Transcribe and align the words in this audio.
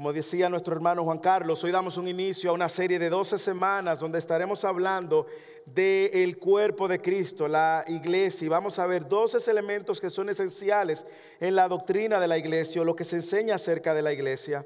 Como 0.00 0.14
decía 0.14 0.48
nuestro 0.48 0.74
hermano 0.74 1.04
Juan 1.04 1.18
Carlos, 1.18 1.62
hoy 1.62 1.72
damos 1.72 1.98
un 1.98 2.08
inicio 2.08 2.48
a 2.48 2.54
una 2.54 2.70
serie 2.70 2.98
de 2.98 3.10
12 3.10 3.36
semanas 3.36 3.98
donde 3.98 4.18
estaremos 4.18 4.64
hablando 4.64 5.26
del 5.66 6.38
cuerpo 6.38 6.88
de 6.88 7.02
Cristo, 7.02 7.46
la 7.46 7.84
iglesia, 7.86 8.46
y 8.46 8.48
vamos 8.48 8.78
a 8.78 8.86
ver 8.86 9.06
12 9.06 9.50
elementos 9.50 10.00
que 10.00 10.08
son 10.08 10.30
esenciales 10.30 11.04
en 11.38 11.54
la 11.54 11.68
doctrina 11.68 12.18
de 12.18 12.28
la 12.28 12.38
iglesia 12.38 12.80
o 12.80 12.84
lo 12.86 12.96
que 12.96 13.04
se 13.04 13.16
enseña 13.16 13.56
acerca 13.56 13.92
de 13.92 14.00
la 14.00 14.10
iglesia. 14.10 14.64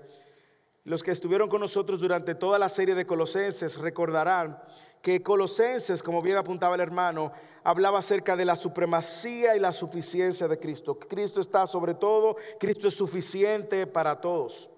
Los 0.84 1.02
que 1.02 1.10
estuvieron 1.10 1.48
con 1.48 1.60
nosotros 1.60 1.98
durante 1.98 2.36
toda 2.36 2.56
la 2.56 2.68
serie 2.68 2.94
de 2.94 3.04
Colosenses 3.04 3.80
recordarán 3.80 4.56
que 5.02 5.20
Colosenses, 5.20 6.04
como 6.04 6.22
bien 6.22 6.36
apuntaba 6.36 6.76
el 6.76 6.80
hermano, 6.80 7.32
hablaba 7.64 7.98
acerca 7.98 8.36
de 8.36 8.44
la 8.44 8.54
supremacía 8.54 9.56
y 9.56 9.58
la 9.58 9.72
suficiencia 9.72 10.46
de 10.46 10.60
Cristo. 10.60 10.96
Cristo 10.96 11.40
está 11.40 11.66
sobre 11.66 11.94
todo, 11.94 12.36
Cristo 12.60 12.86
es 12.86 12.94
suficiente 12.94 13.88
para 13.88 14.20
todos. 14.20 14.70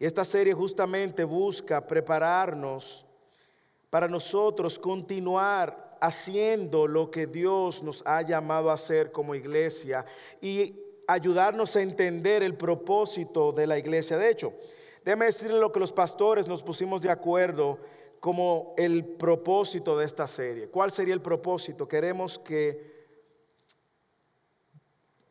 Esta 0.00 0.24
serie 0.24 0.54
justamente 0.54 1.24
busca 1.24 1.86
prepararnos 1.86 3.04
para 3.90 4.08
nosotros 4.08 4.78
continuar 4.78 5.98
haciendo 6.00 6.86
lo 6.86 7.10
que 7.10 7.26
Dios 7.26 7.82
nos 7.82 8.02
ha 8.06 8.22
llamado 8.22 8.70
a 8.70 8.74
hacer 8.74 9.12
como 9.12 9.34
iglesia 9.34 10.06
y 10.40 10.74
ayudarnos 11.06 11.76
a 11.76 11.82
entender 11.82 12.42
el 12.42 12.56
propósito 12.56 13.52
de 13.52 13.66
la 13.66 13.76
iglesia. 13.76 14.16
De 14.16 14.30
hecho, 14.30 14.54
déjeme 15.04 15.26
decirle 15.26 15.58
lo 15.58 15.70
que 15.70 15.80
los 15.80 15.92
pastores 15.92 16.48
nos 16.48 16.62
pusimos 16.62 17.02
de 17.02 17.10
acuerdo 17.10 17.78
como 18.20 18.74
el 18.78 19.04
propósito 19.04 19.98
de 19.98 20.06
esta 20.06 20.26
serie. 20.26 20.68
¿Cuál 20.68 20.92
sería 20.92 21.12
el 21.12 21.20
propósito? 21.20 21.86
Queremos 21.86 22.38
que 22.38 23.06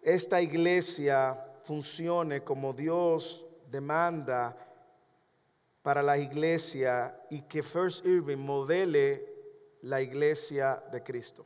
esta 0.04 0.40
iglesia 0.44 1.44
funcione 1.64 2.44
como 2.44 2.74
Dios 2.74 3.48
demanda 3.70 4.56
para 5.82 6.04
la 6.04 6.18
iglesia 6.18 7.20
y 7.30 7.42
que 7.44 7.64
First 7.64 8.06
Irving 8.06 8.38
modele 8.38 9.26
la 9.82 10.02
iglesia 10.02 10.84
de 10.92 11.02
Cristo. 11.04 11.46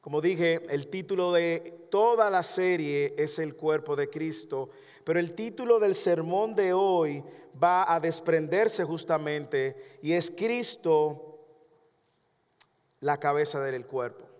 Como 0.00 0.20
dije, 0.20 0.60
el 0.68 0.88
título 0.88 1.32
de 1.32 1.86
toda 1.90 2.28
la 2.28 2.42
serie 2.42 3.14
es 3.16 3.38
el 3.38 3.56
cuerpo 3.56 3.96
de 3.96 4.10
Cristo, 4.10 4.68
pero 5.02 5.18
el 5.18 5.34
título 5.34 5.78
del 5.78 5.94
sermón 5.94 6.54
de 6.54 6.74
hoy 6.74 7.24
va 7.62 7.92
a 7.92 8.00
desprenderse 8.00 8.84
justamente 8.84 9.98
y 10.02 10.12
es 10.12 10.30
Cristo 10.30 11.40
la 13.00 13.18
cabeza 13.18 13.60
del 13.60 13.86
cuerpo. 13.86 14.33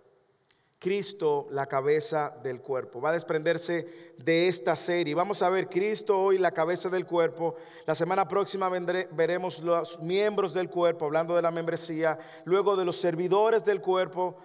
Cristo 0.85 1.47
la 1.49 1.65
cabeza 1.65 2.37
del 2.43 2.61
cuerpo. 2.61 3.01
Va 3.01 3.09
a 3.09 3.13
desprenderse 3.13 4.13
de 4.19 4.47
esta 4.47 4.75
serie. 4.75 5.15
Vamos 5.15 5.41
a 5.41 5.49
ver 5.49 5.67
Cristo 5.67 6.21
hoy 6.21 6.37
la 6.37 6.51
cabeza 6.51 6.89
del 6.89 7.07
cuerpo. 7.07 7.55
La 7.87 7.95
semana 7.95 8.27
próxima 8.27 8.69
veremos 8.69 9.63
los 9.63 9.99
miembros 10.01 10.53
del 10.53 10.69
cuerpo, 10.69 11.05
hablando 11.05 11.35
de 11.35 11.41
la 11.41 11.49
membresía, 11.49 12.19
luego 12.43 12.75
de 12.75 12.85
los 12.85 12.97
servidores 12.97 13.65
del 13.65 13.81
cuerpo, 13.81 14.35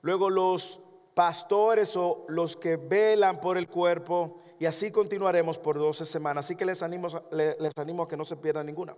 luego 0.00 0.30
los 0.30 0.80
pastores 1.12 1.94
o 1.98 2.24
los 2.28 2.56
que 2.56 2.76
velan 2.76 3.38
por 3.38 3.58
el 3.58 3.68
cuerpo 3.68 4.40
y 4.60 4.66
así 4.66 4.90
continuaremos 4.90 5.58
por 5.58 5.78
12 5.78 6.04
semanas. 6.04 6.44
Así 6.44 6.54
que 6.54 6.66
les 6.66 6.82
animo, 6.82 7.08
les 7.30 7.72
animo 7.78 8.02
a 8.02 8.08
que 8.08 8.14
no 8.14 8.26
se 8.26 8.36
pierdan 8.36 8.66
ninguna. 8.66 8.94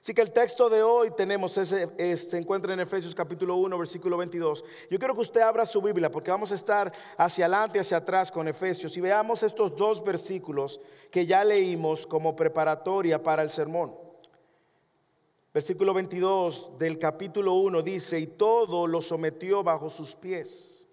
Así 0.00 0.14
que 0.14 0.22
el 0.22 0.32
texto 0.32 0.70
de 0.70 0.82
hoy 0.82 1.10
tenemos 1.14 1.58
ese, 1.58 2.16
se 2.16 2.38
encuentra 2.38 2.72
en 2.72 2.80
Efesios 2.80 3.14
capítulo 3.14 3.56
1, 3.56 3.76
versículo 3.76 4.16
22. 4.16 4.64
Yo 4.90 4.98
quiero 4.98 5.14
que 5.14 5.20
usted 5.20 5.42
abra 5.42 5.66
su 5.66 5.82
Biblia 5.82 6.10
porque 6.10 6.30
vamos 6.30 6.50
a 6.50 6.54
estar 6.54 6.90
hacia 7.18 7.44
adelante, 7.44 7.78
hacia 7.78 7.98
atrás 7.98 8.32
con 8.32 8.48
Efesios 8.48 8.96
y 8.96 9.02
veamos 9.02 9.42
estos 9.42 9.76
dos 9.76 10.02
versículos 10.02 10.80
que 11.10 11.26
ya 11.26 11.44
leímos 11.44 12.06
como 12.06 12.34
preparatoria 12.34 13.22
para 13.22 13.42
el 13.42 13.50
sermón. 13.50 13.94
Versículo 15.52 15.92
22 15.92 16.78
del 16.78 16.98
capítulo 16.98 17.52
1 17.56 17.82
dice, 17.82 18.18
y 18.18 18.28
todo 18.28 18.86
lo 18.86 19.02
sometió 19.02 19.62
bajo 19.62 19.90
sus 19.90 20.16
pies. 20.16 20.88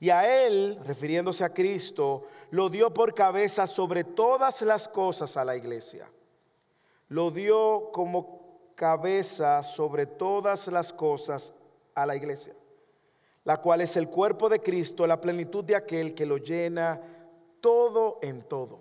Y 0.00 0.10
a 0.10 0.46
él, 0.46 0.78
refiriéndose 0.84 1.42
a 1.42 1.52
Cristo, 1.52 2.22
lo 2.50 2.68
dio 2.68 2.92
por 2.92 3.14
cabeza 3.14 3.66
sobre 3.66 4.04
todas 4.04 4.62
las 4.62 4.88
cosas 4.88 5.36
a 5.36 5.44
la 5.44 5.56
iglesia. 5.56 6.10
Lo 7.08 7.30
dio 7.30 7.90
como 7.92 8.72
cabeza 8.74 9.62
sobre 9.62 10.06
todas 10.06 10.68
las 10.68 10.92
cosas 10.92 11.54
a 11.94 12.06
la 12.06 12.14
iglesia, 12.14 12.54
la 13.44 13.56
cual 13.56 13.80
es 13.80 13.96
el 13.96 14.08
cuerpo 14.08 14.48
de 14.48 14.60
Cristo, 14.60 15.06
la 15.06 15.20
plenitud 15.20 15.64
de 15.64 15.76
aquel 15.76 16.14
que 16.14 16.26
lo 16.26 16.36
llena 16.36 17.00
todo 17.60 18.18
en 18.22 18.42
todo. 18.42 18.80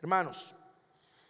Hermanos, 0.00 0.56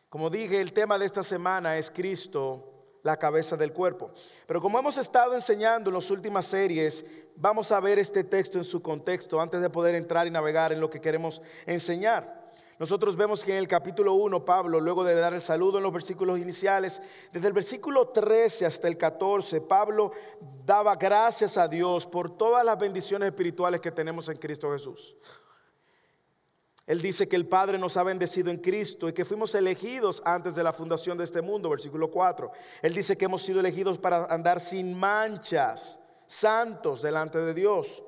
como 0.09 0.31
dije, 0.31 0.61
el 0.61 0.73
tema 0.73 0.99
de 0.99 1.07
esta 1.07 1.23
semana 1.23 1.77
es 1.77 1.91
Cristo, 1.91 2.68
la 3.09 3.17
cabeza 3.17 3.57
del 3.57 3.73
cuerpo. 3.73 4.11
Pero 4.47 4.61
como 4.61 4.79
hemos 4.79 4.99
estado 4.99 5.35
enseñando 5.35 5.91
en 5.91 5.95
las 5.95 6.11
últimas 6.11 6.47
series, 6.47 7.05
vamos 7.37 7.73
a 7.73 7.81
ver 7.81 7.99
este 7.99 8.23
texto 8.25 8.59
en 8.59 8.65
su 8.65 8.83
contexto 8.83 9.41
antes 9.41 9.61
de 9.61 9.71
poder 9.71 9.95
entrar 9.95 10.27
y 10.27 10.31
navegar 10.31 10.73
en 10.73 10.81
lo 10.81 10.91
que 10.91 11.01
queremos 11.01 11.41
enseñar. 11.67 12.39
Nosotros 12.79 13.17
vemos 13.17 13.45
que 13.45 13.53
en 13.53 13.59
el 13.59 13.67
capítulo 13.67 14.15
1, 14.15 14.45
Pablo, 14.45 14.79
luego 14.79 15.03
de 15.03 15.17
dar 15.17 15.35
el 15.35 15.43
saludo 15.43 15.79
en 15.79 15.85
los 15.85 15.93
versículos 15.93 16.39
iniciales, 16.39 17.03
desde 17.33 17.49
el 17.49 17.53
versículo 17.53 18.09
13 18.09 18.67
hasta 18.67 18.87
el 18.87 18.97
14, 18.97 19.63
Pablo 19.63 20.13
daba 20.65 20.95
gracias 20.95 21.57
a 21.59 21.67
Dios 21.67 22.07
por 22.07 22.37
todas 22.37 22.65
las 22.65 22.79
bendiciones 22.79 23.31
espirituales 23.31 23.81
que 23.81 23.91
tenemos 23.91 24.29
en 24.29 24.37
Cristo 24.37 24.71
Jesús. 24.71 25.17
Él 26.89 27.03
dice 27.03 27.29
que 27.29 27.37
el 27.37 27.47
Padre 27.47 27.77
nos 27.77 27.99
ha 27.99 28.03
bendecido 28.03 28.51
en 28.51 28.57
Cristo 28.57 29.11
y 29.11 29.13
que 29.13 29.27
fuimos 29.27 29.55
elegidos 29.55 30.23
antes 30.25 30.55
de 30.55 30.65
la 30.65 30.73
fundación 30.73 31.19
de 31.19 31.25
este 31.25 31.43
mundo, 31.43 31.69
versículo 31.69 32.11
4. 32.11 32.51
Él 32.81 32.95
dice 32.95 33.15
que 33.15 33.27
hemos 33.27 33.43
sido 33.43 33.61
elegidos 33.61 33.99
para 33.99 34.25
andar 34.25 34.59
sin 34.59 34.99
manchas 34.99 36.01
santos 36.25 37.03
delante 37.03 37.39
de 37.41 37.53
Dios, 37.53 38.03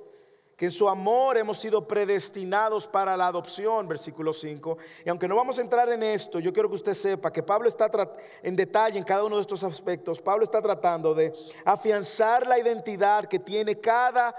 que 0.57 0.65
en 0.65 0.71
su 0.71 0.89
amor 0.89 1.37
hemos 1.37 1.59
sido 1.59 1.87
predestinados 1.87 2.87
para 2.87 3.19
la 3.19 3.27
adopción, 3.27 3.87
versículo 3.87 4.33
5. 4.33 4.79
Y 5.05 5.11
aunque 5.11 5.29
no 5.29 5.37
vamos 5.37 5.59
a 5.59 5.63
entrar 5.63 5.91
en 5.91 6.03
esto, 6.03 6.41
yo 6.41 6.51
quiero 6.51 6.71
que 6.71 6.77
usted 6.77 6.95
sepa 6.95 7.31
que 7.31 7.43
Pablo 7.43 7.69
está 7.69 7.91
en 8.43 8.57
detalle 8.57 8.97
en 8.97 9.05
cada 9.05 9.25
uno 9.25 9.37
de 9.37 9.43
estos 9.43 9.63
aspectos. 9.63 10.23
Pablo 10.23 10.43
está 10.43 10.63
tratando 10.63 11.15
de 11.15 11.35
afianzar 11.67 12.47
la 12.47 12.59
identidad 12.59 13.27
que 13.27 13.41
tiene 13.41 13.79
cada 13.79 14.35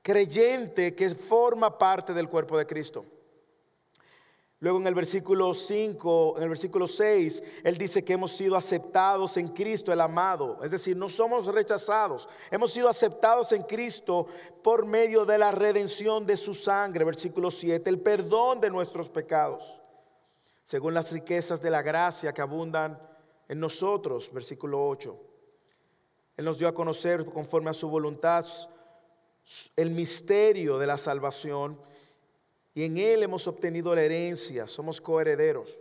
creyente 0.00 0.94
que 0.94 1.10
forma 1.10 1.76
parte 1.76 2.14
del 2.14 2.28
cuerpo 2.28 2.56
de 2.56 2.66
Cristo. 2.66 3.04
Luego 4.62 4.78
en 4.78 4.86
el 4.86 4.94
versículo 4.94 5.54
5, 5.54 6.34
en 6.36 6.44
el 6.44 6.48
versículo 6.48 6.86
6, 6.86 7.42
él 7.64 7.76
dice 7.76 8.04
que 8.04 8.12
hemos 8.12 8.30
sido 8.30 8.54
aceptados 8.54 9.36
en 9.36 9.48
Cristo 9.48 9.92
el 9.92 10.00
amado. 10.00 10.60
Es 10.62 10.70
decir, 10.70 10.96
no 10.96 11.08
somos 11.08 11.46
rechazados. 11.46 12.28
Hemos 12.48 12.72
sido 12.72 12.88
aceptados 12.88 13.50
en 13.50 13.64
Cristo 13.64 14.28
por 14.62 14.86
medio 14.86 15.24
de 15.24 15.36
la 15.36 15.50
redención 15.50 16.24
de 16.24 16.36
su 16.36 16.54
sangre. 16.54 17.04
Versículo 17.04 17.50
7, 17.50 17.90
el 17.90 17.98
perdón 17.98 18.60
de 18.60 18.70
nuestros 18.70 19.10
pecados. 19.10 19.80
Según 20.62 20.94
las 20.94 21.10
riquezas 21.10 21.60
de 21.60 21.70
la 21.70 21.82
gracia 21.82 22.32
que 22.32 22.40
abundan 22.40 22.96
en 23.48 23.58
nosotros. 23.58 24.32
Versículo 24.32 24.86
8. 24.86 25.18
Él 26.36 26.44
nos 26.44 26.58
dio 26.58 26.68
a 26.68 26.74
conocer 26.74 27.24
conforme 27.24 27.70
a 27.70 27.74
su 27.74 27.88
voluntad 27.88 28.46
el 29.74 29.90
misterio 29.90 30.78
de 30.78 30.86
la 30.86 30.98
salvación 30.98 31.80
y 32.74 32.84
en 32.84 32.96
Él 32.96 33.22
hemos 33.22 33.46
obtenido 33.46 33.94
la 33.94 34.02
herencia, 34.02 34.66
somos 34.66 35.00
coherederos. 35.00 35.78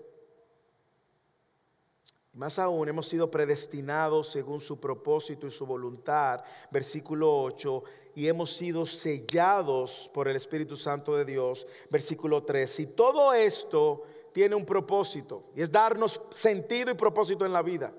Más 2.34 2.60
aún, 2.60 2.88
hemos 2.88 3.08
sido 3.08 3.30
predestinados 3.30 4.30
según 4.30 4.62
su 4.62 4.80
propósito 4.80 5.48
y 5.48 5.52
su 5.52 5.66
voluntad, 5.66 6.42
versículo 6.70 7.44
8, 7.44 7.84
y 8.16 8.28
hemos 8.28 8.52
sido 8.52 8.86
sellados 8.86 10.10
por 10.14 10.28
el 10.28 10.36
Espíritu 10.36 10.78
Santo 10.78 11.16
de 11.16 11.26
Dios, 11.26 11.68
versículo 11.90 12.44
3. 12.44 12.80
Y 12.82 12.88
todo 12.88 13.34
esto 13.34 14.04
tiene 14.34 14.56
un 14.56 14.66
propósito, 14.66 15.44
y 15.56 15.62
es 15.62 15.72
darnos 15.72 16.22
sentido 16.30 16.92
y 16.92 16.96
propósito 16.96 17.46
en 17.46 17.52
la 17.52 17.62
vida, 17.62 17.94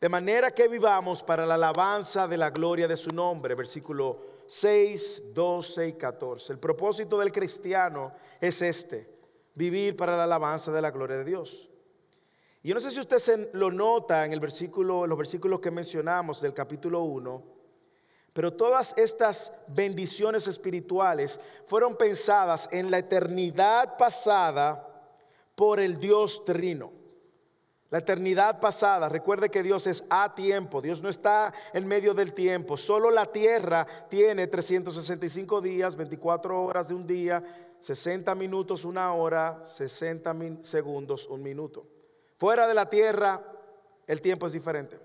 de 0.00 0.08
manera 0.08 0.50
que 0.52 0.66
vivamos 0.66 1.22
para 1.22 1.46
la 1.46 1.54
alabanza 1.54 2.26
de 2.26 2.36
la 2.36 2.50
gloria 2.50 2.88
de 2.88 2.96
su 2.96 3.10
nombre, 3.10 3.54
versículo 3.54 4.33
6, 4.46 5.34
12 5.34 5.88
y 5.88 5.92
14. 5.94 6.52
El 6.52 6.58
propósito 6.58 7.18
del 7.18 7.32
cristiano 7.32 8.12
es 8.40 8.62
este, 8.62 9.08
vivir 9.54 9.96
para 9.96 10.16
la 10.16 10.24
alabanza 10.24 10.72
de 10.72 10.82
la 10.82 10.90
gloria 10.90 11.16
de 11.16 11.24
Dios. 11.24 11.70
Y 12.62 12.68
yo 12.68 12.74
no 12.74 12.80
sé 12.80 12.90
si 12.90 13.00
usted 13.00 13.18
se 13.18 13.50
lo 13.52 13.70
nota 13.70 14.24
en 14.24 14.32
el 14.32 14.40
versículo, 14.40 15.06
los 15.06 15.18
versículos 15.18 15.60
que 15.60 15.70
mencionamos 15.70 16.40
del 16.40 16.54
capítulo 16.54 17.02
1, 17.02 17.44
pero 18.32 18.52
todas 18.52 18.96
estas 18.98 19.52
bendiciones 19.68 20.46
espirituales 20.48 21.40
fueron 21.66 21.96
pensadas 21.96 22.68
en 22.72 22.90
la 22.90 22.98
eternidad 22.98 23.96
pasada 23.96 24.90
por 25.54 25.78
el 25.78 25.98
Dios 25.98 26.44
Trino. 26.44 27.03
La 27.94 28.00
eternidad 28.00 28.58
pasada, 28.58 29.08
recuerde 29.08 29.52
que 29.52 29.62
Dios 29.62 29.86
es 29.86 30.02
a 30.10 30.34
tiempo, 30.34 30.82
Dios 30.82 31.00
no 31.00 31.08
está 31.08 31.54
en 31.72 31.86
medio 31.86 32.12
del 32.12 32.34
tiempo, 32.34 32.76
solo 32.76 33.08
la 33.08 33.24
tierra 33.24 33.86
tiene 34.08 34.48
365 34.48 35.60
días, 35.60 35.94
24 35.94 36.60
horas 36.60 36.88
de 36.88 36.94
un 36.94 37.06
día, 37.06 37.44
60 37.78 38.34
minutos 38.34 38.84
una 38.84 39.14
hora, 39.14 39.62
60 39.64 40.34
segundos 40.62 41.28
un 41.28 41.40
minuto. 41.44 41.86
Fuera 42.36 42.66
de 42.66 42.74
la 42.74 42.90
tierra 42.90 43.40
el 44.08 44.20
tiempo 44.20 44.46
es 44.46 44.52
diferente. 44.54 44.98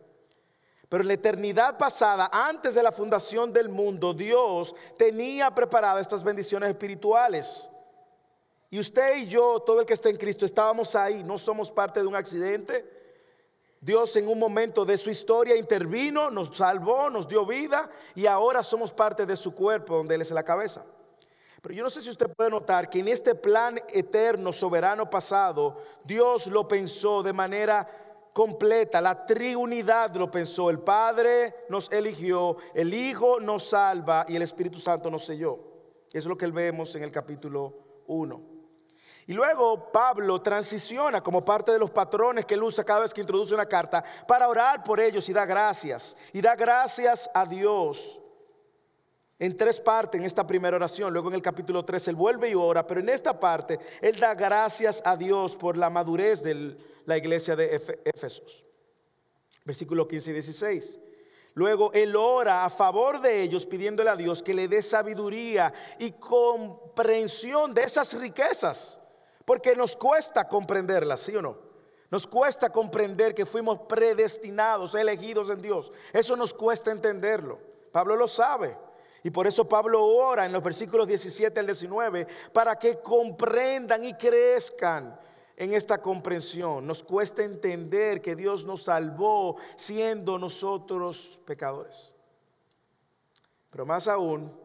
Pero 0.90 1.04
en 1.04 1.10
la 1.10 1.14
eternidad 1.14 1.78
pasada, 1.78 2.32
antes 2.34 2.74
de 2.74 2.82
la 2.82 2.92
fundación 2.92 3.54
del 3.54 3.70
mundo, 3.70 4.16
Dios 4.16 4.76
tenía 4.98 5.54
preparadas 5.54 6.02
estas 6.02 6.24
bendiciones 6.24 6.72
espirituales. 6.72 7.70
Y 8.72 8.80
usted 8.80 9.18
y 9.18 9.28
yo, 9.28 9.62
todo 9.62 9.80
el 9.80 9.86
que 9.86 9.94
está 9.94 10.10
en 10.10 10.18
Cristo, 10.18 10.46
estábamos 10.46 10.96
ahí, 10.96 11.24
no 11.24 11.38
somos 11.38 11.72
parte 11.72 12.02
de 12.02 12.08
un 12.08 12.16
accidente. 12.16 12.98
Dios 13.82 14.16
en 14.18 14.28
un 14.28 14.38
momento 14.38 14.86
de 14.86 14.98
su 14.98 15.10
historia 15.10 15.56
intervino, 15.56 16.30
nos 16.30 16.56
salvó, 16.56 17.10
nos 17.10 17.28
dio 17.28 17.46
vida 17.46 17.90
y 18.14 18.26
ahora 18.26 18.62
somos 18.62 18.92
parte 18.92 19.26
de 19.26 19.36
su 19.36 19.56
cuerpo 19.56 19.98
donde 19.98 20.16
Él 20.16 20.22
es 20.22 20.32
la 20.32 20.44
cabeza. 20.44 20.86
Pero 21.62 21.76
yo 21.76 21.84
no 21.84 21.90
sé 21.90 22.02
si 22.02 22.10
usted 22.10 22.30
puede 22.34 22.50
notar 22.50 22.90
que 22.90 23.00
en 23.00 23.08
este 23.08 23.36
plan 23.36 23.82
eterno, 23.90 24.52
soberano 24.52 25.10
pasado, 25.10 25.82
Dios 26.04 26.48
lo 26.48 26.68
pensó 26.68 27.24
de 27.24 27.34
manera 27.34 27.88
completa, 28.34 29.02
la 29.02 29.26
triunidad 29.26 30.16
lo 30.16 30.30
pensó. 30.30 30.70
El 30.70 30.80
Padre 30.80 31.66
nos 31.70 31.92
eligió, 31.92 32.58
el 32.74 32.94
Hijo 32.94 33.40
nos 33.40 33.70
salva 33.70 34.26
y 34.28 34.36
el 34.36 34.42
Espíritu 34.42 34.80
Santo 34.80 35.10
nos 35.10 35.26
selló. 35.26 35.60
Eso 36.08 36.18
es 36.20 36.26
lo 36.26 36.38
que 36.38 36.48
vemos 36.48 36.96
en 36.96 37.04
el 37.04 37.12
capítulo 37.12 38.04
1. 38.08 38.49
Y 39.30 39.34
luego 39.34 39.92
Pablo 39.92 40.42
transiciona 40.42 41.22
como 41.22 41.46
parte 41.46 41.72
de 41.72 41.78
los 41.78 41.92
patrones 41.92 42.48
que 42.48 42.56
él 42.56 42.64
usa 42.64 42.84
cada 42.84 43.02
vez 43.02 43.14
que 43.14 43.22
introduce 43.22 43.54
una 43.54 43.68
carta 43.68 44.04
para 44.28 44.48
orar 44.48 44.84
por 44.84 45.00
ellos 45.00 45.30
y 45.30 45.34
da 45.34 45.46
gracias. 45.46 46.18
Y 46.34 46.42
da 46.42 46.56
gracias 46.56 47.30
a 47.32 47.46
Dios 47.46 48.20
en 49.38 49.56
tres 49.56 49.80
partes 49.82 50.20
en 50.20 50.26
esta 50.26 50.48
primera 50.48 50.78
oración. 50.78 51.14
Luego 51.14 51.28
en 51.28 51.36
el 51.36 51.44
capítulo 51.44 51.86
3 51.86 52.08
él 52.08 52.16
vuelve 52.16 52.50
y 52.50 52.56
ora, 52.56 52.88
pero 52.88 53.02
en 53.02 53.10
esta 53.10 53.40
parte 53.40 53.80
él 54.02 54.20
da 54.20 54.34
gracias 54.34 55.00
a 55.06 55.16
Dios 55.16 55.56
por 55.56 55.78
la 55.78 55.92
madurez 55.92 56.42
de 56.42 56.76
la 57.06 57.16
iglesia 57.16 57.56
de 57.56 57.80
Éfesos. 58.06 58.66
Versículo 59.64 60.08
15 60.08 60.32
y 60.32 60.34
16. 60.34 61.00
Luego 61.54 61.92
él 61.94 62.16
ora 62.16 62.66
a 62.66 62.70
favor 62.72 63.22
de 63.22 63.44
ellos 63.44 63.68
pidiéndole 63.68 64.10
a 64.10 64.16
Dios 64.16 64.42
que 64.42 64.56
le 64.56 64.68
dé 64.68 64.82
sabiduría 64.82 65.72
y 66.00 66.14
comprensión 66.14 67.76
de 67.76 67.84
esas 67.84 68.20
riquezas 68.20 68.99
porque 69.50 69.76
nos 69.76 69.98
cuesta 69.98 70.48
comprenderla, 70.48 71.18
¿sí 71.18 71.36
o 71.36 71.42
no? 71.42 71.58
Nos 72.12 72.28
cuesta 72.28 72.70
comprender 72.70 73.34
que 73.34 73.48
fuimos 73.48 73.80
predestinados, 73.90 74.94
elegidos 74.94 75.50
en 75.50 75.60
Dios. 75.60 75.92
Eso 76.14 76.36
nos 76.36 76.54
cuesta 76.54 76.92
entenderlo. 76.92 77.58
Pablo 77.92 78.16
lo 78.16 78.28
sabe. 78.28 78.78
Y 79.24 79.32
por 79.32 79.48
eso 79.48 79.68
Pablo 79.68 80.06
ora 80.06 80.46
en 80.46 80.52
los 80.52 80.62
versículos 80.62 81.08
17 81.08 81.62
al 81.62 81.66
19 81.66 82.28
para 82.54 82.78
que 82.78 83.00
comprendan 83.00 84.04
y 84.06 84.14
crezcan 84.14 85.20
en 85.58 85.74
esta 85.74 86.00
comprensión. 86.00 86.86
Nos 86.86 87.04
cuesta 87.04 87.44
entender 87.44 88.22
que 88.22 88.36
Dios 88.36 88.68
nos 88.68 88.84
salvó 88.84 89.56
siendo 89.76 90.38
nosotros 90.38 91.40
pecadores. 91.48 92.16
Pero 93.72 93.84
más 93.84 94.08
aún, 94.08 94.56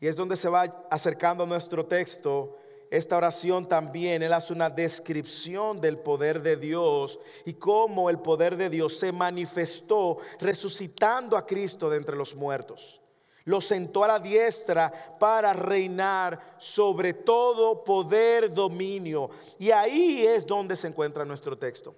y 0.00 0.06
es 0.06 0.16
donde 0.16 0.34
se 0.34 0.48
va 0.48 0.62
acercando 0.88 1.44
nuestro 1.44 1.84
texto, 1.84 2.57
esta 2.90 3.16
oración 3.16 3.68
también, 3.68 4.22
él 4.22 4.32
hace 4.32 4.52
una 4.52 4.70
descripción 4.70 5.80
del 5.80 5.98
poder 5.98 6.42
de 6.42 6.56
Dios 6.56 7.20
y 7.44 7.54
cómo 7.54 8.08
el 8.08 8.18
poder 8.18 8.56
de 8.56 8.70
Dios 8.70 8.96
se 8.98 9.12
manifestó 9.12 10.18
resucitando 10.40 11.36
a 11.36 11.46
Cristo 11.46 11.90
de 11.90 11.98
entre 11.98 12.16
los 12.16 12.34
muertos. 12.34 13.02
Lo 13.44 13.60
sentó 13.60 14.04
a 14.04 14.08
la 14.08 14.18
diestra 14.18 14.92
para 15.18 15.52
reinar 15.52 16.56
sobre 16.58 17.14
todo 17.14 17.82
poder, 17.82 18.52
dominio. 18.52 19.30
Y 19.58 19.70
ahí 19.70 20.26
es 20.26 20.46
donde 20.46 20.76
se 20.76 20.88
encuentra 20.88 21.24
nuestro 21.24 21.56
texto. 21.56 21.94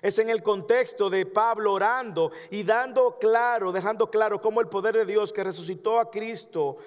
Es 0.00 0.18
en 0.18 0.30
el 0.30 0.42
contexto 0.42 1.10
de 1.10 1.26
Pablo 1.26 1.72
orando 1.72 2.30
y 2.50 2.62
dando 2.62 3.18
claro, 3.18 3.72
dejando 3.72 4.10
claro 4.10 4.40
cómo 4.40 4.60
el 4.60 4.68
poder 4.68 4.94
de 4.94 5.04
Dios 5.04 5.32
que 5.32 5.44
resucitó 5.44 5.98
a 5.98 6.10
Cristo 6.10 6.78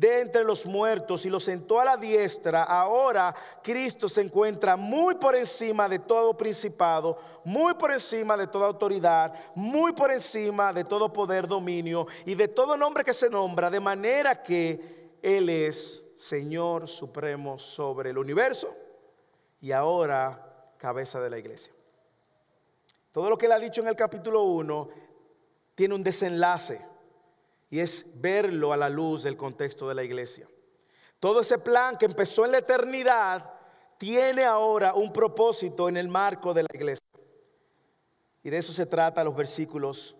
de 0.00 0.22
entre 0.22 0.44
los 0.44 0.64
muertos 0.64 1.26
y 1.26 1.28
lo 1.28 1.38
sentó 1.38 1.78
a 1.78 1.84
la 1.84 1.96
diestra, 1.98 2.62
ahora 2.62 3.34
Cristo 3.62 4.08
se 4.08 4.22
encuentra 4.22 4.74
muy 4.74 5.16
por 5.16 5.36
encima 5.36 5.90
de 5.90 5.98
todo 5.98 6.34
principado, 6.38 7.18
muy 7.44 7.74
por 7.74 7.92
encima 7.92 8.34
de 8.34 8.46
toda 8.46 8.66
autoridad, 8.66 9.34
muy 9.54 9.92
por 9.92 10.10
encima 10.10 10.72
de 10.72 10.84
todo 10.84 11.12
poder, 11.12 11.46
dominio 11.46 12.06
y 12.24 12.34
de 12.34 12.48
todo 12.48 12.78
nombre 12.78 13.04
que 13.04 13.12
se 13.12 13.28
nombra, 13.28 13.68
de 13.68 13.78
manera 13.78 14.42
que 14.42 15.18
Él 15.20 15.50
es 15.50 16.02
Señor 16.16 16.88
supremo 16.88 17.58
sobre 17.58 18.08
el 18.08 18.16
universo 18.16 18.74
y 19.60 19.70
ahora 19.72 20.72
cabeza 20.78 21.20
de 21.20 21.28
la 21.28 21.38
iglesia. 21.38 21.74
Todo 23.12 23.28
lo 23.28 23.36
que 23.36 23.44
Él 23.44 23.52
ha 23.52 23.58
dicho 23.58 23.82
en 23.82 23.88
el 23.88 23.96
capítulo 23.96 24.44
1 24.44 24.88
tiene 25.74 25.94
un 25.94 26.02
desenlace 26.02 26.89
y 27.70 27.78
es 27.78 28.20
verlo 28.20 28.72
a 28.72 28.76
la 28.76 28.88
luz 28.88 29.22
del 29.22 29.36
contexto 29.36 29.88
de 29.88 29.94
la 29.94 30.02
iglesia. 30.02 30.46
Todo 31.20 31.40
ese 31.40 31.58
plan 31.58 31.96
que 31.96 32.06
empezó 32.06 32.44
en 32.44 32.52
la 32.52 32.58
eternidad 32.58 33.48
tiene 33.96 34.44
ahora 34.44 34.94
un 34.94 35.12
propósito 35.12 35.88
en 35.88 35.96
el 35.96 36.08
marco 36.08 36.52
de 36.52 36.64
la 36.64 36.68
iglesia. 36.72 37.06
Y 38.42 38.50
de 38.50 38.58
eso 38.58 38.72
se 38.72 38.86
trata 38.86 39.22
los 39.22 39.36
versículos 39.36 40.16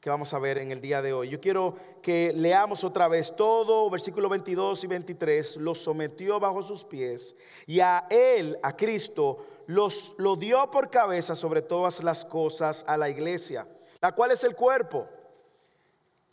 que 0.00 0.10
vamos 0.10 0.32
a 0.34 0.38
ver 0.38 0.58
en 0.58 0.70
el 0.70 0.80
día 0.80 1.02
de 1.02 1.12
hoy. 1.12 1.30
Yo 1.30 1.40
quiero 1.40 1.74
que 2.02 2.32
leamos 2.36 2.84
otra 2.84 3.08
vez 3.08 3.34
todo, 3.34 3.90
versículos 3.90 4.30
22 4.30 4.84
y 4.84 4.86
23, 4.86 5.56
lo 5.56 5.74
sometió 5.74 6.38
bajo 6.38 6.62
sus 6.62 6.84
pies 6.84 7.34
y 7.66 7.80
a 7.80 8.06
él, 8.10 8.56
a 8.62 8.76
Cristo, 8.76 9.44
los, 9.66 10.14
lo 10.18 10.36
dio 10.36 10.70
por 10.70 10.90
cabeza 10.90 11.34
sobre 11.34 11.62
todas 11.62 12.04
las 12.04 12.24
cosas 12.24 12.84
a 12.86 12.96
la 12.96 13.08
iglesia, 13.08 13.66
la 14.00 14.12
cual 14.12 14.30
es 14.30 14.44
el 14.44 14.54
cuerpo 14.54 15.08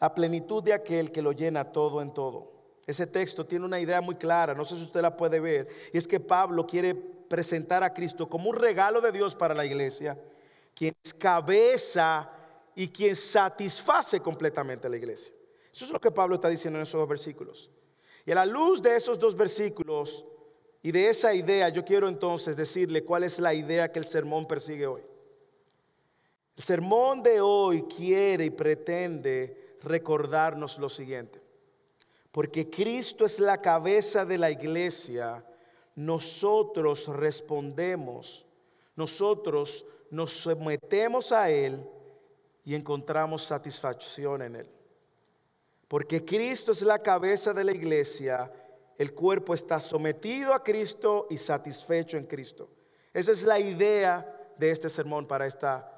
a 0.03 0.13
plenitud 0.13 0.61
de 0.61 0.73
aquel 0.73 1.13
que 1.13 1.21
lo 1.21 1.31
llena 1.31 1.71
todo 1.71 2.01
en 2.01 2.13
todo. 2.13 2.51
Ese 2.85 3.07
texto 3.07 3.45
tiene 3.45 3.63
una 3.63 3.79
idea 3.79 4.01
muy 4.01 4.15
clara, 4.15 4.53
no 4.53 4.65
sé 4.65 4.75
si 4.75 4.83
usted 4.83 5.01
la 5.01 5.15
puede 5.15 5.39
ver, 5.39 5.69
y 5.93 5.97
es 5.97 6.05
que 6.05 6.19
Pablo 6.19 6.67
quiere 6.67 6.93
presentar 6.93 7.85
a 7.85 7.93
Cristo 7.93 8.27
como 8.27 8.49
un 8.49 8.57
regalo 8.57 8.99
de 8.99 9.13
Dios 9.13 9.33
para 9.33 9.53
la 9.53 9.63
iglesia, 9.63 10.19
quien 10.75 10.93
es 11.01 11.13
cabeza 11.13 12.29
y 12.75 12.89
quien 12.89 13.15
satisface 13.15 14.19
completamente 14.19 14.87
a 14.87 14.89
la 14.89 14.97
iglesia. 14.97 15.33
Eso 15.71 15.85
es 15.85 15.91
lo 15.91 16.01
que 16.01 16.11
Pablo 16.11 16.35
está 16.35 16.49
diciendo 16.49 16.79
en 16.79 16.83
esos 16.83 16.99
dos 16.99 17.07
versículos. 17.07 17.71
Y 18.25 18.33
a 18.33 18.35
la 18.35 18.45
luz 18.45 18.81
de 18.81 18.97
esos 18.97 19.17
dos 19.17 19.37
versículos 19.37 20.25
y 20.81 20.91
de 20.91 21.07
esa 21.07 21.33
idea, 21.33 21.69
yo 21.69 21.85
quiero 21.85 22.09
entonces 22.09 22.57
decirle 22.57 23.05
cuál 23.05 23.23
es 23.23 23.39
la 23.39 23.53
idea 23.53 23.89
que 23.89 23.99
el 23.99 24.05
sermón 24.05 24.49
persigue 24.49 24.85
hoy. 24.85 25.01
El 26.57 26.63
sermón 26.63 27.23
de 27.23 27.39
hoy 27.39 27.83
quiere 27.83 28.43
y 28.43 28.49
pretende 28.49 29.62
recordarnos 29.83 30.79
lo 30.79 30.89
siguiente. 30.89 31.41
Porque 32.31 32.69
Cristo 32.69 33.25
es 33.25 33.39
la 33.39 33.61
cabeza 33.61 34.25
de 34.25 34.37
la 34.37 34.49
iglesia, 34.49 35.45
nosotros 35.95 37.07
respondemos, 37.07 38.47
nosotros 38.95 39.85
nos 40.09 40.33
sometemos 40.33 41.31
a 41.31 41.51
Él 41.51 41.87
y 42.65 42.73
encontramos 42.73 43.43
satisfacción 43.43 44.41
en 44.41 44.55
Él. 44.55 44.69
Porque 45.87 46.25
Cristo 46.25 46.71
es 46.71 46.81
la 46.81 46.97
cabeza 46.97 47.53
de 47.53 47.63
la 47.63 47.71
iglesia, 47.71 48.51
el 48.97 49.13
cuerpo 49.13 49.53
está 49.53 49.79
sometido 49.79 50.53
a 50.53 50.63
Cristo 50.63 51.27
y 51.29 51.37
satisfecho 51.37 52.17
en 52.17 52.23
Cristo. 52.23 52.69
Esa 53.13 53.31
es 53.31 53.45
la 53.45 53.59
idea 53.59 54.53
de 54.57 54.71
este 54.71 54.89
sermón 54.89 55.27
para 55.27 55.45
esta 55.45 55.92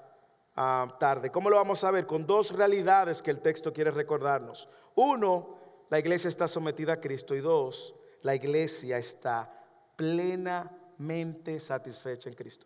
tarde. 0.55 1.31
¿Cómo 1.31 1.50
lo 1.50 1.57
vamos 1.57 1.83
a 1.83 1.91
ver? 1.91 2.07
Con 2.07 2.25
dos 2.25 2.51
realidades 2.51 3.21
que 3.21 3.31
el 3.31 3.41
texto 3.41 3.74
quiere 3.74 3.91
recordarnos. 3.91 4.69
Uno, 4.95 5.57
la 5.89 6.00
iglesia 6.00 6.29
está 6.29 6.47
sometida 6.47 6.93
a 6.93 7.01
Cristo 7.01 7.35
y 7.35 7.41
dos, 7.41 7.93
la 8.21 8.35
iglesia 8.35 8.97
está 8.97 9.51
plenamente 9.95 11.59
satisfecha 11.59 12.29
en 12.29 12.35
Cristo. 12.35 12.65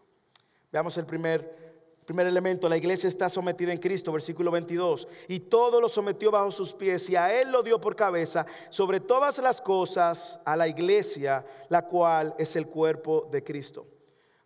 Veamos 0.71 0.97
el 0.97 1.05
primer, 1.05 2.03
primer 2.05 2.27
elemento, 2.27 2.69
la 2.69 2.77
iglesia 2.77 3.07
está 3.07 3.27
sometida 3.27 3.71
en 3.71 3.79
Cristo, 3.79 4.11
versículo 4.11 4.51
22, 4.51 5.07
y 5.27 5.39
todo 5.41 5.81
lo 5.81 5.89
sometió 5.89 6.29
bajo 6.29 6.51
sus 6.51 6.73
pies 6.73 7.09
y 7.09 7.15
a 7.15 7.33
él 7.41 7.51
lo 7.51 7.63
dio 7.63 7.81
por 7.81 7.95
cabeza 7.95 8.45
sobre 8.69 8.99
todas 8.99 9.39
las 9.39 9.59
cosas 9.59 10.39
a 10.45 10.55
la 10.55 10.67
iglesia, 10.67 11.43
la 11.69 11.87
cual 11.87 12.35
es 12.37 12.55
el 12.55 12.67
cuerpo 12.67 13.27
de 13.31 13.43
Cristo. 13.43 13.98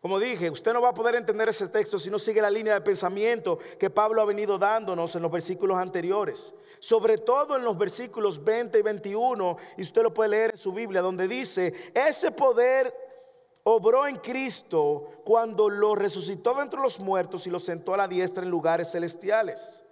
Como 0.04 0.20
dije, 0.20 0.50
usted 0.50 0.74
no 0.74 0.82
va 0.82 0.90
a 0.90 0.94
poder 0.94 1.16
entender 1.16 1.48
ese 1.48 1.70
texto 1.70 1.98
si 1.98 2.10
no 2.10 2.20
sigue 2.20 2.42
la 2.42 2.52
línea 2.52 2.74
de 2.74 2.82
pensamiento 2.82 3.58
que 3.80 3.90
Pablo 3.90 4.22
ha 4.22 4.26
venido 4.26 4.58
dándonos 4.58 5.16
en 5.16 5.22
los 5.22 5.32
versículos 5.32 5.78
anteriores. 5.78 6.54
Sobre 6.78 7.20
todo 7.20 7.56
en 7.56 7.64
los 7.64 7.78
versículos 7.78 8.44
20 8.44 8.80
y 8.80 8.82
21, 8.82 9.58
y 9.78 9.82
usted 9.82 10.04
lo 10.04 10.14
puede 10.14 10.32
leer 10.32 10.52
en 10.52 10.58
su 10.58 10.74
Biblia, 10.74 11.02
donde 11.02 11.26
dice, 11.26 11.74
ese 11.94 12.32
poder 12.32 12.94
obró 13.64 14.06
en 14.06 14.18
Cristo 14.18 15.22
cuando 15.24 15.70
lo 15.70 15.96
resucitó 15.96 16.54
de 16.56 16.64
entre 16.64 16.82
los 16.82 17.00
muertos 17.00 17.48
y 17.48 17.50
lo 17.50 17.62
sentó 17.62 17.94
a 17.94 17.98
la 17.98 18.08
diestra 18.10 18.44
en 18.44 18.50
lugares 18.50 18.92
celestiales. 18.92 19.86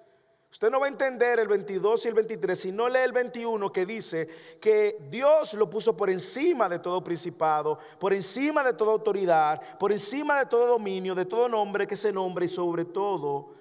Usted 0.52 0.70
no 0.70 0.82
va 0.82 0.88
a 0.88 0.90
entender 0.90 1.40
el 1.40 1.48
22 1.48 2.06
y 2.06 2.08
el 2.10 2.14
23 2.14 2.60
si 2.60 2.72
no 2.74 2.90
lee 2.90 3.00
el 3.00 3.14
21 3.14 3.72
que 3.72 3.86
dice 3.86 4.28
que 4.60 4.98
Dios 5.10 5.54
lo 5.54 5.70
puso 5.70 5.96
por 5.96 6.10
encima 6.10 6.68
de 6.68 6.80
todo 6.80 7.02
principado, 7.02 7.80
por 8.00 8.14
encima 8.14 8.62
de 8.62 8.74
toda 8.74 8.92
autoridad, 8.92 9.62
por 9.78 9.94
encima 9.94 10.38
de 10.38 10.48
todo 10.48 10.68
dominio, 10.68 11.16
de 11.16 11.26
todo 11.26 11.48
nombre 11.48 11.88
que 11.88 11.96
se 11.96 12.12
nombre 12.12 12.46
y 12.46 12.50
sobre 12.50 12.84
todo 12.84 13.54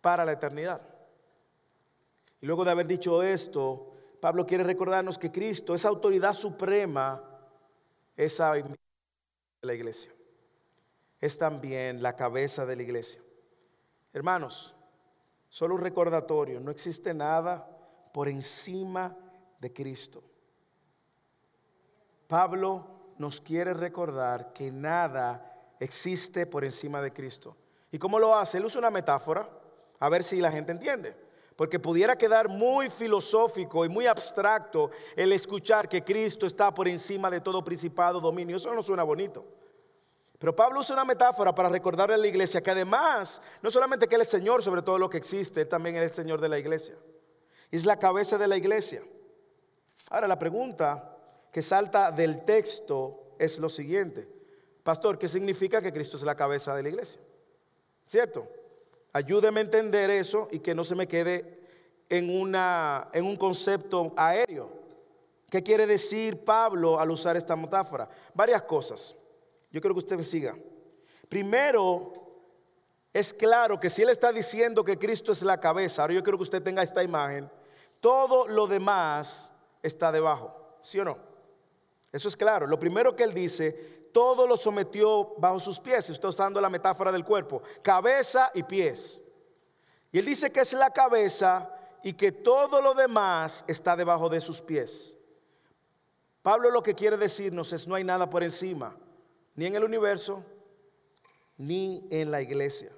para 0.00 0.24
la 0.24 0.32
eternidad. 0.32 0.82
Y 2.40 2.46
luego 2.46 2.64
de 2.64 2.72
haber 2.72 2.88
dicho 2.88 3.22
esto, 3.22 3.92
Pablo 4.20 4.44
quiere 4.44 4.64
recordarnos 4.64 5.18
que 5.18 5.30
Cristo, 5.30 5.72
esa 5.72 5.88
autoridad 5.88 6.34
suprema, 6.34 7.22
esa 8.16 8.54
la 9.62 9.74
iglesia. 9.74 10.12
Es 11.20 11.38
también 11.38 12.02
la 12.02 12.16
cabeza 12.16 12.66
de 12.66 12.76
la 12.76 12.82
iglesia. 12.82 13.22
Hermanos, 14.12 14.74
solo 15.54 15.76
un 15.76 15.82
recordatorio, 15.82 16.58
no 16.58 16.72
existe 16.72 17.14
nada 17.14 17.64
por 18.12 18.28
encima 18.28 19.16
de 19.60 19.72
Cristo. 19.72 20.20
Pablo 22.26 22.84
nos 23.18 23.40
quiere 23.40 23.72
recordar 23.72 24.52
que 24.52 24.72
nada 24.72 25.76
existe 25.78 26.46
por 26.46 26.64
encima 26.64 27.00
de 27.00 27.12
Cristo. 27.12 27.56
¿Y 27.92 28.00
cómo 28.00 28.18
lo 28.18 28.34
hace? 28.34 28.58
Él 28.58 28.64
usa 28.64 28.80
una 28.80 28.90
metáfora, 28.90 29.48
a 30.00 30.08
ver 30.08 30.24
si 30.24 30.40
la 30.40 30.50
gente 30.50 30.72
entiende. 30.72 31.14
Porque 31.54 31.78
pudiera 31.78 32.18
quedar 32.18 32.48
muy 32.48 32.90
filosófico 32.90 33.84
y 33.84 33.88
muy 33.88 34.08
abstracto 34.08 34.90
el 35.14 35.30
escuchar 35.30 35.88
que 35.88 36.02
Cristo 36.02 36.46
está 36.46 36.74
por 36.74 36.88
encima 36.88 37.30
de 37.30 37.40
todo 37.40 37.64
principado, 37.64 38.20
dominio. 38.20 38.56
Eso 38.56 38.74
no 38.74 38.82
suena 38.82 39.04
bonito. 39.04 39.44
Pero 40.44 40.54
Pablo 40.54 40.80
usa 40.80 40.92
una 40.92 41.06
metáfora 41.06 41.54
para 41.54 41.70
recordarle 41.70 42.16
a 42.16 42.18
la 42.18 42.26
iglesia 42.26 42.60
que 42.62 42.70
además, 42.70 43.40
no 43.62 43.70
solamente 43.70 44.06
que 44.06 44.16
Él 44.16 44.20
es 44.20 44.28
Señor 44.28 44.62
sobre 44.62 44.82
todo 44.82 44.98
lo 44.98 45.08
que 45.08 45.16
existe, 45.16 45.62
Él 45.62 45.68
también 45.68 45.96
es 45.96 46.02
el 46.02 46.12
Señor 46.12 46.38
de 46.38 46.50
la 46.50 46.58
iglesia. 46.58 46.94
Es 47.70 47.86
la 47.86 47.98
cabeza 47.98 48.36
de 48.36 48.46
la 48.46 48.58
iglesia. 48.58 49.00
Ahora 50.10 50.28
la 50.28 50.38
pregunta 50.38 51.16
que 51.50 51.62
salta 51.62 52.12
del 52.12 52.44
texto 52.44 53.36
es 53.38 53.58
lo 53.58 53.70
siguiente. 53.70 54.28
Pastor, 54.82 55.18
¿qué 55.18 55.30
significa 55.30 55.80
que 55.80 55.94
Cristo 55.94 56.18
es 56.18 56.24
la 56.24 56.36
cabeza 56.36 56.76
de 56.76 56.82
la 56.82 56.90
iglesia? 56.90 57.22
¿Cierto? 58.04 58.46
Ayúdeme 59.14 59.60
a 59.60 59.62
entender 59.62 60.10
eso 60.10 60.48
y 60.50 60.58
que 60.58 60.74
no 60.74 60.84
se 60.84 60.94
me 60.94 61.08
quede 61.08 61.58
en, 62.10 62.28
una, 62.28 63.08
en 63.14 63.24
un 63.24 63.36
concepto 63.36 64.12
aéreo. 64.14 64.68
¿Qué 65.48 65.62
quiere 65.62 65.86
decir 65.86 66.44
Pablo 66.44 67.00
al 67.00 67.10
usar 67.10 67.34
esta 67.34 67.56
metáfora? 67.56 68.10
Varias 68.34 68.60
cosas. 68.64 69.16
Yo 69.74 69.80
quiero 69.80 69.96
que 69.96 69.98
usted 69.98 70.16
me 70.16 70.22
siga. 70.22 70.56
Primero, 71.28 72.12
es 73.12 73.34
claro 73.34 73.80
que 73.80 73.90
si 73.90 74.02
él 74.02 74.08
está 74.08 74.30
diciendo 74.32 74.84
que 74.84 74.96
Cristo 74.96 75.32
es 75.32 75.42
la 75.42 75.58
cabeza, 75.58 76.02
ahora 76.02 76.14
yo 76.14 76.22
quiero 76.22 76.38
que 76.38 76.44
usted 76.44 76.62
tenga 76.62 76.80
esta 76.80 77.02
imagen, 77.02 77.50
todo 77.98 78.46
lo 78.46 78.68
demás 78.68 79.52
está 79.82 80.12
debajo, 80.12 80.78
¿sí 80.80 81.00
o 81.00 81.04
no? 81.04 81.18
Eso 82.12 82.28
es 82.28 82.36
claro. 82.36 82.68
Lo 82.68 82.78
primero 82.78 83.16
que 83.16 83.24
él 83.24 83.34
dice, 83.34 83.72
todo 84.12 84.46
lo 84.46 84.56
sometió 84.56 85.34
bajo 85.38 85.58
sus 85.58 85.80
pies. 85.80 86.08
Está 86.08 86.28
usando 86.28 86.60
la 86.60 86.70
metáfora 86.70 87.10
del 87.10 87.24
cuerpo, 87.24 87.60
cabeza 87.82 88.52
y 88.54 88.62
pies. 88.62 89.22
Y 90.12 90.20
él 90.20 90.24
dice 90.24 90.52
que 90.52 90.60
es 90.60 90.72
la 90.74 90.90
cabeza 90.90 91.68
y 92.04 92.12
que 92.12 92.30
todo 92.30 92.80
lo 92.80 92.94
demás 92.94 93.64
está 93.66 93.96
debajo 93.96 94.28
de 94.28 94.40
sus 94.40 94.62
pies. 94.62 95.18
Pablo 96.42 96.70
lo 96.70 96.80
que 96.80 96.94
quiere 96.94 97.16
decirnos 97.16 97.72
es 97.72 97.88
no 97.88 97.96
hay 97.96 98.04
nada 98.04 98.30
por 98.30 98.44
encima, 98.44 98.96
ni 99.54 99.66
en 99.66 99.74
el 99.74 99.84
universo, 99.84 100.44
ni 101.56 102.06
en 102.10 102.30
la 102.30 102.42
iglesia. 102.42 102.92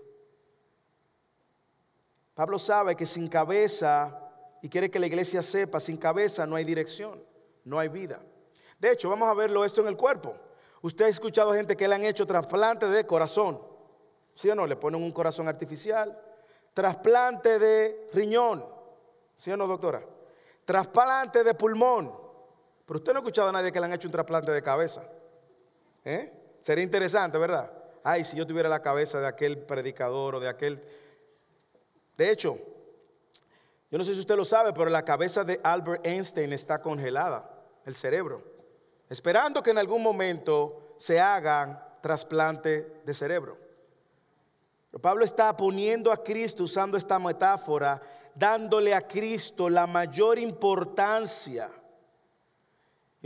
Pablo 2.34 2.58
sabe 2.58 2.96
que 2.96 3.06
sin 3.06 3.28
cabeza, 3.28 4.26
y 4.62 4.68
quiere 4.68 4.90
que 4.90 4.98
la 4.98 5.06
iglesia 5.06 5.42
sepa, 5.42 5.80
sin 5.80 5.96
cabeza 5.96 6.46
no 6.46 6.56
hay 6.56 6.64
dirección, 6.64 7.22
no 7.64 7.78
hay 7.78 7.88
vida. 7.88 8.20
De 8.78 8.92
hecho, 8.92 9.08
vamos 9.08 9.28
a 9.28 9.34
verlo 9.34 9.64
esto 9.64 9.80
en 9.80 9.88
el 9.88 9.96
cuerpo. 9.96 10.34
Usted 10.82 11.06
ha 11.06 11.08
escuchado 11.08 11.54
gente 11.54 11.76
que 11.76 11.88
le 11.88 11.94
han 11.94 12.04
hecho 12.04 12.26
trasplante 12.26 12.86
de 12.86 13.06
corazón. 13.06 13.60
¿Sí 14.34 14.50
o 14.50 14.54
no? 14.54 14.66
Le 14.66 14.76
ponen 14.76 15.02
un 15.02 15.12
corazón 15.12 15.48
artificial. 15.48 16.20
Trasplante 16.74 17.58
de 17.58 18.08
riñón. 18.12 18.64
¿Sí 19.34 19.50
o 19.50 19.56
no, 19.56 19.66
doctora? 19.66 20.02
Trasplante 20.64 21.42
de 21.42 21.54
pulmón. 21.54 22.14
Pero 22.84 22.98
usted 22.98 23.12
no 23.12 23.18
ha 23.18 23.22
escuchado 23.22 23.48
a 23.48 23.52
nadie 23.52 23.72
que 23.72 23.80
le 23.80 23.86
han 23.86 23.94
hecho 23.94 24.08
un 24.08 24.12
trasplante 24.12 24.52
de 24.52 24.62
cabeza. 24.62 25.02
¿Eh? 26.04 26.32
Sería 26.66 26.82
interesante, 26.82 27.38
¿verdad? 27.38 27.70
Ay, 28.02 28.24
si 28.24 28.36
yo 28.36 28.44
tuviera 28.44 28.68
la 28.68 28.82
cabeza 28.82 29.20
de 29.20 29.28
aquel 29.28 29.56
predicador 29.58 30.34
o 30.34 30.40
de 30.40 30.48
aquel... 30.48 30.82
De 32.16 32.32
hecho, 32.32 32.58
yo 33.88 33.96
no 33.96 34.02
sé 34.02 34.14
si 34.14 34.18
usted 34.18 34.34
lo 34.34 34.44
sabe, 34.44 34.72
pero 34.72 34.90
la 34.90 35.04
cabeza 35.04 35.44
de 35.44 35.60
Albert 35.62 36.04
Einstein 36.04 36.52
está 36.52 36.82
congelada, 36.82 37.48
el 37.84 37.94
cerebro 37.94 38.56
esperando 39.08 39.62
que 39.62 39.70
en 39.70 39.78
algún 39.78 40.02
momento 40.02 40.94
se 40.96 41.20
hagan 41.20 41.80
trasplante 42.00 43.00
de 43.04 43.14
cerebro. 43.14 43.56
Pablo 45.00 45.24
está 45.24 45.56
poniendo 45.56 46.10
a 46.10 46.24
Cristo, 46.24 46.64
usando 46.64 46.96
esta 46.96 47.20
metáfora, 47.20 48.00
dándole 48.34 48.92
a 48.92 49.06
Cristo 49.06 49.68
la 49.68 49.86
mayor 49.86 50.38
importancia. 50.38 51.70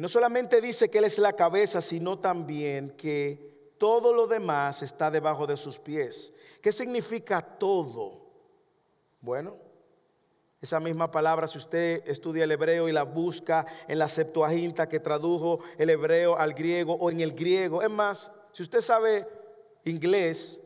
Y 0.00 0.02
no 0.02 0.09
solamente 0.09 0.62
dice 0.62 0.88
que 0.88 0.97
Él 0.97 1.04
es 1.04 1.19
la 1.19 1.35
cabeza, 1.35 1.83
sino 1.83 2.19
también 2.19 2.97
que 2.97 3.75
todo 3.76 4.14
lo 4.14 4.26
demás 4.26 4.80
está 4.80 5.11
debajo 5.11 5.47
de 5.47 5.59
sus 5.59 5.78
pies. 5.78 6.33
¿Qué 6.62 6.73
significa 6.73 7.42
todo? 7.42 8.19
Bueno, 9.21 9.59
esa 10.59 10.80
misma 10.80 11.11
palabra, 11.11 11.47
si 11.47 11.59
usted 11.59 12.02
estudia 12.09 12.45
el 12.45 12.52
hebreo 12.52 12.88
y 12.88 12.92
la 12.92 13.02
busca 13.02 13.66
en 13.88 13.99
la 13.99 14.09
Septuaginta 14.09 14.88
que 14.88 15.00
tradujo 15.00 15.61
el 15.76 15.90
hebreo 15.90 16.35
al 16.35 16.54
griego 16.54 16.95
o 16.95 17.11
en 17.11 17.21
el 17.21 17.35
griego, 17.35 17.83
es 17.83 17.90
más, 17.90 18.33
si 18.52 18.62
usted 18.62 18.80
sabe 18.80 19.28
inglés, 19.85 20.61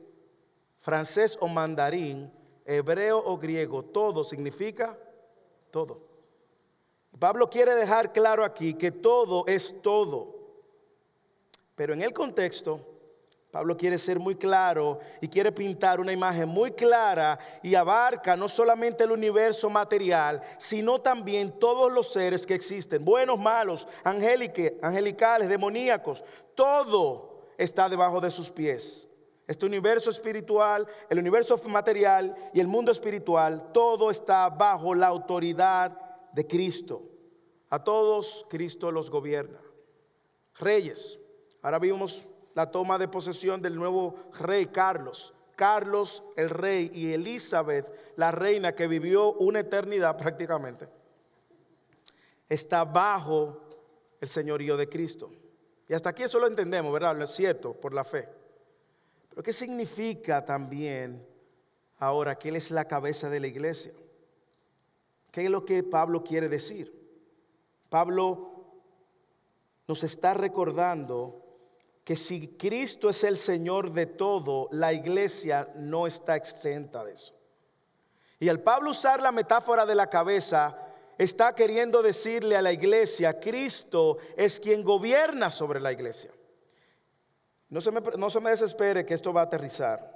francés 0.78 1.36
o 1.40 1.48
mandarín, 1.48 2.32
hebreo 2.64 3.18
o 3.18 3.36
griego, 3.36 3.84
todo 3.84 4.22
significa 4.22 4.96
todo. 5.72 6.03
Pablo 7.18 7.48
quiere 7.48 7.74
dejar 7.74 8.12
claro 8.12 8.44
aquí 8.44 8.74
que 8.74 8.90
todo 8.90 9.44
es 9.46 9.82
todo. 9.82 10.34
Pero 11.74 11.94
en 11.94 12.02
el 12.02 12.12
contexto, 12.12 12.80
Pablo 13.54 13.76
quiere 13.76 13.98
ser 13.98 14.18
muy 14.18 14.34
claro 14.34 14.98
y 15.20 15.28
quiere 15.28 15.52
pintar 15.52 16.00
una 16.00 16.12
imagen 16.12 16.48
muy 16.48 16.72
clara 16.72 17.38
y 17.62 17.76
abarca 17.76 18.36
no 18.36 18.48
solamente 18.48 19.04
el 19.04 19.12
universo 19.12 19.70
material, 19.70 20.42
sino 20.58 21.00
también 21.00 21.58
todos 21.60 21.92
los 21.92 22.12
seres 22.12 22.46
que 22.46 22.54
existen, 22.54 23.04
buenos, 23.04 23.38
malos, 23.38 23.86
angelicales, 24.02 25.48
demoníacos, 25.48 26.24
todo 26.56 27.44
está 27.56 27.88
debajo 27.88 28.20
de 28.20 28.32
sus 28.32 28.50
pies. 28.50 29.08
Este 29.46 29.66
universo 29.66 30.10
espiritual, 30.10 30.84
el 31.08 31.18
universo 31.20 31.56
material 31.68 32.34
y 32.52 32.58
el 32.58 32.66
mundo 32.66 32.90
espiritual, 32.90 33.70
todo 33.72 34.10
está 34.10 34.48
bajo 34.48 34.94
la 34.96 35.06
autoridad 35.06 36.03
de 36.34 36.46
Cristo. 36.46 37.02
A 37.70 37.82
todos 37.82 38.46
Cristo 38.50 38.90
los 38.92 39.10
gobierna. 39.10 39.60
Reyes. 40.56 41.18
Ahora 41.62 41.78
vimos 41.78 42.26
la 42.54 42.70
toma 42.70 42.98
de 42.98 43.08
posesión 43.08 43.62
del 43.62 43.74
nuevo 43.74 44.16
rey 44.38 44.66
Carlos. 44.66 45.34
Carlos 45.56 46.24
el 46.36 46.50
rey 46.50 46.90
y 46.92 47.12
Elizabeth, 47.12 47.86
la 48.16 48.32
reina 48.32 48.74
que 48.74 48.88
vivió 48.88 49.32
una 49.34 49.60
eternidad 49.60 50.16
prácticamente, 50.16 50.88
está 52.48 52.84
bajo 52.84 53.60
el 54.20 54.28
señorío 54.28 54.76
de 54.76 54.88
Cristo. 54.88 55.30
Y 55.88 55.94
hasta 55.94 56.10
aquí 56.10 56.22
eso 56.24 56.38
lo 56.38 56.46
entendemos, 56.46 56.92
¿verdad? 56.92 57.20
Es 57.22 57.30
cierto, 57.30 57.72
por 57.74 57.94
la 57.94 58.04
fe. 58.04 58.28
Pero 59.28 59.42
¿qué 59.42 59.52
significa 59.52 60.44
también 60.44 61.24
ahora 61.98 62.36
que 62.36 62.48
Él 62.48 62.56
es 62.56 62.70
la 62.70 62.86
cabeza 62.86 63.28
de 63.30 63.40
la 63.40 63.46
iglesia? 63.46 63.92
¿Qué 65.34 65.46
es 65.46 65.50
lo 65.50 65.64
que 65.64 65.82
Pablo 65.82 66.22
quiere 66.22 66.48
decir? 66.48 66.94
Pablo 67.88 68.52
nos 69.88 70.04
está 70.04 70.32
recordando 70.32 71.44
que 72.04 72.14
si 72.14 72.56
Cristo 72.56 73.10
es 73.10 73.24
el 73.24 73.36
Señor 73.36 73.90
de 73.90 74.06
todo, 74.06 74.68
la 74.70 74.92
iglesia 74.92 75.68
no 75.74 76.06
está 76.06 76.36
exenta 76.36 77.02
de 77.02 77.14
eso. 77.14 77.34
Y 78.38 78.48
al 78.48 78.60
Pablo 78.60 78.90
usar 78.90 79.20
la 79.20 79.32
metáfora 79.32 79.84
de 79.84 79.96
la 79.96 80.08
cabeza, 80.08 80.78
está 81.18 81.52
queriendo 81.52 82.00
decirle 82.00 82.56
a 82.56 82.62
la 82.62 82.70
iglesia, 82.70 83.40
Cristo 83.40 84.18
es 84.36 84.60
quien 84.60 84.84
gobierna 84.84 85.50
sobre 85.50 85.80
la 85.80 85.90
iglesia. 85.90 86.30
No 87.70 87.80
se 87.80 87.90
me, 87.90 88.00
no 88.18 88.30
se 88.30 88.38
me 88.38 88.50
desespere 88.50 89.04
que 89.04 89.14
esto 89.14 89.32
va 89.32 89.40
a 89.40 89.44
aterrizar. 89.46 90.13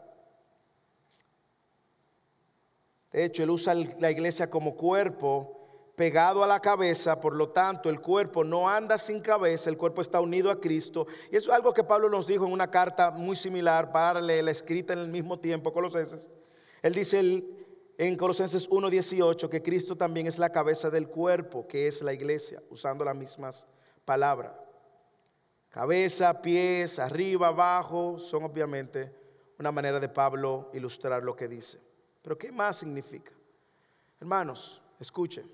De 3.13 3.25
hecho, 3.25 3.43
él 3.43 3.51
usa 3.51 3.75
la 3.75 4.11
iglesia 4.11 4.51
como 4.51 4.77
cuerpo, 4.77 5.59
pegado 5.99 6.45
a 6.45 6.47
la 6.47 6.61
cabeza, 6.61 7.21
por 7.21 7.35
lo 7.35 7.49
tanto 7.49 7.91
el 7.91 8.01
cuerpo 8.01 8.45
no 8.45 8.69
anda 8.69 8.97
sin 8.97 9.21
cabeza, 9.21 9.69
el 9.69 9.77
cuerpo 9.77 10.01
está 10.01 10.21
unido 10.21 10.49
a 10.49 10.61
Cristo. 10.61 11.09
Y 11.33 11.37
eso 11.37 11.51
es 11.51 11.57
algo 11.57 11.75
que 11.75 11.83
Pablo 11.83 12.09
nos 12.09 12.27
dijo 12.27 12.47
en 12.47 12.53
una 12.53 12.71
carta 12.71 13.11
muy 13.11 13.35
similar, 13.35 13.91
para 13.91 14.21
la 14.21 14.51
escrita 14.51 14.93
en 14.93 15.01
el 15.01 15.09
mismo 15.09 15.41
tiempo, 15.41 15.73
Colosenses. 15.73 16.31
Él 16.83 16.95
dice 16.95 17.43
en 17.99 18.17
Colosenses 18.17 18.71
1.18 18.71 19.49
que 19.49 19.61
Cristo 19.61 19.97
también 19.97 20.29
es 20.29 20.39
la 20.39 20.51
cabeza 20.51 20.89
del 20.89 21.09
cuerpo, 21.09 21.67
que 21.67 21.89
es 21.89 22.01
la 22.01 22.13
iglesia, 22.13 22.63
usando 22.71 23.05
las 23.05 23.17
mismas 23.17 23.67
palabras. 24.05 24.53
Cabeza, 25.69 26.41
pies, 26.41 27.01
arriba, 27.01 27.49
abajo, 27.49 28.21
son 28.21 28.45
obviamente 28.45 29.13
una 29.59 29.73
manera 29.73 29.99
de 29.99 30.09
Pablo 30.09 30.71
ilustrar 30.73 31.25
lo 31.25 31.35
que 31.35 31.49
dice. 31.49 31.88
Pero 32.29 32.37
¿qué 32.37 32.53
más 32.53 32.77
significa? 32.77 33.33
Hermanos, 34.21 34.83
escuchen 35.01 35.51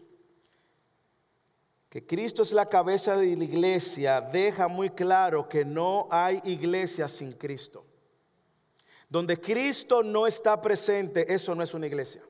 que 1.88 2.04
Cristo 2.04 2.42
es 2.42 2.50
la 2.50 2.66
cabeza 2.66 3.14
de 3.16 3.36
la 3.36 3.44
iglesia, 3.44 4.20
deja 4.20 4.66
muy 4.66 4.90
claro 4.90 5.48
que 5.48 5.64
no 5.64 6.08
hay 6.10 6.40
iglesia 6.42 7.06
sin 7.06 7.30
Cristo. 7.34 7.84
Donde 9.08 9.40
Cristo 9.40 10.02
no 10.02 10.26
está 10.26 10.60
presente, 10.60 11.32
eso 11.32 11.54
no 11.54 11.62
es 11.62 11.74
una 11.74 11.86
iglesia. 11.86 12.24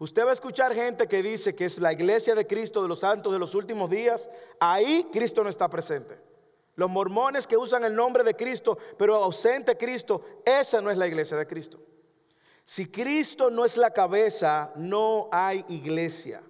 Usted 0.00 0.26
va 0.26 0.30
a 0.30 0.34
escuchar 0.34 0.74
gente 0.74 1.08
que 1.08 1.22
dice 1.22 1.56
que 1.56 1.64
es 1.64 1.78
la 1.78 1.94
iglesia 1.94 2.34
de 2.34 2.46
Cristo 2.46 2.82
de 2.82 2.88
los 2.88 3.00
santos 3.00 3.32
de 3.32 3.38
los 3.38 3.54
últimos 3.54 3.88
días. 3.88 4.28
Ahí 4.60 5.08
Cristo 5.10 5.42
no 5.42 5.48
está 5.48 5.70
presente. 5.70 6.20
Los 6.74 6.90
mormones 6.90 7.46
que 7.46 7.56
usan 7.56 7.86
el 7.86 7.96
nombre 7.96 8.22
de 8.22 8.36
Cristo, 8.36 8.76
pero 8.98 9.16
ausente 9.16 9.78
Cristo, 9.78 10.42
esa 10.44 10.82
no 10.82 10.90
es 10.90 10.98
la 10.98 11.06
iglesia 11.06 11.38
de 11.38 11.46
Cristo. 11.46 11.80
Si 12.68 12.90
Cristo 12.90 13.48
no 13.48 13.64
es 13.64 13.76
la 13.76 13.92
cabeza, 13.92 14.72
no 14.74 15.28
hay 15.30 15.64
iglesia. 15.68 16.42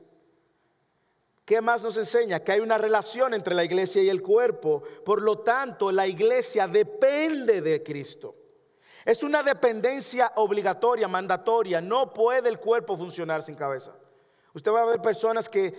¿Qué 1.44 1.60
más 1.60 1.82
nos 1.82 1.98
enseña? 1.98 2.40
Que 2.40 2.52
hay 2.52 2.60
una 2.60 2.78
relación 2.78 3.34
entre 3.34 3.54
la 3.54 3.62
iglesia 3.62 4.02
y 4.02 4.08
el 4.08 4.22
cuerpo. 4.22 4.82
Por 5.04 5.20
lo 5.20 5.40
tanto, 5.40 5.92
la 5.92 6.06
iglesia 6.06 6.66
depende 6.66 7.60
de 7.60 7.82
Cristo. 7.82 8.34
Es 9.04 9.22
una 9.22 9.42
dependencia 9.42 10.32
obligatoria, 10.36 11.06
mandatoria. 11.06 11.82
No 11.82 12.14
puede 12.14 12.48
el 12.48 12.60
cuerpo 12.60 12.96
funcionar 12.96 13.42
sin 13.42 13.54
cabeza. 13.54 13.94
Usted 14.54 14.72
va 14.72 14.84
a 14.84 14.86
ver 14.86 15.02
personas 15.02 15.50
que 15.50 15.70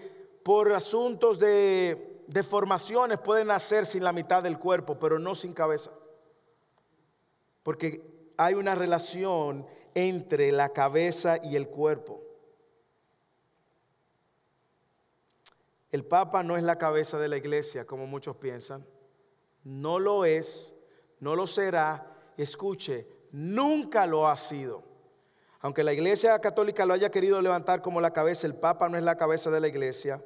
por 0.43 0.71
asuntos 0.71 1.39
de, 1.39 2.21
deformaciones 2.27 3.17
pueden 3.17 3.47
nacer 3.47 3.87
sin 3.87 4.03
la 4.03 4.11
mitad 4.11 4.43
del 4.43 4.59
cuerpo, 4.59 4.99
pero 4.99 5.17
no 5.17 5.33
sin 5.33 5.55
cabeza. 5.55 5.91
Porque 7.63 8.33
hay 8.37 8.53
una 8.53 8.75
relación 8.75 9.65
entre 9.97 10.51
la 10.51 10.69
cabeza 10.69 11.39
y 11.43 11.55
el 11.55 11.69
cuerpo. 11.69 12.21
El 15.91 16.05
Papa 16.05 16.43
no 16.43 16.55
es 16.55 16.61
la 16.61 16.77
cabeza 16.77 17.17
de 17.17 17.27
la 17.27 17.37
iglesia, 17.37 17.83
como 17.83 18.05
muchos 18.05 18.35
piensan. 18.35 18.85
No 19.63 19.97
lo 19.97 20.23
es, 20.23 20.75
no 21.19 21.35
lo 21.35 21.47
será. 21.47 22.15
Escuche, 22.37 23.07
nunca 23.31 24.05
lo 24.05 24.27
ha 24.27 24.37
sido. 24.37 24.83
Aunque 25.61 25.83
la 25.83 25.93
iglesia 25.93 26.37
católica 26.37 26.85
lo 26.85 26.93
haya 26.93 27.09
querido 27.09 27.41
levantar 27.41 27.81
como 27.81 27.99
la 27.99 28.13
cabeza, 28.13 28.45
el 28.45 28.53
Papa 28.53 28.89
no 28.89 28.99
es 28.99 29.03
la 29.03 29.17
cabeza 29.17 29.49
de 29.49 29.61
la 29.61 29.67
iglesia. 29.67 30.23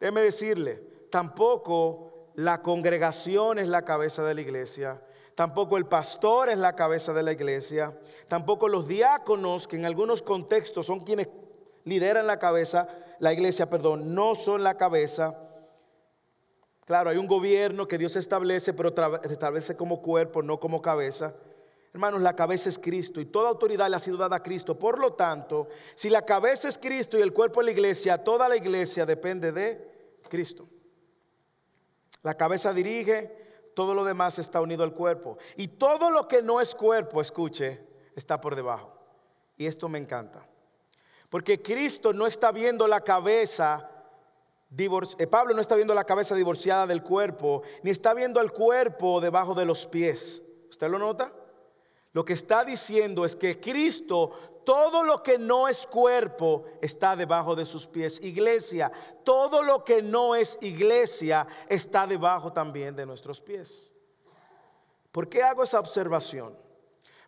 Déjeme 0.00 0.22
decirle, 0.22 0.82
tampoco 1.10 2.30
la 2.36 2.62
congregación 2.62 3.58
es 3.58 3.68
la 3.68 3.84
cabeza 3.84 4.24
de 4.24 4.32
la 4.32 4.40
iglesia. 4.40 5.02
Tampoco 5.34 5.78
el 5.78 5.86
pastor 5.86 6.50
es 6.50 6.58
la 6.58 6.76
cabeza 6.76 7.12
de 7.12 7.22
la 7.22 7.32
iglesia. 7.32 7.98
Tampoco 8.28 8.68
los 8.68 8.86
diáconos, 8.86 9.66
que 9.66 9.76
en 9.76 9.86
algunos 9.86 10.22
contextos 10.22 10.86
son 10.86 11.00
quienes 11.00 11.28
lideran 11.84 12.26
la 12.26 12.38
cabeza, 12.38 12.88
la 13.18 13.32
iglesia, 13.32 13.68
perdón, 13.68 14.14
no 14.14 14.34
son 14.34 14.62
la 14.62 14.76
cabeza. 14.76 15.38
Claro, 16.84 17.10
hay 17.10 17.16
un 17.16 17.26
gobierno 17.26 17.88
que 17.88 17.98
Dios 17.98 18.16
establece, 18.16 18.74
pero 18.74 18.92
establece 19.24 19.76
como 19.76 20.02
cuerpo, 20.02 20.42
no 20.42 20.60
como 20.60 20.82
cabeza. 20.82 21.34
Hermanos, 21.94 22.22
la 22.22 22.34
cabeza 22.34 22.68
es 22.68 22.78
Cristo 22.78 23.20
y 23.20 23.26
toda 23.26 23.50
autoridad 23.50 23.88
le 23.88 23.96
ha 23.96 24.00
sido 24.00 24.16
dada 24.16 24.36
a 24.36 24.42
Cristo. 24.42 24.78
Por 24.78 24.98
lo 24.98 25.12
tanto, 25.12 25.68
si 25.94 26.08
la 26.08 26.22
cabeza 26.22 26.68
es 26.68 26.78
Cristo 26.78 27.18
y 27.18 27.22
el 27.22 27.32
cuerpo 27.32 27.60
es 27.60 27.66
la 27.66 27.72
iglesia, 27.72 28.24
toda 28.24 28.48
la 28.48 28.56
iglesia 28.56 29.04
depende 29.04 29.52
de 29.52 30.18
Cristo. 30.28 30.66
La 32.22 32.34
cabeza 32.34 32.72
dirige, 32.72 33.41
todo 33.74 33.94
lo 33.94 34.04
demás 34.04 34.38
está 34.38 34.60
unido 34.60 34.84
al 34.84 34.94
cuerpo. 34.94 35.38
Y 35.56 35.68
todo 35.68 36.10
lo 36.10 36.28
que 36.28 36.42
no 36.42 36.60
es 36.60 36.74
cuerpo, 36.74 37.20
escuche, 37.20 37.80
está 38.14 38.40
por 38.40 38.56
debajo. 38.56 38.98
Y 39.56 39.66
esto 39.66 39.88
me 39.88 39.98
encanta. 39.98 40.46
Porque 41.30 41.62
Cristo 41.62 42.12
no 42.12 42.26
está 42.26 42.52
viendo 42.52 42.86
la 42.86 43.00
cabeza, 43.00 43.88
eh, 44.76 45.26
Pablo 45.26 45.54
no 45.54 45.60
está 45.60 45.76
viendo 45.76 45.94
la 45.94 46.04
cabeza 46.04 46.34
divorciada 46.34 46.86
del 46.86 47.02
cuerpo, 47.02 47.62
ni 47.82 47.90
está 47.90 48.14
viendo 48.14 48.40
el 48.40 48.52
cuerpo 48.52 49.20
debajo 49.20 49.54
de 49.54 49.64
los 49.64 49.86
pies. 49.86 50.42
¿Usted 50.68 50.90
lo 50.90 50.98
nota? 50.98 51.32
Lo 52.12 52.24
que 52.24 52.34
está 52.34 52.64
diciendo 52.64 53.24
es 53.24 53.36
que 53.36 53.58
Cristo, 53.58 54.32
todo 54.64 55.02
lo 55.04 55.22
que 55.22 55.38
no 55.38 55.68
es 55.68 55.86
cuerpo, 55.86 56.64
está 56.80 57.16
debajo 57.16 57.54
de 57.54 57.64
sus 57.64 57.86
pies. 57.86 58.20
Iglesia, 58.22 58.90
todo 59.24 59.62
lo 59.62 59.84
que 59.84 60.02
no 60.02 60.34
es 60.34 60.58
iglesia 60.62 61.46
está 61.68 62.06
debajo 62.06 62.52
también 62.52 62.94
de 62.96 63.06
nuestros 63.06 63.40
pies. 63.40 63.94
¿Por 65.10 65.28
qué 65.28 65.42
hago 65.42 65.62
esa 65.62 65.78
observación? 65.78 66.56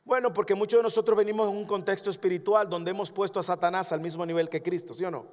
Bueno, 0.04 0.32
porque 0.32 0.54
muchos 0.54 0.78
de 0.78 0.82
nosotros 0.82 1.16
venimos 1.16 1.50
en 1.50 1.56
un 1.56 1.66
contexto 1.66 2.10
espiritual 2.10 2.68
donde 2.68 2.90
hemos 2.90 3.10
puesto 3.10 3.40
a 3.40 3.42
Satanás 3.42 3.92
al 3.92 4.00
mismo 4.00 4.24
nivel 4.26 4.48
que 4.48 4.62
Cristo, 4.62 4.94
¿sí 4.94 5.04
o 5.04 5.10
no? 5.10 5.26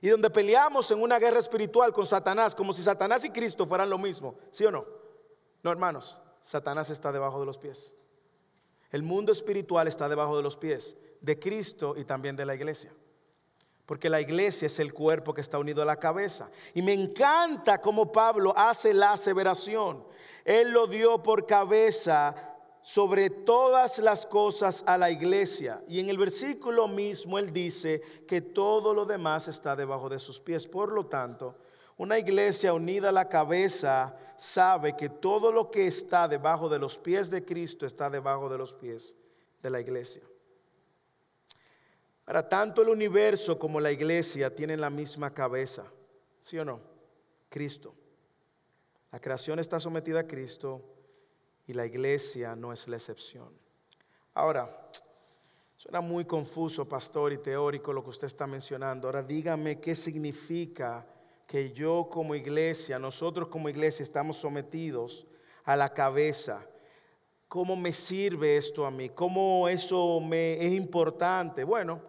Y 0.00 0.08
donde 0.08 0.30
peleamos 0.30 0.90
en 0.90 1.02
una 1.02 1.18
guerra 1.18 1.38
espiritual 1.38 1.92
con 1.92 2.06
Satanás, 2.06 2.54
como 2.54 2.72
si 2.72 2.82
Satanás 2.82 3.24
y 3.26 3.30
Cristo 3.30 3.66
fueran 3.66 3.90
lo 3.90 3.98
mismo, 3.98 4.36
¿sí 4.50 4.64
o 4.64 4.70
no? 4.70 4.86
No, 5.62 5.70
hermanos, 5.70 6.22
Satanás 6.40 6.88
está 6.88 7.12
debajo 7.12 7.40
de 7.40 7.46
los 7.46 7.58
pies. 7.58 7.94
El 8.90 9.02
mundo 9.02 9.32
espiritual 9.32 9.86
está 9.86 10.08
debajo 10.08 10.36
de 10.36 10.42
los 10.42 10.56
pies 10.56 10.96
de 11.20 11.38
Cristo 11.38 11.94
y 11.96 12.04
también 12.04 12.36
de 12.36 12.46
la 12.46 12.54
iglesia. 12.54 12.92
Porque 13.86 14.08
la 14.08 14.20
iglesia 14.20 14.66
es 14.66 14.78
el 14.78 14.92
cuerpo 14.92 15.34
que 15.34 15.40
está 15.40 15.58
unido 15.58 15.82
a 15.82 15.84
la 15.84 15.96
cabeza. 15.96 16.48
Y 16.74 16.82
me 16.82 16.92
encanta 16.92 17.80
cómo 17.80 18.12
Pablo 18.12 18.54
hace 18.56 18.94
la 18.94 19.12
aseveración. 19.12 20.04
Él 20.44 20.70
lo 20.70 20.86
dio 20.86 21.22
por 21.22 21.44
cabeza 21.44 22.34
sobre 22.82 23.30
todas 23.30 23.98
las 23.98 24.26
cosas 24.26 24.84
a 24.86 24.96
la 24.96 25.10
iglesia. 25.10 25.82
Y 25.88 26.00
en 26.00 26.08
el 26.08 26.18
versículo 26.18 26.88
mismo 26.88 27.38
él 27.38 27.52
dice 27.52 28.00
que 28.26 28.40
todo 28.40 28.94
lo 28.94 29.04
demás 29.04 29.48
está 29.48 29.76
debajo 29.76 30.08
de 30.08 30.18
sus 30.18 30.40
pies. 30.40 30.66
Por 30.66 30.92
lo 30.92 31.06
tanto, 31.06 31.56
una 31.96 32.18
iglesia 32.18 32.72
unida 32.72 33.10
a 33.10 33.12
la 33.12 33.28
cabeza 33.28 34.16
sabe 34.36 34.96
que 34.96 35.08
todo 35.08 35.52
lo 35.52 35.70
que 35.70 35.86
está 35.86 36.28
debajo 36.28 36.68
de 36.68 36.78
los 36.78 36.98
pies 36.98 37.28
de 37.28 37.44
Cristo 37.44 37.84
está 37.84 38.08
debajo 38.08 38.48
de 38.48 38.56
los 38.56 38.72
pies 38.72 39.16
de 39.62 39.68
la 39.68 39.80
iglesia. 39.80 40.22
Ahora, 42.30 42.48
tanto 42.48 42.82
el 42.82 42.90
universo 42.90 43.58
como 43.58 43.80
la 43.80 43.90
iglesia 43.90 44.54
tienen 44.54 44.80
la 44.80 44.88
misma 44.88 45.34
cabeza, 45.34 45.84
¿sí 46.38 46.56
o 46.58 46.64
no? 46.64 46.80
Cristo. 47.48 47.92
La 49.10 49.20
creación 49.20 49.58
está 49.58 49.80
sometida 49.80 50.20
a 50.20 50.28
Cristo 50.28 50.80
y 51.66 51.72
la 51.72 51.84
iglesia 51.86 52.54
no 52.54 52.72
es 52.72 52.86
la 52.86 52.98
excepción. 52.98 53.48
Ahora, 54.32 54.70
suena 55.76 56.00
muy 56.00 56.24
confuso, 56.24 56.88
pastor, 56.88 57.32
y 57.32 57.38
teórico 57.38 57.92
lo 57.92 58.04
que 58.04 58.10
usted 58.10 58.28
está 58.28 58.46
mencionando. 58.46 59.08
Ahora 59.08 59.24
dígame 59.24 59.80
qué 59.80 59.96
significa 59.96 61.04
que 61.48 61.72
yo 61.72 62.08
como 62.08 62.36
iglesia, 62.36 63.00
nosotros 63.00 63.48
como 63.48 63.68
iglesia 63.68 64.04
estamos 64.04 64.36
sometidos 64.36 65.26
a 65.64 65.74
la 65.74 65.92
cabeza. 65.92 66.64
¿Cómo 67.48 67.74
me 67.74 67.92
sirve 67.92 68.56
esto 68.56 68.86
a 68.86 68.92
mí? 68.92 69.08
¿Cómo 69.08 69.68
eso 69.68 70.20
me 70.20 70.64
es 70.64 70.72
importante? 70.74 71.64
Bueno, 71.64 72.08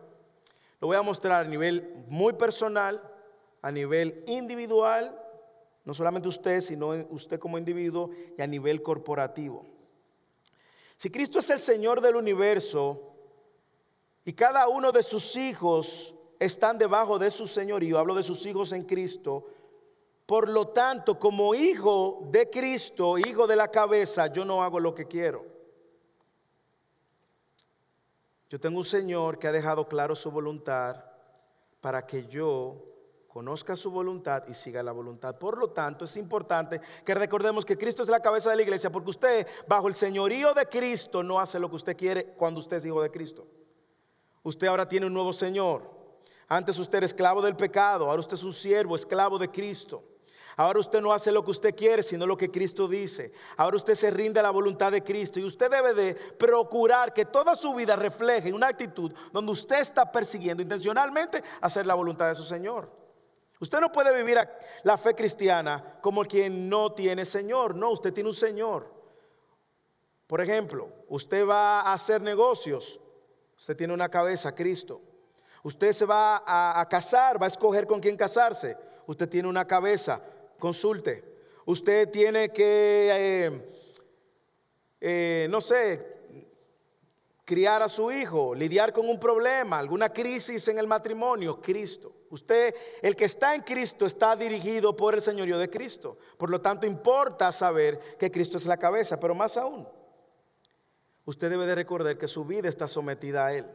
lo 0.82 0.88
voy 0.88 0.98
a 0.98 1.02
mostrar 1.02 1.46
a 1.46 1.50
nivel 1.50 2.06
muy 2.10 2.34
personal, 2.34 3.02
a 3.62 3.72
nivel 3.72 4.24
individual 4.28 5.18
no 5.84 5.94
solamente 5.94 6.28
usted, 6.28 6.60
sino 6.60 6.90
usted 7.10 7.40
como 7.40 7.58
individuo 7.58 8.12
y 8.38 8.42
a 8.42 8.48
nivel 8.48 8.82
corporativo. 8.82 9.66
Si 10.96 11.10
Cristo 11.10 11.40
es 11.40 11.50
el 11.50 11.60
Señor 11.60 12.02
del 12.02 12.16
universo 12.16 13.16
y 14.24 14.34
cada 14.34 14.68
uno 14.68 14.92
de 14.92 15.02
sus 15.02 15.36
hijos 15.36 16.14
están 16.40 16.78
debajo 16.78 17.18
de 17.18 17.32
su 17.32 17.48
señorío, 17.48 17.98
hablo 17.98 18.14
de 18.14 18.24
sus 18.24 18.46
hijos 18.46 18.72
en 18.74 18.84
Cristo, 18.84 19.48
por 20.28 20.48
lo 20.48 20.70
tanto, 20.70 21.20
como 21.20 21.56
hijo 21.56 22.28
de 22.32 22.50
Cristo, 22.50 23.18
hijo 23.18 23.48
de 23.48 23.56
la 23.56 23.70
cabeza, 23.70 24.28
yo 24.28 24.46
no 24.46 24.64
hago 24.64 24.80
lo 24.80 24.94
que 24.94 25.08
quiero. 25.08 25.44
Yo 28.52 28.60
tengo 28.60 28.80
un 28.80 28.84
Señor 28.84 29.40
que 29.40 29.48
ha 29.48 29.52
dejado 29.54 29.88
claro 29.88 30.14
su 30.14 30.30
voluntad 30.30 30.98
para 31.80 32.06
que 32.06 32.28
yo 32.28 32.84
conozca 33.30 33.78
su 33.78 33.92
voluntad 33.92 34.44
y 34.50 34.54
siga 34.54 34.84
la 34.84 34.92
voluntad. 34.92 35.38
Por 35.38 35.58
lo 35.58 35.70
tanto, 35.70 36.04
es 36.04 36.18
importante 36.18 36.82
que 37.06 37.16
recordemos 37.16 37.66
que 37.66 37.78
Cristo 37.78 38.04
es 38.04 38.10
la 38.10 38.20
cabeza 38.20 38.50
de 38.50 38.58
la 38.58 38.64
iglesia, 38.64 38.90
porque 38.90 39.12
usted, 39.12 39.48
bajo 39.70 39.88
el 39.88 39.94
señorío 39.94 40.54
de 40.54 40.66
Cristo, 40.66 41.24
no 41.24 41.40
hace 41.40 41.60
lo 41.60 41.70
que 41.70 41.78
usted 41.78 41.96
quiere 41.96 42.34
cuando 42.34 42.60
usted 42.60 42.76
es 42.76 42.86
hijo 42.86 43.02
de 43.02 43.10
Cristo. 43.10 43.48
Usted 44.44 44.68
ahora 44.68 44.86
tiene 44.86 45.06
un 45.06 45.14
nuevo 45.14 45.32
Señor. 45.32 45.90
Antes 46.50 46.78
usted 46.78 46.98
era 46.98 47.06
esclavo 47.06 47.42
del 47.42 47.56
pecado, 47.56 48.10
ahora 48.10 48.20
usted 48.20 48.34
es 48.34 48.44
un 48.44 48.52
siervo, 48.52 48.98
esclavo 48.98 49.40
de 49.40 49.50
Cristo. 49.50 50.04
Ahora 50.62 50.80
usted 50.80 51.02
no 51.02 51.12
hace 51.12 51.32
lo 51.32 51.44
que 51.44 51.50
usted 51.50 51.76
quiere, 51.76 52.04
sino 52.04 52.28
lo 52.28 52.38
que 52.38 52.52
Cristo 52.52 52.88
dice. 52.88 53.34
Ahora 53.58 53.78
usted 53.78 53.96
se 53.96 54.12
rinde 54.12 54.40
a 54.40 54.44
la 54.44 54.52
voluntad 54.52 54.92
de 54.92 55.04
Cristo 55.04 55.40
y 55.40 55.44
usted 55.44 55.72
debe 55.72 55.96
de 55.96 56.14
procurar 56.14 57.16
que 57.16 57.26
toda 57.26 57.56
su 57.56 57.74
vida 57.74 57.96
refleje 57.96 58.54
una 58.54 58.68
actitud 58.68 59.12
donde 59.32 59.54
usted 59.54 59.80
está 59.80 60.12
persiguiendo 60.12 60.62
intencionalmente 60.62 61.44
hacer 61.62 61.88
la 61.88 61.96
voluntad 61.96 62.28
de 62.28 62.36
su 62.36 62.44
Señor. 62.44 62.92
Usted 63.60 63.80
no 63.80 63.92
puede 63.92 64.16
vivir 64.16 64.38
la 64.84 64.98
fe 64.98 65.16
cristiana 65.16 65.98
como 66.00 66.24
quien 66.26 66.70
no 66.70 66.94
tiene 66.94 67.26
Señor. 67.26 67.74
No, 67.74 67.90
usted 67.90 68.14
tiene 68.14 68.30
un 68.30 68.36
Señor. 68.36 68.88
Por 70.28 70.42
ejemplo, 70.42 70.90
usted 71.08 71.44
va 71.44 71.82
a 71.82 71.94
hacer 71.94 72.22
negocios. 72.22 73.00
Usted 73.58 73.76
tiene 73.76 73.96
una 73.96 74.10
cabeza, 74.10 74.54
Cristo. 74.54 75.02
Usted 75.64 75.92
se 75.92 76.06
va 76.06 76.44
a, 76.46 76.88
casar, 76.88 77.42
va 77.42 77.46
a 77.46 77.48
escoger 77.48 77.88
con 77.88 78.00
quién 78.00 78.16
casarse. 78.16 78.78
Usted 79.08 79.28
tiene 79.28 79.48
una 79.48 79.66
cabeza, 79.66 80.22
consulte. 80.62 81.26
Usted 81.66 82.10
tiene 82.10 82.50
que, 82.50 83.10
eh, 83.12 83.62
eh, 85.02 85.48
no 85.50 85.60
sé, 85.60 86.22
criar 87.44 87.82
a 87.82 87.90
su 87.90 88.10
hijo, 88.14 88.56
lidiar 88.56 88.94
con 88.94 89.10
un 89.10 89.20
problema, 89.20 89.78
alguna 89.78 90.08
crisis 90.08 90.66
en 90.70 90.80
el 90.80 90.88
matrimonio, 90.88 91.60
Cristo. 91.60 92.14
Usted, 92.30 92.74
el 93.02 93.14
que 93.18 93.26
está 93.26 93.54
en 93.54 93.62
Cristo, 93.62 94.06
está 94.06 94.38
dirigido 94.38 94.96
por 94.96 95.14
el 95.14 95.22
señorío 95.22 95.60
de 95.60 95.70
Cristo. 95.70 96.18
Por 96.38 96.50
lo 96.50 96.62
tanto, 96.62 96.88
importa 96.88 97.52
saber 97.52 98.00
que 98.18 98.32
Cristo 98.32 98.56
es 98.56 98.66
la 98.66 98.78
cabeza, 98.78 99.20
pero 99.20 99.36
más 99.36 99.58
aún, 99.58 99.86
usted 101.26 101.50
debe 101.50 101.66
de 101.66 101.76
recordar 101.76 102.18
que 102.18 102.30
su 102.30 102.46
vida 102.46 102.70
está 102.70 102.88
sometida 102.88 103.48
a 103.48 103.54
Él. 103.54 103.68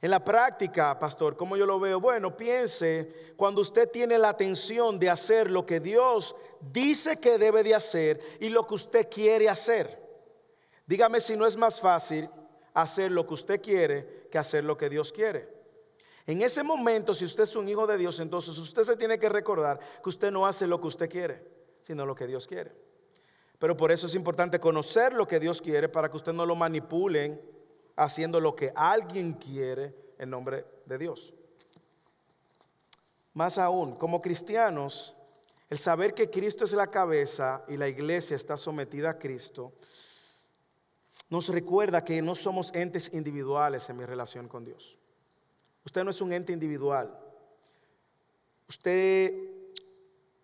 En 0.00 0.10
la 0.10 0.22
práctica, 0.22 0.98
pastor, 0.98 1.36
¿cómo 1.36 1.56
yo 1.56 1.64
lo 1.66 1.80
veo? 1.80 2.00
Bueno, 2.00 2.36
piense 2.36 3.32
cuando 3.36 3.60
usted 3.60 3.90
tiene 3.90 4.18
la 4.18 4.30
atención 4.30 4.98
de 4.98 5.08
hacer 5.08 5.50
lo 5.50 5.64
que 5.64 5.80
Dios 5.80 6.36
dice 6.60 7.18
que 7.20 7.38
debe 7.38 7.62
de 7.62 7.74
hacer 7.74 8.20
y 8.40 8.50
lo 8.50 8.66
que 8.66 8.74
usted 8.74 9.08
quiere 9.08 9.48
hacer. 9.48 10.02
Dígame 10.86 11.20
si 11.20 11.36
no 11.36 11.46
es 11.46 11.56
más 11.56 11.80
fácil 11.80 12.28
hacer 12.74 13.10
lo 13.10 13.26
que 13.26 13.34
usted 13.34 13.62
quiere 13.62 14.28
que 14.30 14.38
hacer 14.38 14.64
lo 14.64 14.76
que 14.76 14.90
Dios 14.90 15.12
quiere. 15.12 15.48
En 16.26 16.42
ese 16.42 16.62
momento, 16.62 17.14
si 17.14 17.24
usted 17.24 17.44
es 17.44 17.54
un 17.54 17.68
hijo 17.68 17.86
de 17.86 17.98
Dios, 17.98 18.18
entonces 18.20 18.56
usted 18.58 18.82
se 18.82 18.96
tiene 18.96 19.18
que 19.18 19.28
recordar 19.28 19.78
que 20.02 20.08
usted 20.08 20.30
no 20.30 20.46
hace 20.46 20.66
lo 20.66 20.80
que 20.80 20.88
usted 20.88 21.08
quiere, 21.08 21.46
sino 21.82 22.06
lo 22.06 22.14
que 22.14 22.26
Dios 22.26 22.46
quiere. 22.46 22.72
Pero 23.58 23.76
por 23.76 23.92
eso 23.92 24.06
es 24.06 24.14
importante 24.14 24.58
conocer 24.58 25.12
lo 25.12 25.28
que 25.28 25.40
Dios 25.40 25.62
quiere 25.62 25.88
para 25.88 26.10
que 26.10 26.16
usted 26.16 26.32
no 26.32 26.44
lo 26.44 26.54
manipulen 26.54 27.40
haciendo 27.96 28.40
lo 28.40 28.54
que 28.56 28.72
alguien 28.74 29.32
quiere 29.32 29.94
en 30.18 30.30
nombre 30.30 30.64
de 30.86 30.98
Dios. 30.98 31.34
Más 33.32 33.58
aún, 33.58 33.96
como 33.96 34.22
cristianos, 34.22 35.14
el 35.70 35.78
saber 35.78 36.14
que 36.14 36.30
Cristo 36.30 36.64
es 36.64 36.72
la 36.72 36.86
cabeza 36.86 37.64
y 37.68 37.76
la 37.76 37.88
iglesia 37.88 38.36
está 38.36 38.56
sometida 38.56 39.10
a 39.10 39.18
Cristo, 39.18 39.72
nos 41.30 41.48
recuerda 41.48 42.04
que 42.04 42.20
no 42.22 42.34
somos 42.34 42.72
entes 42.74 43.12
individuales 43.12 43.88
en 43.88 43.96
mi 43.96 44.04
relación 44.04 44.46
con 44.46 44.64
Dios. 44.64 44.98
Usted 45.84 46.04
no 46.04 46.10
es 46.10 46.20
un 46.20 46.32
ente 46.32 46.52
individual. 46.52 47.18
Usted, 48.68 49.34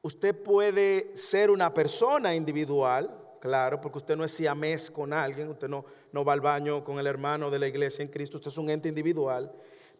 usted 0.02 0.42
puede 0.42 1.16
ser 1.16 1.50
una 1.50 1.72
persona 1.72 2.34
individual, 2.34 3.36
claro, 3.40 3.80
porque 3.80 3.98
usted 3.98 4.16
no 4.16 4.24
es 4.24 4.32
siamés 4.32 4.90
con 4.90 5.12
alguien, 5.12 5.48
usted 5.48 5.68
no, 5.68 5.84
no 6.12 6.24
va 6.24 6.32
al 6.32 6.40
baño 6.40 6.84
con 6.84 6.98
el 6.98 7.06
hermano 7.06 7.50
de 7.50 7.58
la 7.58 7.68
iglesia 7.68 8.02
en 8.02 8.10
Cristo, 8.10 8.38
usted 8.38 8.50
es 8.50 8.58
un 8.58 8.70
ente 8.70 8.88
individual, 8.88 9.52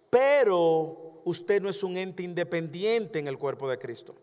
pero 0.09 1.23
usted 1.25 1.62
no 1.62 1.68
es 1.68 1.83
un 1.83 1.96
ente 1.96 2.23
independiente 2.23 3.18
en 3.18 3.29
el 3.29 3.38
cuerpo 3.38 3.68
de 3.68 3.79
Cristo. 3.79 4.14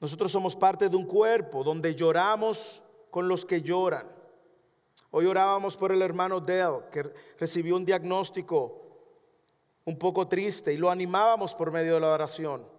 Nosotros 0.00 0.30
somos 0.30 0.54
parte 0.54 0.88
de 0.88 0.96
un 0.96 1.06
cuerpo 1.06 1.64
donde 1.64 1.94
lloramos 1.94 2.82
con 3.10 3.26
los 3.28 3.44
que 3.44 3.62
lloran. 3.62 4.06
Hoy 5.10 5.26
orábamos 5.26 5.76
por 5.76 5.90
el 5.90 6.02
hermano 6.02 6.40
Dell, 6.40 6.84
que 6.90 7.10
recibió 7.38 7.76
un 7.76 7.84
diagnóstico 7.84 8.82
un 9.84 9.98
poco 9.98 10.28
triste 10.28 10.72
y 10.72 10.76
lo 10.76 10.90
animábamos 10.90 11.54
por 11.54 11.72
medio 11.72 11.94
de 11.94 12.00
la 12.00 12.10
oración. 12.12 12.77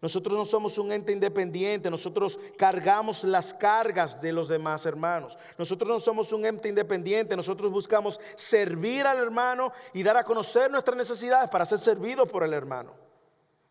Nosotros 0.00 0.38
no 0.38 0.44
somos 0.44 0.78
un 0.78 0.92
ente 0.92 1.12
independiente, 1.12 1.90
nosotros 1.90 2.38
cargamos 2.56 3.24
las 3.24 3.52
cargas 3.52 4.20
de 4.20 4.32
los 4.32 4.48
demás 4.48 4.86
hermanos. 4.86 5.36
Nosotros 5.58 5.88
no 5.88 5.98
somos 5.98 6.32
un 6.32 6.46
ente 6.46 6.68
independiente, 6.68 7.36
nosotros 7.36 7.72
buscamos 7.72 8.20
servir 8.36 9.06
al 9.06 9.18
hermano 9.18 9.72
y 9.92 10.04
dar 10.04 10.16
a 10.16 10.24
conocer 10.24 10.70
nuestras 10.70 10.96
necesidades 10.96 11.50
para 11.50 11.64
ser 11.64 11.78
servidos 11.78 12.28
por 12.28 12.44
el 12.44 12.52
hermano. 12.52 12.92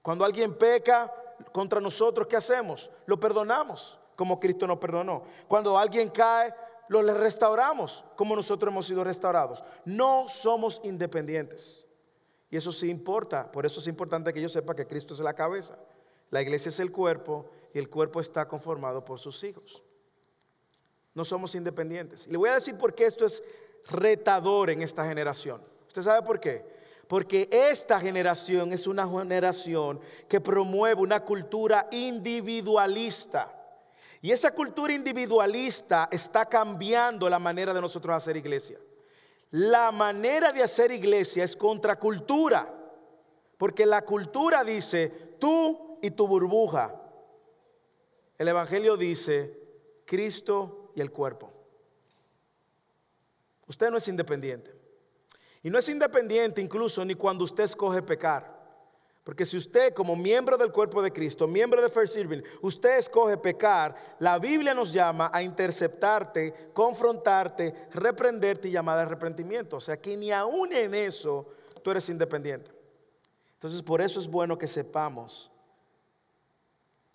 Cuando 0.02 0.26
alguien 0.26 0.54
peca 0.54 1.14
contra 1.54 1.80
nosotros, 1.80 2.28
¿qué 2.28 2.36
hacemos? 2.36 2.92
Lo 3.06 3.18
perdonamos 3.20 3.98
como 4.18 4.40
Cristo 4.40 4.68
nos 4.68 4.80
perdonó. 4.80 5.24
Cuando 5.48 5.78
alguien 5.78 6.10
cae, 6.10 6.54
lo 6.90 7.02
restauramos 7.02 8.04
como 8.18 8.36
nosotros 8.36 8.72
hemos 8.72 8.88
sido 8.88 9.04
restaurados. 9.04 9.64
No 9.86 10.28
somos 10.28 10.82
independientes. 10.84 11.86
Y 12.50 12.58
eso 12.58 12.72
sí 12.72 12.90
importa, 12.90 13.52
por 13.52 13.66
eso 13.66 13.80
es 13.80 13.88
importante 13.88 14.34
que 14.34 14.42
yo 14.42 14.50
sepa 14.50 14.76
que 14.76 14.88
Cristo 14.88 15.14
es 15.14 15.20
la 15.20 15.34
cabeza. 15.34 15.78
La 16.30 16.42
iglesia 16.42 16.70
es 16.70 16.80
el 16.80 16.92
cuerpo 16.92 17.50
y 17.74 17.80
el 17.80 17.90
cuerpo 17.90 18.20
está 18.20 18.48
conformado 18.48 19.04
por 19.06 19.20
sus 19.20 19.44
hijos. 19.44 19.84
No 21.14 21.26
somos 21.26 21.56
independientes. 21.56 22.28
Y 22.28 22.32
le 22.32 22.38
voy 22.38 22.50
a 22.50 22.56
decir 22.56 22.78
por 22.78 22.94
qué 22.94 23.06
esto 23.06 23.26
es 23.26 23.44
retador 23.90 24.70
en 24.70 24.82
esta 24.82 25.06
generación. 25.06 25.62
¿Usted 25.88 26.02
sabe 26.02 26.22
por 26.26 26.40
qué? 26.40 26.64
Porque 27.08 27.50
esta 27.52 28.00
generación 28.00 28.74
es 28.74 28.86
una 28.86 29.08
generación 29.08 30.00
que 30.28 30.42
promueve 30.42 31.02
una 31.02 31.24
cultura 31.24 31.88
individualista. 31.92 33.54
Y 34.22 34.32
esa 34.32 34.52
cultura 34.52 34.94
individualista 34.94 36.10
está 36.12 36.46
cambiando 36.46 37.30
la 37.30 37.40
manera 37.40 37.74
de 37.74 37.82
nosotros 37.82 38.16
hacer 38.16 38.36
iglesia. 38.36 38.78
La 39.52 39.92
manera 39.92 40.52
de 40.52 40.64
hacer 40.64 40.92
iglesia 40.92 41.44
es 41.46 41.56
contracultura. 41.56 42.74
Porque 43.58 43.86
la 43.86 44.04
cultura 44.04 44.64
dice, 44.64 45.08
tú 45.40 45.87
y 46.02 46.12
tu 46.12 46.28
burbuja. 46.28 46.94
El 48.38 48.48
Evangelio 48.48 48.98
dice 48.98 49.60
Cristo 50.06 50.92
y 50.96 51.02
el 51.02 51.12
cuerpo. 51.12 51.52
Usted 53.68 53.90
no 53.90 53.98
es 53.98 54.08
independiente. 54.08 54.74
Y 55.64 55.70
no 55.70 55.80
es 55.80 55.90
independiente 55.90 56.62
incluso 56.62 57.04
ni 57.04 57.16
cuando 57.16 57.44
usted 57.44 57.64
escoge 57.64 58.02
pecar. 58.02 58.56
Porque 59.24 59.46
si 59.46 59.58
usted 59.58 59.94
como 59.94 60.16
miembro 60.16 60.58
del 60.58 60.72
cuerpo 60.72 61.02
de 61.02 61.12
Cristo, 61.12 61.50
miembro 61.50 61.82
de 61.82 61.90
First 61.90 62.14
Serving, 62.14 62.42
usted 62.62 62.98
escoge 62.98 63.36
pecar, 63.36 64.16
la 64.20 64.40
Biblia 64.40 64.74
nos 64.74 64.94
llama 64.94 65.30
a 65.34 65.44
interceptarte, 65.44 66.72
confrontarte, 66.72 67.90
reprenderte 67.92 68.70
y 68.70 68.72
llamar 68.72 69.00
al 69.00 69.08
arrepentimiento. 69.08 69.76
O 69.76 69.82
sea 69.82 70.00
que 70.00 70.16
ni 70.16 70.32
aún 70.32 70.72
en 70.72 70.94
eso 70.94 71.50
tú 71.84 71.92
eres 71.92 72.08
independiente. 72.08 72.72
Entonces 73.56 73.84
por 73.84 74.00
eso 74.00 74.22
es 74.22 74.30
bueno 74.30 74.58
que 74.58 74.68
sepamos 74.68 75.52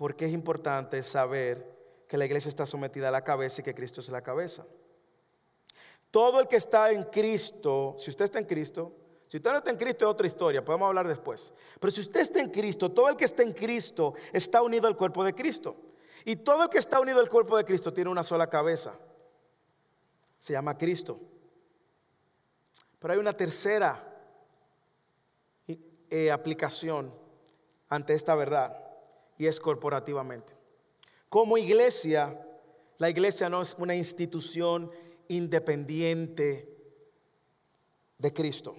porque 0.03 0.27
es 0.27 0.33
importante 0.33 1.01
saber 1.05 2.05
que 2.09 2.17
la 2.17 2.25
iglesia 2.25 2.49
está 2.49 2.67
sometida 2.67 3.07
a 3.07 3.13
la 3.13 3.23
cabeza 3.23 3.61
y 3.61 3.65
que 3.65 3.73
Cristo 3.73 4.01
es 4.01 4.09
la 4.09 4.21
cabeza. 4.21 4.67
Todo 6.11 6.41
el 6.41 6.49
que 6.49 6.57
está 6.57 6.91
en 6.91 7.05
Cristo, 7.05 7.95
si 8.01 8.11
usted 8.11 8.25
está 8.25 8.41
en 8.41 8.47
Cristo, 8.47 8.97
si 9.29 9.37
usted 9.37 9.53
no 9.53 9.59
está 9.59 9.71
en 9.71 9.77
Cristo 9.77 10.05
es 10.05 10.11
otra 10.11 10.27
historia, 10.27 10.65
podemos 10.65 10.89
hablar 10.89 11.07
después. 11.07 11.55
Pero 11.79 11.93
si 11.93 12.01
usted 12.01 12.19
está 12.19 12.41
en 12.41 12.51
Cristo, 12.51 12.91
todo 12.91 13.11
el 13.11 13.17
que 13.17 13.27
está 13.27 13.45
en 13.45 13.53
Cristo 13.53 14.15
está 14.33 14.61
unido 14.61 14.89
al 14.89 14.97
cuerpo 14.97 15.23
de 15.23 15.37
Cristo. 15.37 15.77
Y 16.25 16.35
todo 16.35 16.65
el 16.65 16.69
que 16.69 16.79
está 16.79 16.99
unido 16.99 17.21
al 17.21 17.29
cuerpo 17.29 17.57
de 17.57 17.65
Cristo 17.65 17.93
tiene 17.93 18.11
una 18.11 18.25
sola 18.25 18.51
cabeza. 18.51 18.95
Se 20.41 20.53
llama 20.53 20.77
Cristo. 20.77 21.21
Pero 22.99 23.15
hay 23.15 23.21
una 23.21 23.37
tercera 23.37 24.05
eh, 26.11 26.33
aplicación 26.33 27.15
ante 27.89 28.15
esta 28.15 28.35
verdad 28.35 28.82
y 29.43 29.49
es 29.49 29.59
corporativamente. 29.59 30.53
Como 31.29 31.59
iglesia, 31.59 32.47
la 32.99 33.11
iglesia 33.11 33.49
no 33.49 33.61
es 33.61 33.75
una 33.77 33.97
institución 33.97 34.89
independiente 35.27 36.73
de 38.19 38.33
Cristo. 38.33 38.77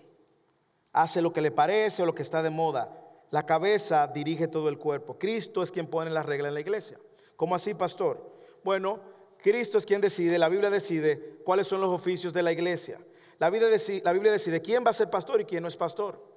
Hace 0.94 1.22
lo 1.22 1.34
que 1.34 1.42
le 1.42 1.52
parece 1.52 2.02
o 2.02 2.06
lo 2.06 2.16
que 2.16 2.22
está 2.22 2.42
de 2.42 2.50
moda. 2.50 2.98
La 3.30 3.46
cabeza 3.46 4.08
dirige 4.08 4.48
todo 4.48 4.70
el 4.70 4.78
cuerpo. 4.78 5.20
Cristo 5.20 5.64
es 5.64 5.70
quien 5.70 5.88
pone 5.88 6.12
la 6.12 6.24
regla 6.24 6.48
en 6.48 6.54
la 6.54 6.62
iglesia. 6.62 6.98
¿Cómo 7.36 7.56
así, 7.56 7.74
pastor? 7.74 8.34
Bueno, 8.64 9.02
Cristo 9.40 9.78
es 9.78 9.86
quien 9.86 10.00
decide, 10.00 10.38
la 10.38 10.48
Biblia 10.48 10.70
decide 10.70 11.42
cuáles 11.44 11.68
son 11.68 11.82
los 11.82 11.90
oficios 11.90 12.34
de 12.34 12.42
la 12.42 12.54
iglesia. 12.54 12.98
La 13.38 13.50
Biblia, 13.50 13.68
decide, 13.68 14.02
la 14.06 14.14
Biblia 14.14 14.32
decide 14.32 14.62
quién 14.62 14.86
va 14.86 14.92
a 14.92 14.94
ser 14.94 15.10
pastor 15.10 15.42
y 15.42 15.46
quién 15.46 15.62
no 15.62 15.68
es 15.68 15.76
pastor. 15.76 16.33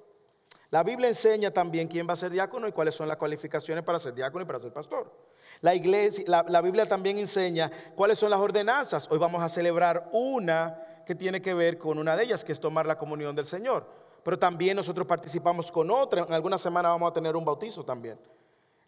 La 0.70 0.83
Biblia 0.83 1.09
enseña 1.09 1.50
también 1.50 1.87
quién 1.87 2.09
va 2.09 2.14
a 2.14 2.16
ser 2.16 2.31
diácono 2.31 2.66
y 2.66 2.72
cuáles 2.72 2.94
son 2.94 3.07
las 3.07 3.16
cualificaciones 3.16 3.85
para 3.85 3.98
ser 3.98 4.14
diácono 4.14 4.42
y 4.42 4.46
para 4.46 4.59
ser 4.59 4.72
pastor. 4.72 5.12
La, 5.61 5.74
iglesia, 5.74 6.24
la, 6.26 6.61
Biblia 6.61 6.87
también 6.87 7.18
enseña 7.18 7.70
cuáles 7.94 8.18
son 8.18 8.31
las 8.31 8.40
ordenanzas. 8.40 9.09
Hoy 9.11 9.18
vamos 9.18 9.42
a 9.42 9.48
celebrar 9.48 10.09
una 10.12 10.83
que 11.07 11.14
tiene 11.14 11.40
que 11.40 11.55
ver 11.55 11.79
con 11.79 11.98
una 11.98 12.16
de 12.16 12.24
ellas, 12.24 12.44
que 12.44 12.52
es 12.52 12.61
tomar 12.61 12.87
la 12.87 12.98
comunión 12.98 13.35
del 13.35 13.46
Señor. 13.46 13.87
pero 14.24 14.38
también 14.38 14.76
nosotros 14.76 15.07
participamos 15.07 15.70
con 15.70 15.88
otra. 15.88 16.22
En 16.22 16.33
alguna 16.33 16.59
semana 16.59 16.88
vamos 16.88 17.11
a 17.11 17.12
tener 17.12 17.37
un 17.37 17.44
bautizo 17.44 17.85
también. 17.85 18.18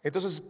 Entonces, 0.03 0.43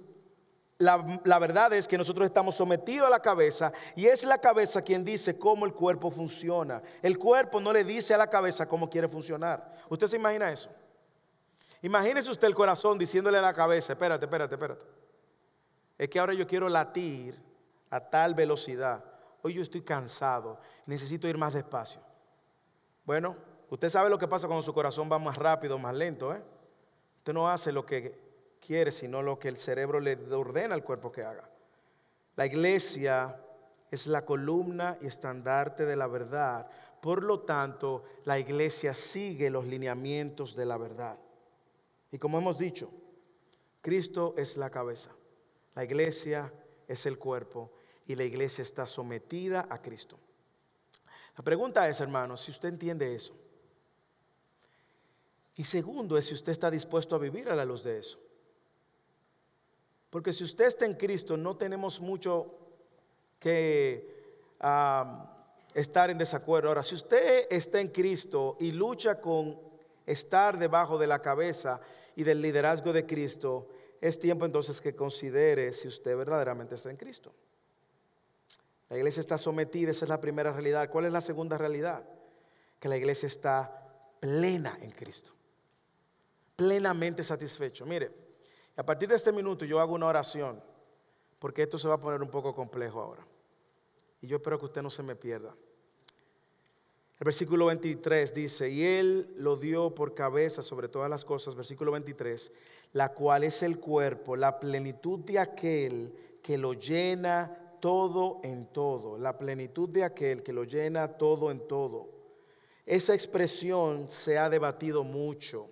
la, 0.80 1.22
la, 1.26 1.38
verdad 1.38 1.74
es 1.74 1.88
que 1.88 1.98
nosotros 1.98 2.26
estamos 2.26 2.56
sometidos 2.56 3.06
a 3.06 3.10
la 3.12 3.22
cabeza 3.22 3.72
y 3.96 4.08
es 4.08 4.24
la 4.24 4.40
cabeza 4.40 4.82
quien 4.82 5.06
dice 5.06 5.38
cómo 5.38 5.68
el 5.68 5.74
cuerpo 5.74 6.10
funciona. 6.10 6.82
El 7.04 7.20
cuerpo 7.20 7.60
no 7.60 7.72
le 7.72 7.84
dice 7.84 8.16
a 8.16 8.18
la 8.18 8.32
cabeza 8.32 8.68
cómo 8.68 8.90
quiere 8.90 9.08
funcionar. 9.08 9.76
¿Usted 9.90 10.08
se 10.08 10.16
imagina 10.16 10.52
eso? 10.52 10.72
Imagínese 11.82 12.30
usted 12.30 12.48
el 12.48 12.56
corazón 12.56 12.98
diciéndole 12.98 13.38
a 13.38 13.42
la 13.42 13.54
cabeza, 13.54 13.94
espérate, 13.94 14.26
espérate, 14.26 14.56
espérate. 14.56 14.86
Es 15.98 16.10
que 16.10 16.20
ahora 16.20 16.34
yo 16.34 16.46
quiero 16.46 16.68
latir 16.68 17.40
a 17.90 18.00
tal 18.00 18.36
velocidad. 18.36 19.04
Hoy 19.42 19.54
yo 19.54 19.62
estoy 19.62 19.82
cansado, 19.82 20.60
necesito 20.86 21.28
ir 21.28 21.38
más 21.38 21.54
despacio. 21.54 22.02
Bueno, 23.06 23.36
usted 23.70 23.90
sabe 23.90 24.10
lo 24.10 24.18
que 24.18 24.28
pasa 24.28 24.48
cuando 24.48 24.64
su 24.64 24.74
corazón 24.74 25.10
va 25.12 25.20
más 25.20 25.38
rápido, 25.38 25.78
más 25.78 25.96
lento. 25.96 26.34
¿eh? 26.34 26.42
Usted 27.18 27.34
no 27.34 27.50
hace 27.50 27.72
lo 27.72 27.86
que 27.86 28.58
quiere, 28.60 28.92
sino 28.92 29.22
lo 29.22 29.40
que 29.40 29.48
el 29.48 29.58
cerebro 29.58 30.00
le 30.00 30.16
ordena 30.34 30.76
al 30.76 30.84
cuerpo 30.84 31.12
que 31.12 31.24
haga. 31.24 31.50
La 32.36 32.46
iglesia 32.46 33.40
es 33.90 34.08
la 34.08 34.26
columna 34.26 34.98
y 35.02 35.08
estandarte 35.08 35.86
de 35.86 35.96
la 35.96 36.08
verdad. 36.08 36.68
Por 37.02 37.24
lo 37.24 37.42
tanto, 37.42 38.04
la 38.26 38.38
iglesia 38.38 38.94
sigue 38.94 39.50
los 39.50 39.66
lineamientos 39.66 40.56
de 40.56 40.66
la 40.66 40.78
verdad. 40.78 41.18
Y 42.12 42.18
como 42.18 42.38
hemos 42.38 42.58
dicho, 42.58 42.92
Cristo 43.82 44.34
es 44.38 44.58
la 44.58 44.70
cabeza, 44.70 45.12
la 45.76 45.84
iglesia 45.84 46.54
es 46.88 47.06
el 47.06 47.18
cuerpo 47.18 47.72
y 48.06 48.16
la 48.16 48.24
iglesia 48.24 48.62
está 48.62 48.88
sometida 48.88 49.68
a 49.70 49.82
Cristo. 49.82 50.18
La 51.38 51.44
pregunta 51.44 51.88
es, 51.88 52.02
hermanos, 52.02 52.42
si 52.42 52.52
usted 52.52 52.70
entiende 52.70 53.16
eso. 53.16 53.34
Y 55.56 55.64
segundo 55.64 56.18
es 56.18 56.26
si 56.26 56.34
usted 56.34 56.52
está 56.52 56.72
dispuesto 56.72 57.16
a 57.16 57.20
vivir 57.20 57.50
a 57.50 57.56
la 57.56 57.66
luz 57.66 57.84
de 57.84 58.00
eso. 58.00 58.20
Porque 60.10 60.34
si 60.34 60.44
usted 60.44 60.66
está 60.66 60.86
en 60.86 60.96
Cristo, 60.96 61.38
no 61.38 61.56
tenemos 61.56 62.02
mucho 62.02 62.56
que 63.40 64.20
estar 65.74 66.10
en 66.10 66.18
desacuerdo. 66.18 66.70
Ahora, 66.70 66.84
si 66.84 66.96
usted 66.96 67.48
está 67.50 67.80
en 67.80 67.90
Cristo 67.90 68.58
y 68.60 68.72
lucha 68.72 69.22
con 69.22 69.60
estar 70.06 70.58
debajo 70.58 70.98
de 70.98 71.08
la 71.08 71.22
cabeza 71.22 71.80
y 72.16 72.24
del 72.24 72.42
liderazgo 72.42 72.94
de 72.94 73.06
Cristo, 73.06 73.70
es 74.02 74.20
tiempo 74.20 74.46
entonces 74.46 74.82
que 74.82 74.96
considere 74.96 75.74
si 75.74 75.88
usted 75.88 76.16
verdaderamente 76.18 76.76
está 76.76 76.90
en 76.90 76.98
Cristo. 76.98 77.34
La 78.90 78.98
iglesia 78.98 79.22
está 79.22 79.38
sometida, 79.38 79.92
esa 79.92 80.06
es 80.06 80.10
la 80.10 80.20
primera 80.20 80.52
realidad. 80.52 80.90
¿Cuál 80.90 81.06
es 81.06 81.12
la 81.12 81.22
segunda 81.22 81.58
realidad? 81.58 82.04
Que 82.80 82.90
la 82.90 82.98
iglesia 82.98 83.28
está 83.28 83.88
plena 84.20 84.78
en 84.82 84.92
Cristo. 84.92 85.32
Plenamente 86.56 87.22
satisfecho. 87.22 87.86
Mire, 87.86 88.12
a 88.76 88.84
partir 88.84 89.10
de 89.10 89.16
este 89.16 89.32
minuto 89.32 89.66
yo 89.66 89.80
hago 89.80 89.94
una 89.94 90.08
oración, 90.08 90.62
porque 91.38 91.64
esto 91.64 91.78
se 91.78 91.88
va 91.88 91.96
a 91.96 92.02
poner 92.02 92.22
un 92.22 92.32
poco 92.32 92.56
complejo 92.56 93.00
ahora. 93.00 93.26
Y 94.22 94.28
yo 94.28 94.38
espero 94.38 94.58
que 94.60 94.66
usted 94.66 94.82
no 94.82 94.90
se 94.90 95.04
me 95.04 95.16
pierda. 95.16 95.56
El 97.20 97.26
versículo 97.26 97.66
23 97.66 98.34
dice, 98.34 98.70
y 98.70 98.86
él 98.86 99.34
lo 99.36 99.58
dio 99.58 99.94
por 99.94 100.16
cabeza 100.16 100.62
sobre 100.62 100.88
todas 100.88 101.10
las 101.10 101.26
cosas, 101.26 101.54
versículo 101.54 101.92
23, 101.92 102.54
la 102.94 103.14
cual 103.14 103.44
es 103.44 103.62
el 103.62 103.78
cuerpo, 103.78 104.38
la 104.38 104.58
plenitud 104.58 105.20
de 105.20 105.38
aquel 105.38 106.14
que 106.42 106.58
lo 106.58 106.72
llena 106.72 107.76
todo 107.82 108.40
en 108.46 108.68
todo, 108.68 109.18
la 109.18 109.38
plenitud 109.38 109.90
de 109.90 110.06
aquel 110.06 110.44
que 110.44 110.54
lo 110.54 110.64
llena 110.64 111.18
todo 111.18 111.52
en 111.52 111.68
todo. 111.68 112.08
Esa 112.86 113.14
expresión 113.14 114.10
se 114.10 114.38
ha 114.38 114.50
debatido 114.50 115.04
mucho 115.04 115.70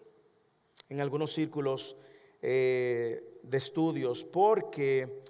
en 0.89 0.99
algunos 0.99 1.31
círculos 1.31 1.95
eh, 2.41 3.39
de 3.41 3.57
estudios, 3.57 4.25
porque 4.25 5.23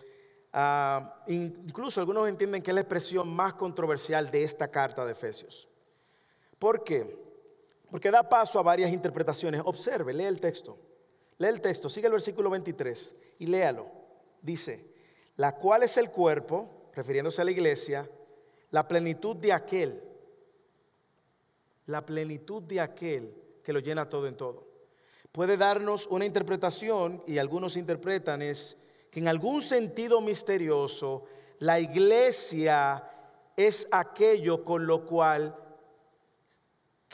ah, 0.52 1.24
incluso 1.28 2.00
algunos 2.00 2.28
entienden 2.28 2.64
que 2.64 2.72
es 2.72 2.76
la 2.76 2.82
expresión 2.82 3.28
más 3.28 3.54
controversial 3.54 4.32
de 4.32 4.44
esta 4.44 4.68
carta 4.68 5.06
de 5.06 5.12
Efesios. 5.12 5.70
¿Por 6.60 6.84
qué? 6.84 7.18
Porque 7.90 8.12
da 8.12 8.28
paso 8.28 8.60
a 8.60 8.64
varias 8.64 8.92
interpretaciones. 8.92 9.62
Observe, 9.64 10.14
lee 10.14 10.26
el 10.26 10.40
texto. 10.40 10.78
Lee 11.38 11.48
el 11.48 11.62
texto, 11.62 11.88
sigue 11.90 12.08
el 12.08 12.14
versículo 12.14 12.50
23 12.50 13.16
y 13.40 13.48
léalo. 13.48 13.88
Dice, 14.42 14.94
la 15.36 15.56
cual 15.56 15.84
es 15.84 15.98
el 15.98 16.10
cuerpo, 16.10 16.90
refiriéndose 16.94 17.42
a 17.42 17.46
la 17.46 17.52
iglesia, 17.52 18.10
la 18.72 18.88
plenitud 18.88 19.36
de 19.36 19.54
aquel, 19.54 20.04
la 21.86 22.06
plenitud 22.06 22.64
de 22.64 22.82
aquel 22.82 23.36
que 23.64 23.72
lo 23.74 23.80
llena 23.80 24.10
todo 24.10 24.28
en 24.28 24.36
todo. 24.36 24.68
Puede 25.32 25.58
darnos 25.58 26.08
una 26.08 26.26
interpretación, 26.26 27.24
y 27.28 27.38
algunos 27.38 27.78
interpretan, 27.78 28.42
es 28.42 28.78
que 29.12 29.20
en 29.20 29.28
algún 29.28 29.62
sentido 29.62 30.20
misterioso, 30.22 31.26
la 31.60 31.80
iglesia 31.80 33.04
es 33.56 33.88
aquello 33.92 34.64
con 34.64 34.88
lo 34.88 35.06
cual 35.06 35.56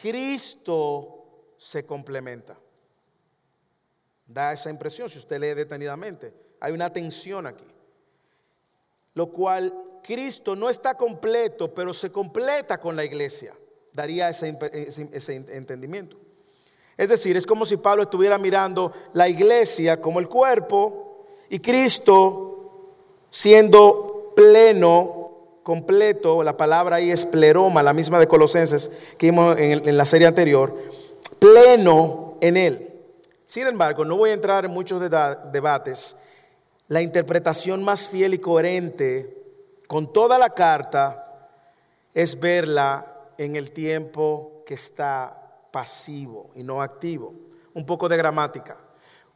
Cristo 0.03 1.53
se 1.57 1.85
complementa. 1.85 2.57
Da 4.27 4.51
esa 4.51 4.69
impresión 4.69 5.07
si 5.07 5.17
usted 5.17 5.39
lee 5.39 5.53
detenidamente. 5.53 6.33
Hay 6.59 6.73
una 6.73 6.91
tensión 6.91 7.47
aquí. 7.47 7.63
Lo 9.13 9.27
cual 9.31 9.73
Cristo 10.03 10.57
no 10.57 10.69
está 10.69 10.97
completo, 10.97 11.73
pero 11.73 11.93
se 11.93 12.11
completa 12.11 12.81
con 12.81 12.97
la 12.97 13.05
iglesia. 13.05 13.55
Daría 13.93 14.27
ese, 14.27 14.57
ese, 15.13 15.35
entendimiento. 15.35 16.17
Es 16.97 17.07
decir, 17.07 17.37
es 17.37 17.45
como 17.45 17.63
si 17.63 17.77
Pablo 17.77 18.03
estuviera 18.03 18.37
mirando 18.37 18.91
la 19.13 19.29
iglesia 19.29 20.01
como 20.01 20.19
el 20.19 20.27
cuerpo 20.27 21.27
y 21.47 21.59
Cristo 21.59 22.91
siendo 23.29 24.33
pleno 24.35 25.12
completo, 25.63 26.43
la 26.43 26.57
palabra 26.57 26.97
ahí 26.97 27.09
es 27.09 27.25
pleroma, 27.25 27.81
la 27.81 27.93
misma 27.93 28.19
de 28.19 28.27
Colosenses 28.27 28.91
que 29.17 29.27
vimos 29.27 29.57
en, 29.57 29.97
la 29.97 30.05
serie 30.05 30.27
anterior, 30.27 30.75
pleno 31.39 32.37
en 32.41 32.57
él. 32.57 32.89
Sin 33.45 33.65
embargo, 33.67 34.05
no 34.05 34.17
voy 34.17 34.31
a 34.31 34.33
entrar 34.33 34.65
en 34.65 34.71
muchos 34.71 35.01
debates. 35.51 36.17
La 36.87 37.01
interpretación 37.01 37.83
más 37.83 38.09
fiel 38.09 38.33
y 38.33 38.39
coherente 38.39 39.41
con 39.87 40.11
toda 40.11 40.37
la 40.37 40.49
carta 40.49 41.49
es 42.13 42.39
verla 42.39 43.21
en 43.37 43.55
el 43.55 43.71
tiempo 43.71 44.63
que 44.65 44.73
está 44.73 45.67
pasivo 45.71 46.51
y 46.55 46.63
no 46.63 46.81
activo. 46.81 47.33
Un 47.73 47.85
poco 47.85 48.07
de 48.07 48.17
gramática. 48.17 48.77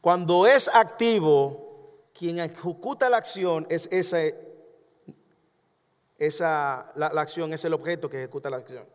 Cuando 0.02 0.46
es 0.46 0.70
activo, 0.74 2.10
quien 2.14 2.40
ejecuta 2.40 3.10
la 3.10 3.18
acción 3.18 3.66
es 3.70 3.88
ese 3.92 4.47
esa, 6.18 6.92
la, 6.96 7.08
acción 7.08 7.54
es 7.54 7.64
el 7.66 7.74
objeto 7.74 8.10
que 8.10 8.18
ejecuta 8.18 8.50
la 8.50 8.58
acción. 8.58 8.86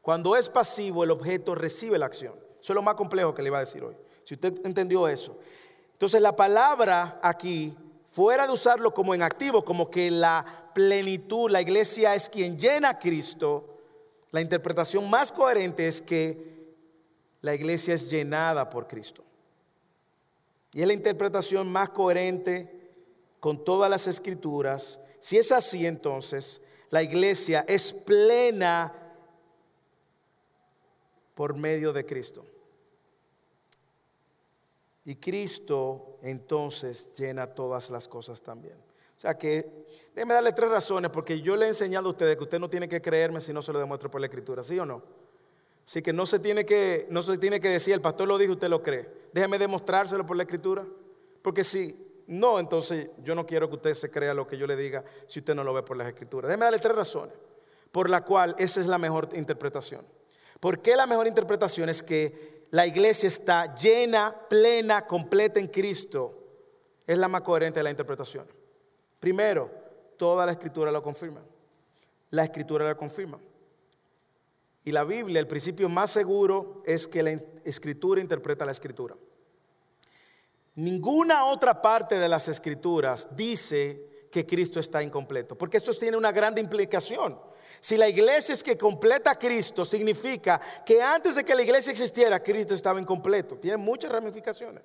Cuando 0.00 0.36
es 0.36 0.48
pasivo, 0.48 1.04
el 1.04 1.10
objeto 1.10 1.54
recibe 1.54 1.98
la 1.98 2.06
acción. 2.06 2.34
Eso 2.60 2.72
es 2.72 2.74
lo 2.74 2.82
más 2.82 2.96
complejo 2.96 3.34
que 3.34 3.42
le 3.42 3.48
iba 3.48 3.58
a 3.58 3.60
decir 3.60 3.82
hoy. 3.84 3.94
Si 4.24 4.34
usted 4.34 4.54
entendió 4.64 5.08
eso. 5.08 5.38
Entonces 5.92 6.20
la 6.20 6.34
palabra 6.34 7.20
aquí, 7.22 7.76
fuera 8.10 8.46
de 8.46 8.52
usarlo 8.52 8.92
como 8.92 9.14
en 9.14 9.22
activo, 9.22 9.64
como 9.64 9.90
que 9.90 10.10
la 10.10 10.70
plenitud, 10.74 11.50
la 11.50 11.60
iglesia 11.60 12.14
es 12.14 12.28
quien 12.28 12.58
llena 12.58 12.90
a 12.90 12.98
Cristo, 12.98 13.78
la 14.32 14.40
interpretación 14.40 15.08
más 15.08 15.30
coherente 15.30 15.86
es 15.86 16.02
que 16.02 16.52
la 17.42 17.54
iglesia 17.54 17.94
es 17.94 18.10
llenada 18.10 18.68
por 18.70 18.88
Cristo. 18.88 19.22
Y 20.72 20.80
es 20.80 20.86
la 20.86 20.94
interpretación 20.94 21.70
más 21.70 21.90
coherente 21.90 22.80
con 23.40 23.62
todas 23.64 23.90
las 23.90 24.06
escrituras. 24.06 25.00
Si 25.20 25.36
es 25.36 25.52
así, 25.52 25.86
entonces 25.86 26.60
la 26.92 27.02
iglesia 27.02 27.64
es 27.66 27.90
plena 27.90 28.92
por 31.34 31.56
medio 31.56 31.90
de 31.90 32.04
Cristo. 32.04 32.44
Y 35.06 35.16
Cristo 35.16 36.18
entonces 36.22 37.10
llena 37.14 37.46
todas 37.46 37.88
las 37.88 38.06
cosas 38.06 38.42
también. 38.42 38.74
O 39.16 39.20
sea 39.22 39.38
que, 39.38 39.86
déjeme 40.14 40.34
darle 40.34 40.52
tres 40.52 40.68
razones, 40.68 41.10
porque 41.10 41.40
yo 41.40 41.56
le 41.56 41.64
he 41.64 41.68
enseñado 41.68 42.08
a 42.08 42.10
ustedes 42.10 42.36
que 42.36 42.42
usted 42.42 42.60
no 42.60 42.68
tiene 42.68 42.86
que 42.90 43.00
creerme 43.00 43.40
si 43.40 43.54
no 43.54 43.62
se 43.62 43.72
lo 43.72 43.78
demuestro 43.78 44.10
por 44.10 44.20
la 44.20 44.26
escritura, 44.26 44.62
¿sí 44.62 44.78
o 44.78 44.84
no? 44.84 45.02
Así 45.86 46.02
que 46.02 46.12
no 46.12 46.26
se 46.26 46.40
tiene 46.40 46.66
que, 46.66 47.06
no 47.08 47.22
se 47.22 47.38
tiene 47.38 47.58
que 47.58 47.70
decir, 47.70 47.94
el 47.94 48.02
pastor 48.02 48.28
lo 48.28 48.36
dijo, 48.36 48.52
usted 48.52 48.68
lo 48.68 48.82
cree. 48.82 49.08
Déjeme 49.32 49.58
demostrárselo 49.58 50.26
por 50.26 50.36
la 50.36 50.42
escritura. 50.42 50.86
Porque 51.40 51.64
si 51.64 52.01
no, 52.26 52.58
entonces 52.58 53.10
yo 53.18 53.34
no 53.34 53.46
quiero 53.46 53.68
que 53.68 53.76
usted 53.76 53.94
se 53.94 54.10
crea 54.10 54.34
lo 54.34 54.46
que 54.46 54.56
yo 54.56 54.66
le 54.66 54.76
diga 54.76 55.04
si 55.26 55.40
usted 55.40 55.54
no 55.54 55.64
lo 55.64 55.72
ve 55.72 55.82
por 55.82 55.96
las 55.96 56.08
escrituras. 56.08 56.48
Déjeme 56.48 56.64
darle 56.64 56.78
tres 56.78 56.94
razones 56.94 57.34
por 57.92 58.08
la 58.08 58.24
cual 58.24 58.56
esa 58.58 58.80
es 58.80 58.86
la 58.86 58.98
mejor 58.98 59.28
interpretación. 59.34 60.04
¿Por 60.58 60.80
qué 60.80 60.96
la 60.96 61.06
mejor 61.06 61.26
interpretación 61.26 61.88
es 61.88 62.02
que 62.02 62.66
la 62.70 62.86
iglesia 62.86 63.26
está 63.26 63.74
llena, 63.76 64.34
plena, 64.48 65.06
completa 65.06 65.60
en 65.60 65.68
Cristo? 65.68 66.38
Es 67.06 67.18
la 67.18 67.28
más 67.28 67.42
coherente 67.42 67.80
de 67.80 67.84
la 67.84 67.90
interpretación. 67.90 68.46
Primero, 69.20 69.70
toda 70.16 70.46
la 70.46 70.52
escritura 70.52 70.90
lo 70.90 71.02
confirma. 71.02 71.42
La 72.30 72.44
escritura 72.44 72.88
lo 72.88 72.96
confirma. 72.96 73.38
Y 74.84 74.90
la 74.90 75.04
Biblia, 75.04 75.38
el 75.38 75.46
principio 75.46 75.88
más 75.88 76.10
seguro 76.10 76.82
es 76.86 77.06
que 77.06 77.22
la 77.22 77.32
escritura 77.64 78.20
interpreta 78.20 78.64
la 78.64 78.72
escritura. 78.72 79.14
Ninguna 80.74 81.46
otra 81.46 81.82
parte 81.82 82.18
de 82.18 82.28
las 82.28 82.48
escrituras 82.48 83.28
dice 83.36 84.28
que 84.30 84.46
Cristo 84.46 84.80
está 84.80 85.02
incompleto, 85.02 85.56
porque 85.56 85.76
esto 85.76 85.92
tiene 85.92 86.16
una 86.16 86.32
gran 86.32 86.56
implicación. 86.56 87.38
Si 87.78 87.96
la 87.96 88.08
iglesia 88.08 88.54
es 88.54 88.62
que 88.62 88.78
completa 88.78 89.32
a 89.32 89.38
Cristo, 89.38 89.84
significa 89.84 90.60
que 90.86 91.02
antes 91.02 91.34
de 91.34 91.44
que 91.44 91.54
la 91.54 91.62
iglesia 91.62 91.90
existiera, 91.90 92.42
Cristo 92.42 92.74
estaba 92.74 93.00
incompleto. 93.00 93.56
Tiene 93.56 93.76
muchas 93.76 94.12
ramificaciones. 94.12 94.82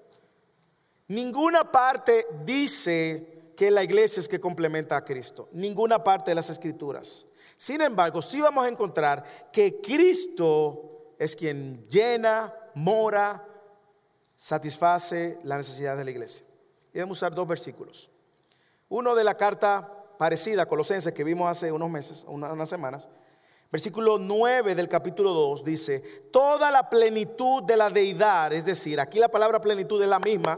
Ninguna 1.07 1.71
parte 1.71 2.25
dice 2.43 3.53
que 3.55 3.71
la 3.71 3.83
iglesia 3.83 4.19
es 4.19 4.27
que 4.27 4.39
complementa 4.39 4.97
a 4.97 5.05
Cristo. 5.05 5.47
Ninguna 5.53 6.03
parte 6.03 6.31
de 6.31 6.35
las 6.35 6.49
escrituras. 6.49 7.27
Sin 7.55 7.81
embargo, 7.81 8.21
sí 8.21 8.41
vamos 8.41 8.65
a 8.65 8.69
encontrar 8.69 9.23
que 9.51 9.79
Cristo 9.79 11.15
es 11.17 11.35
quien 11.35 11.87
llena, 11.87 12.53
mora, 12.75 13.46
satisface 14.37 15.39
la 15.43 15.57
necesidad 15.57 15.97
de 15.97 16.05
la 16.05 16.11
iglesia. 16.11 16.45
Y 16.93 16.99
a 16.99 17.05
usar 17.05 17.33
dos 17.33 17.47
versículos. 17.47 18.09
Uno 18.87 19.15
de 19.15 19.23
la 19.23 19.35
carta 19.35 19.91
parecida 20.17 20.63
a 20.63 20.65
Colosenses 20.67 21.13
que 21.13 21.23
vimos 21.23 21.49
hace 21.49 21.71
unos 21.71 21.89
meses, 21.89 22.25
unas 22.27 22.69
semanas. 22.69 23.09
Versículo 23.69 24.17
9 24.17 24.75
del 24.75 24.87
capítulo 24.87 25.33
2 25.33 25.63
dice, 25.65 25.99
toda 26.31 26.71
la 26.71 26.89
plenitud 26.89 27.63
de 27.63 27.75
la 27.75 27.89
deidad, 27.89 28.53
es 28.53 28.65
decir, 28.65 28.99
aquí 28.99 29.19
la 29.19 29.27
palabra 29.27 29.59
plenitud 29.59 30.01
es 30.01 30.07
la 30.07 30.19
misma, 30.19 30.57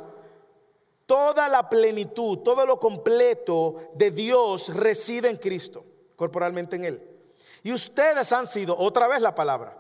toda 1.08 1.50
la 1.50 1.68
plenitud, 1.68 2.38
todo 2.40 2.68
lo 2.68 2.80
completo 2.80 3.90
de 3.96 4.12
Dios 4.12 4.76
reside 4.76 5.28
en 5.28 5.38
Cristo, 5.38 5.84
corporalmente 6.16 6.76
en 6.76 6.86
Él. 6.86 7.04
Y 7.64 7.74
ustedes 7.74 8.32
han 8.32 8.46
sido, 8.46 8.78
otra 8.78 9.08
vez 9.08 9.22
la 9.22 9.34
palabra, 9.34 9.76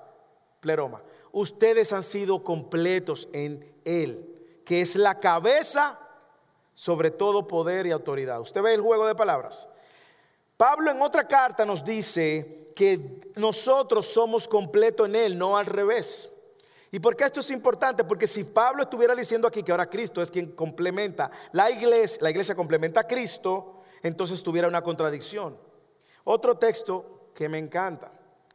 pleroma, 0.59 1.03
ustedes 1.31 1.93
han 1.93 2.01
sido 2.01 2.43
completos 2.43 3.29
en 3.31 3.78
Él, 3.89 4.61
que 4.65 4.81
es 4.81 4.95
la 4.95 5.19
cabeza 5.19 5.99
sobre 6.73 7.11
todo 7.11 7.47
poder 7.47 7.87
y 7.87 7.91
autoridad. 7.91 8.39
Usted 8.39 8.61
ve 8.61 8.73
el 8.73 8.81
juego 8.81 9.05
de 9.05 9.15
palabras. 9.15 9.67
Pablo 10.55 10.91
en 10.91 11.01
otra 11.01 11.27
carta 11.27 11.65
nos 11.65 11.83
dice 11.83 12.71
que 12.75 13.19
nosotros 13.35 14.05
somos 14.05 14.47
completos 14.47 15.09
en 15.09 15.15
Él, 15.15 15.37
no 15.37 15.57
al 15.57 15.65
revés. 15.65 16.29
¿Y 16.91 16.99
por 16.99 17.15
qué 17.15 17.25
esto 17.25 17.41
es 17.41 17.51
importante? 17.51 18.03
Porque 18.03 18.25
si 18.25 18.45
Pablo 18.45 18.83
estuviera 18.83 19.13
diciendo 19.13 19.47
aquí 19.47 19.61
que 19.61 19.71
ahora 19.71 19.89
Cristo 19.89 20.21
es 20.21 20.31
quien 20.31 20.51
complementa 20.53 21.29
la 21.51 21.69
iglesia, 21.69 22.19
la 22.21 22.31
iglesia 22.31 22.55
complementa 22.55 23.01
a 23.01 23.07
Cristo, 23.07 23.81
entonces 24.01 24.41
tuviera 24.41 24.67
una 24.67 24.81
contradicción. 24.81 25.57
Otro 26.23 26.57
texto 26.57 27.31
que 27.33 27.49
me 27.49 27.59
encanta, 27.59 28.11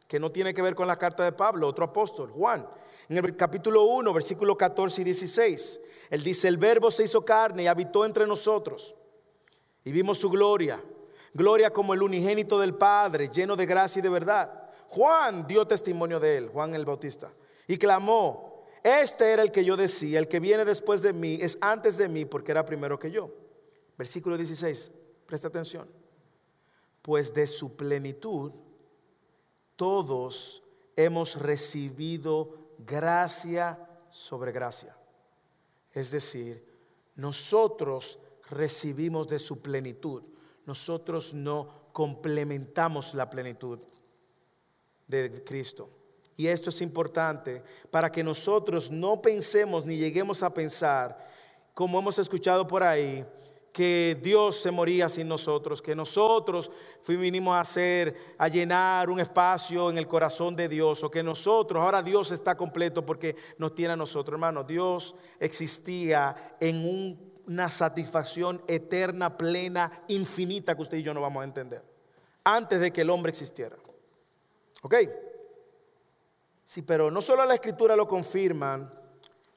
que 0.07 0.19
no 0.19 0.31
tiene 0.31 0.53
que 0.53 0.61
ver 0.61 0.75
con 0.75 0.87
la 0.87 0.97
carta 0.97 1.23
de 1.23 1.31
Pablo, 1.31 1.67
otro 1.67 1.85
apóstol, 1.85 2.31
Juan, 2.31 2.67
en 3.09 3.17
el 3.17 3.35
capítulo 3.35 3.83
1, 3.83 4.13
versículo 4.13 4.57
14 4.57 5.01
y 5.01 5.05
16. 5.05 5.81
Él 6.09 6.23
dice, 6.23 6.47
el 6.47 6.57
verbo 6.57 6.91
se 6.91 7.03
hizo 7.03 7.23
carne 7.23 7.63
y 7.63 7.67
habitó 7.67 8.05
entre 8.05 8.27
nosotros. 8.27 8.95
Y 9.83 9.91
vimos 9.91 10.17
su 10.17 10.29
gloria. 10.29 10.83
Gloria 11.33 11.71
como 11.71 11.93
el 11.93 12.01
unigénito 12.01 12.59
del 12.59 12.75
Padre, 12.75 13.29
lleno 13.29 13.55
de 13.55 13.65
gracia 13.65 13.99
y 13.99 14.03
de 14.03 14.09
verdad. 14.09 14.69
Juan 14.87 15.45
dio 15.47 15.67
testimonio 15.67 16.19
de 16.19 16.37
él, 16.37 16.47
Juan 16.47 16.73
el 16.75 16.85
Bautista. 16.85 17.31
Y 17.67 17.77
clamó, 17.77 18.63
este 18.83 19.31
era 19.31 19.41
el 19.41 19.51
que 19.51 19.65
yo 19.65 19.75
decía, 19.75 20.19
el 20.19 20.27
que 20.27 20.39
viene 20.39 20.63
después 20.63 21.01
de 21.01 21.11
mí 21.11 21.39
es 21.41 21.57
antes 21.59 21.97
de 21.97 22.07
mí 22.07 22.25
porque 22.25 22.51
era 22.51 22.65
primero 22.65 22.97
que 22.99 23.11
yo. 23.11 23.31
Versículo 23.97 24.37
16, 24.37 24.91
presta 25.25 25.47
atención. 25.47 25.89
Pues 27.01 27.33
de 27.33 27.47
su 27.47 27.75
plenitud 27.75 28.51
todos 29.75 30.63
hemos 30.95 31.39
recibido 31.39 32.64
gracia 32.85 33.77
sobre 34.09 34.51
gracia. 34.51 34.95
Es 35.93 36.11
decir, 36.11 36.65
nosotros 37.15 38.19
recibimos 38.49 39.27
de 39.27 39.39
su 39.39 39.61
plenitud. 39.61 40.23
Nosotros 40.65 41.33
no 41.33 41.89
complementamos 41.93 43.13
la 43.13 43.29
plenitud 43.29 43.79
de 45.07 45.43
Cristo. 45.43 45.89
Y 46.37 46.47
esto 46.47 46.69
es 46.69 46.81
importante 46.81 47.63
para 47.89 48.11
que 48.11 48.23
nosotros 48.23 48.91
no 48.91 49.21
pensemos 49.21 49.85
ni 49.85 49.95
lleguemos 49.95 50.43
a 50.43 50.53
pensar, 50.53 51.17
como 51.73 51.99
hemos 51.99 52.19
escuchado 52.19 52.67
por 52.67 52.83
ahí, 52.83 53.25
que 53.75 54.17
Dios 54.23 54.55
se 54.55 54.71
moría 54.71 55.09
sin 55.09 55.27
nosotros, 55.27 55.81
que 55.81 55.97
nosotros 55.97 56.71
vinimos 57.05 57.55
a 57.55 57.59
hacer, 57.59 58.15
a 58.37 58.47
llenar 58.47 59.09
un 59.09 59.19
espacio 59.19 59.89
en 59.89 59.97
el 59.97 60.07
corazón 60.07 60.55
de 60.55 60.69
Dios, 60.69 61.03
o 61.03 61.11
que 61.11 61.21
nosotros, 61.21 61.83
ahora 61.83 62.01
Dios 62.01 62.31
está 62.31 62.55
completo 62.55 63.05
porque 63.05 63.35
nos 63.57 63.75
tiene 63.75 63.91
a 63.91 63.97
nosotros, 63.97 64.35
hermano. 64.35 64.63
Dios 64.63 65.15
existía 65.41 66.55
en 66.61 67.19
una 67.45 67.69
satisfacción 67.69 68.63
eterna, 68.65 69.37
plena, 69.37 69.91
infinita 70.07 70.73
que 70.73 70.81
usted 70.81 70.99
y 70.99 71.03
yo 71.03 71.13
no 71.13 71.19
vamos 71.19 71.41
a 71.41 71.43
entender, 71.43 71.83
antes 72.45 72.79
de 72.79 72.93
que 72.93 73.01
el 73.01 73.09
hombre 73.09 73.31
existiera. 73.31 73.75
¿Ok? 74.83 74.95
Sí, 76.63 76.81
pero 76.83 77.11
no 77.11 77.21
solo 77.21 77.43
la 77.43 77.55
escritura 77.55 77.97
lo 77.97 78.07
confirma, 78.07 78.89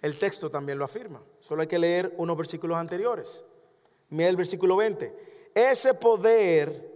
el 0.02 0.18
texto 0.18 0.50
también 0.50 0.76
lo 0.76 0.84
afirma. 0.84 1.22
Solo 1.38 1.62
hay 1.62 1.68
que 1.68 1.78
leer 1.78 2.12
unos 2.16 2.36
versículos 2.36 2.76
anteriores. 2.76 3.44
Mira 4.10 4.28
el 4.28 4.36
versículo 4.36 4.76
20. 4.76 5.50
Ese 5.54 5.94
poder 5.94 6.88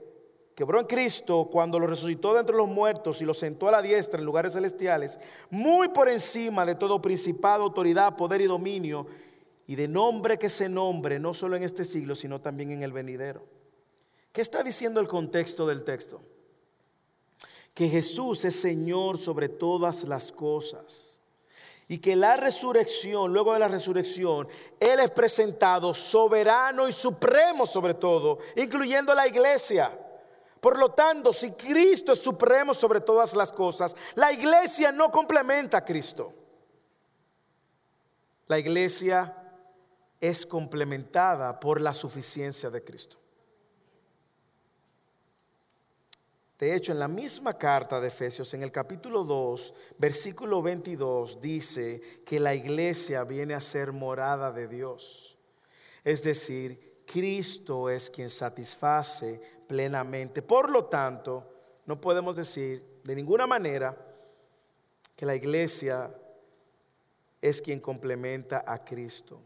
quebró 0.55 0.81
en 0.81 0.87
Cristo 0.87 1.49
cuando 1.51 1.79
lo 1.79 1.87
resucitó 1.87 2.35
de 2.35 2.41
entre 2.41 2.57
los 2.57 2.69
muertos 2.69 3.21
y 3.21 3.25
lo 3.25 3.35
sentó 3.35 3.69
a 3.69 3.73
la 3.73 3.83
diestra 3.83 4.19
en 4.19 4.25
lugares 4.25 4.55
celestiales, 4.55 5.19
muy 5.51 5.89
por 5.89 6.09
encima 6.09 6.65
de 6.65 6.75
todo 6.75 7.03
principado, 7.03 7.65
autoridad, 7.65 8.17
poder 8.17 8.41
y 8.41 8.47
dominio, 8.47 9.07
y 9.67 9.77
de 9.77 9.89
nombre 9.89 10.39
que 10.39 10.49
se 10.49 10.69
nombre, 10.69 11.19
no 11.19 11.35
solo 11.35 11.57
en 11.57 11.63
este 11.63 11.85
siglo, 11.85 12.15
sino 12.15 12.41
también 12.41 12.71
en 12.73 12.83
el 12.83 12.93
venidero. 12.93 13.43
¿Qué 14.33 14.41
está 14.41 14.63
diciendo 14.63 15.01
el 15.01 15.09
contexto 15.09 15.67
del 15.67 15.85
texto? 15.85 16.21
Que 17.75 17.89
Jesús 17.89 18.45
es 18.45 18.57
Señor 18.57 19.19
sobre 19.19 19.49
todas 19.49 20.05
las 20.05 20.33
cosas 20.33 21.12
y 21.89 21.99
que 21.99 22.17
la 22.17 22.37
resurrección, 22.37 23.33
luego 23.33 23.53
de 23.53 23.59
la 23.59 23.69
resurrección, 23.69 24.49
Él 24.81 25.01
es 25.01 25.11
presentado 25.11 25.95
soberano 25.95 26.89
y 26.89 26.93
supremo 26.93 27.67
sobre 27.67 27.95
todo, 27.95 28.39
incluyendo 28.57 29.15
la 29.15 29.27
iglesia. 29.27 29.91
Por 30.61 30.79
lo 30.79 30.93
tanto, 30.93 31.33
si 31.33 31.53
Cristo 31.53 32.13
es 32.13 32.21
supremo 32.21 32.73
sobre 32.73 33.01
todas 33.01 33.35
las 33.35 33.51
cosas, 33.51 33.97
la 34.15 34.33
iglesia 34.33 34.93
no 34.93 35.11
complementa 35.11 35.79
a 35.79 35.85
Cristo. 35.85 36.33
La 38.47 38.59
iglesia 38.59 39.37
es 40.21 40.47
complementada 40.47 41.59
por 41.59 41.81
la 41.81 41.93
suficiencia 41.93 42.71
de 42.71 42.85
Cristo. 42.85 43.22
De 46.63 46.77
hecho, 46.77 46.93
en 46.93 47.01
la 47.01 47.09
misma 47.09 47.59
carta 47.59 48.01
de 48.01 48.07
Efesios, 48.07 48.55
en 48.55 48.63
el 48.63 48.71
capítulo 48.71 49.25
2, 49.25 49.75
versículo 49.99 50.63
22, 50.63 51.41
dice 51.41 52.01
que 52.25 52.39
la 52.39 52.55
iglesia 52.55 53.25
viene 53.25 53.55
a 53.55 53.61
ser 53.61 53.91
morada 53.91 54.53
de 54.53 54.69
Dios. 54.69 55.37
Es 56.05 56.23
decir, 56.23 57.03
Cristo 57.05 57.91
es 57.91 58.09
quien 58.09 58.31
satisface 58.31 59.43
plenamente. 59.67 60.41
Por 60.41 60.71
lo 60.71 60.85
tanto, 60.85 61.51
no 61.85 62.01
podemos 62.01 62.37
decir 62.37 63.01
de 63.03 63.17
ninguna 63.17 63.49
manera 63.49 63.97
que 65.17 65.27
la 65.27 65.35
iglesia 65.35 66.15
es 67.41 67.61
quien 67.61 67.81
complementa 67.81 68.63
a 68.65 68.85
Cristo. 68.85 69.41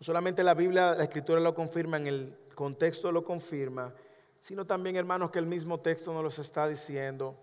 Solamente 0.00 0.42
la 0.42 0.54
Biblia, 0.54 0.96
la 0.96 1.04
Escritura 1.04 1.38
lo 1.38 1.54
confirma, 1.54 1.98
en 1.98 2.08
el 2.08 2.36
contexto 2.56 3.12
lo 3.12 3.22
confirma, 3.22 3.94
sino 4.38 4.66
también, 4.66 4.96
hermanos, 4.96 5.30
que 5.30 5.38
el 5.38 5.46
mismo 5.46 5.80
texto 5.80 6.12
nos 6.12 6.22
los 6.22 6.38
está 6.38 6.68
diciendo. 6.68 7.36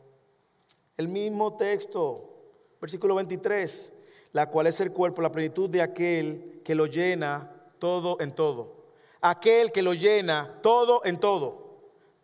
El 0.97 1.07
mismo 1.07 1.57
texto, 1.57 2.75
versículo 2.79 3.15
23, 3.15 3.93
la 4.31 4.49
cual 4.49 4.67
es 4.67 4.79
el 4.81 4.91
cuerpo, 4.91 5.21
la 5.21 5.31
plenitud 5.31 5.69
de 5.69 5.81
aquel 5.81 6.61
que 6.63 6.75
lo 6.75 6.85
llena 6.85 7.51
todo 7.79 8.17
en 8.19 8.33
todo. 8.33 8.85
Aquel 9.21 9.71
que 9.71 9.81
lo 9.81 9.93
llena 9.93 10.59
todo 10.61 11.01
en 11.03 11.19
todo. 11.19 11.65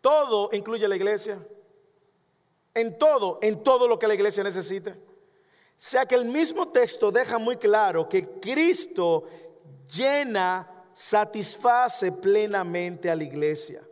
Todo 0.00 0.50
incluye 0.52 0.88
la 0.88 0.96
iglesia. 0.96 1.38
En 2.74 2.98
todo, 2.98 3.38
en 3.42 3.62
todo 3.62 3.86
lo 3.86 3.98
que 3.98 4.08
la 4.08 4.14
iglesia 4.14 4.42
necesite. 4.42 4.90
O 4.90 5.84
sea 5.84 6.06
que 6.06 6.14
el 6.14 6.24
mismo 6.24 6.68
texto 6.68 7.10
deja 7.10 7.38
muy 7.38 7.56
claro 7.56 8.08
que 8.08 8.40
Cristo 8.40 9.24
llena, 9.90 10.68
satisface 10.92 12.12
plenamente 12.12 13.10
a 13.10 13.16
la 13.16 13.24
iglesia. 13.24 13.82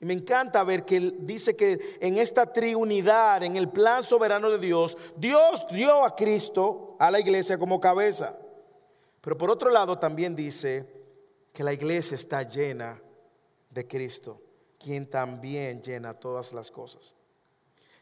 Y 0.00 0.06
me 0.06 0.14
encanta 0.14 0.64
ver 0.64 0.84
que 0.86 1.14
dice 1.20 1.54
que 1.54 1.98
en 2.00 2.16
esta 2.16 2.50
triunidad, 2.50 3.42
en 3.42 3.56
el 3.56 3.68
plan 3.68 4.02
soberano 4.02 4.48
de 4.50 4.58
Dios, 4.58 4.96
Dios 5.16 5.66
dio 5.70 6.04
a 6.04 6.16
Cristo, 6.16 6.96
a 6.98 7.10
la 7.10 7.20
iglesia 7.20 7.58
como 7.58 7.80
cabeza. 7.80 8.38
Pero 9.20 9.36
por 9.36 9.50
otro 9.50 9.70
lado 9.70 9.98
también 9.98 10.34
dice 10.34 10.86
que 11.52 11.62
la 11.62 11.74
iglesia 11.74 12.14
está 12.14 12.42
llena 12.42 13.00
de 13.68 13.86
Cristo, 13.86 14.40
quien 14.78 15.08
también 15.08 15.82
llena 15.82 16.14
todas 16.14 16.54
las 16.54 16.70
cosas. 16.70 17.14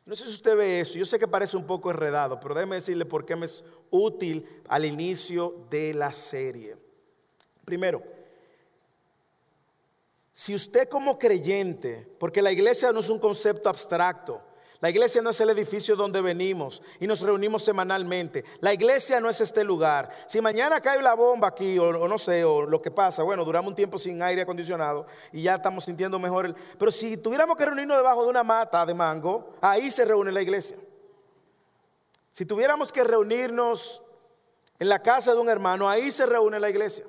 No 0.07 0.14
sé 0.14 0.24
si 0.24 0.30
usted 0.30 0.57
ve 0.57 0.80
eso, 0.80 0.96
yo 0.96 1.05
sé 1.05 1.18
que 1.18 1.28
parece 1.28 1.57
un 1.57 1.66
poco 1.66 1.90
enredado, 1.90 2.38
pero 2.38 2.55
déjeme 2.55 2.76
decirle 2.76 3.05
por 3.05 3.26
qué 3.26 3.34
me 3.34 3.44
es 3.44 3.64
útil 3.90 4.46
al 4.68 4.84
inicio 4.84 5.66
de 5.68 5.92
la 5.94 6.12
serie. 6.12 6.76
Primero, 7.64 8.03
si 10.39 10.55
usted 10.55 10.89
como 10.89 11.18
creyente, 11.18 12.07
porque 12.16 12.41
la 12.41 12.53
iglesia 12.53 12.93
no 12.93 13.01
es 13.01 13.09
un 13.09 13.18
concepto 13.18 13.68
abstracto, 13.68 14.41
la 14.78 14.89
iglesia 14.89 15.20
no 15.20 15.30
es 15.30 15.41
el 15.41 15.51
edificio 15.51 15.97
donde 15.97 16.20
venimos 16.20 16.80
y 17.01 17.09
nos 17.09 17.22
reunimos 17.22 17.64
semanalmente. 17.64 18.45
La 18.61 18.72
iglesia 18.72 19.18
no 19.18 19.28
es 19.28 19.41
este 19.41 19.64
lugar. 19.64 20.09
Si 20.28 20.41
mañana 20.41 20.80
cae 20.80 21.03
la 21.03 21.14
bomba 21.14 21.49
aquí 21.49 21.76
o, 21.80 22.07
no 22.07 22.18
sé, 22.18 22.45
o 22.45 22.62
lo 22.62 22.80
que 22.80 22.93
pasa, 22.93 23.24
bueno, 23.24 23.45
duramos 23.45 23.70
un 23.70 23.74
tiempo 23.74 23.99
sin 23.99 24.22
aire 24.22 24.43
acondicionado 24.43 25.09
y 25.32 25.43
ya 25.43 25.57
estamos 25.57 25.84
sintiendo 25.84 26.20
mejor. 26.20 26.55
pero 26.78 26.93
si 26.93 27.16
tuviéramos 27.16 27.57
que 27.57 27.66
reunirnos 27.66 27.97
debajo 27.97 28.22
de 28.22 28.30
una 28.30 28.45
mata 28.45 28.86
de 28.86 28.95
mango, 28.95 29.55
ahí 29.61 29.91
se 29.91 30.05
reúne 30.05 30.30
la 30.30 30.41
iglesia. 30.41 30.76
Si 32.30 32.47
tuviéramos 32.47 32.93
que 32.93 33.03
reunirnos 33.03 34.03
en 34.78 34.89
la 34.89 35.03
casa 35.03 35.34
de 35.34 35.41
un 35.41 35.49
hermano, 35.49 35.89
ahí 35.89 36.12
se 36.12 36.26
reúne 36.26 36.61
la 36.61 36.70
iglesia. 36.70 37.05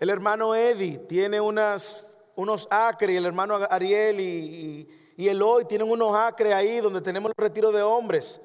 El 0.00 0.10
hermano 0.10 0.56
Eddie 0.56 0.98
tiene 0.98 1.40
unos 1.40 2.68
acres 2.70 3.10
y 3.10 3.16
el 3.16 3.26
hermano 3.26 3.60
Ariel 3.70 4.18
y 4.18 5.00
y 5.20 5.28
el 5.28 5.42
hoy 5.42 5.66
tienen 5.66 5.90
unos 5.90 6.16
acres 6.16 6.54
ahí 6.54 6.80
donde 6.80 7.02
tenemos 7.02 7.30
el 7.36 7.44
retiro 7.44 7.70
de 7.70 7.82
hombres. 7.82 8.40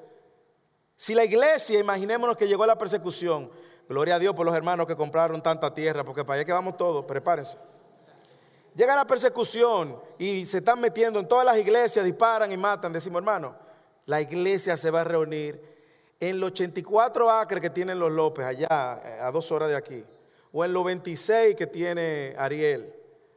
Si 0.94 1.14
la 1.14 1.24
iglesia, 1.24 1.80
imaginémonos 1.80 2.36
que 2.36 2.46
llegó 2.46 2.64
a 2.64 2.66
la 2.66 2.76
persecución, 2.76 3.50
gloria 3.88 4.16
a 4.16 4.18
Dios 4.18 4.34
por 4.34 4.44
los 4.44 4.54
hermanos 4.54 4.86
que 4.86 4.94
compraron 4.94 5.42
tanta 5.42 5.72
tierra, 5.72 6.04
porque 6.04 6.22
para 6.22 6.34
allá 6.34 6.44
que 6.44 6.52
vamos 6.52 6.76
todos, 6.76 7.06
prepárense. 7.06 7.56
Llega 8.74 8.94
la 8.94 9.06
persecución 9.06 9.98
y 10.18 10.44
se 10.44 10.58
están 10.58 10.78
metiendo 10.78 11.18
en 11.18 11.26
todas 11.26 11.46
las 11.46 11.56
iglesias, 11.56 12.04
disparan 12.04 12.52
y 12.52 12.58
matan. 12.58 12.92
Decimos, 12.92 13.20
hermano, 13.20 13.56
la 14.04 14.20
iglesia 14.20 14.76
se 14.76 14.90
va 14.90 15.00
a 15.00 15.04
reunir 15.04 15.58
en 16.20 16.38
los 16.38 16.50
84 16.50 17.30
acres 17.30 17.62
que 17.62 17.70
tienen 17.70 17.98
los 17.98 18.12
López, 18.12 18.44
allá 18.44 19.00
eh, 19.02 19.18
a 19.22 19.30
dos 19.30 19.50
horas 19.50 19.70
de 19.70 19.76
aquí, 19.76 20.04
o 20.58 20.64
en 20.64 20.72
los 20.72 20.86
26 20.86 21.54
que 21.54 21.66
tiene 21.66 22.34
Ariel 22.38 22.90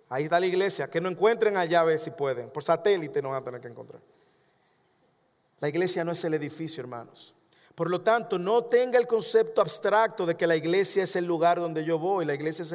Ahí 0.07 0.24
está 0.24 0.39
la 0.39 0.45
iglesia. 0.45 0.88
Que 0.89 1.01
no 1.01 1.09
encuentren 1.09 1.55
a 1.57 1.84
ver 1.84 1.99
si 1.99 2.11
pueden. 2.11 2.49
Por 2.49 2.63
satélite 2.63 3.22
no 3.22 3.30
van 3.30 3.41
a 3.41 3.43
tener 3.43 3.61
que 3.61 3.67
encontrar. 3.67 4.01
La 5.59 5.67
iglesia 5.67 6.03
no 6.03 6.13
es 6.13 6.24
el 6.24 6.34
edificio, 6.34 6.82
hermanos. 6.82 7.36
Por 7.76 7.89
lo 7.89 8.01
tanto, 8.01 8.39
no 8.39 8.63
tenga 8.63 8.97
el 8.97 9.05
concepto 9.05 9.61
abstracto 9.61 10.26
de 10.26 10.36
que 10.36 10.47
la 10.47 10.55
iglesia 10.55 11.03
es 11.03 11.15
el 11.17 11.26
lugar 11.26 11.59
donde 11.59 11.84
yo 11.84 11.99
voy. 11.99 12.26
La 12.26 12.34
iglesia 12.34 12.63
es, 12.63 12.74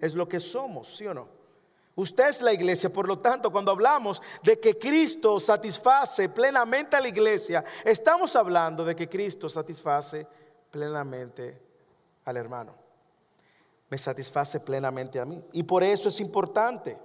es 0.00 0.14
lo 0.14 0.28
que 0.28 0.40
somos, 0.40 0.96
¿sí 0.96 1.06
o 1.06 1.14
no? 1.14 1.28
Usted 1.94 2.28
es 2.28 2.42
la 2.42 2.52
iglesia, 2.52 2.90
por 2.90 3.06
lo 3.06 3.20
tanto, 3.20 3.52
cuando 3.52 3.70
hablamos 3.70 4.20
de 4.42 4.58
que 4.58 4.76
Cristo 4.76 5.38
satisface 5.38 6.28
plenamente 6.28 6.96
a 6.96 7.00
la 7.00 7.08
iglesia, 7.08 7.64
estamos 7.84 8.34
hablando 8.34 8.84
de 8.84 8.96
que 8.96 9.08
Cristo 9.08 9.48
satisface 9.48 10.26
plenamente 10.70 11.62
al 12.24 12.36
hermano 12.36 12.83
me 13.94 13.98
satisface 13.98 14.58
plenamente 14.58 15.20
a 15.20 15.24
mí. 15.24 15.40
Y 15.52 15.62
por 15.62 15.84
eso 15.84 16.08
es 16.08 16.18
importante. 16.18 16.98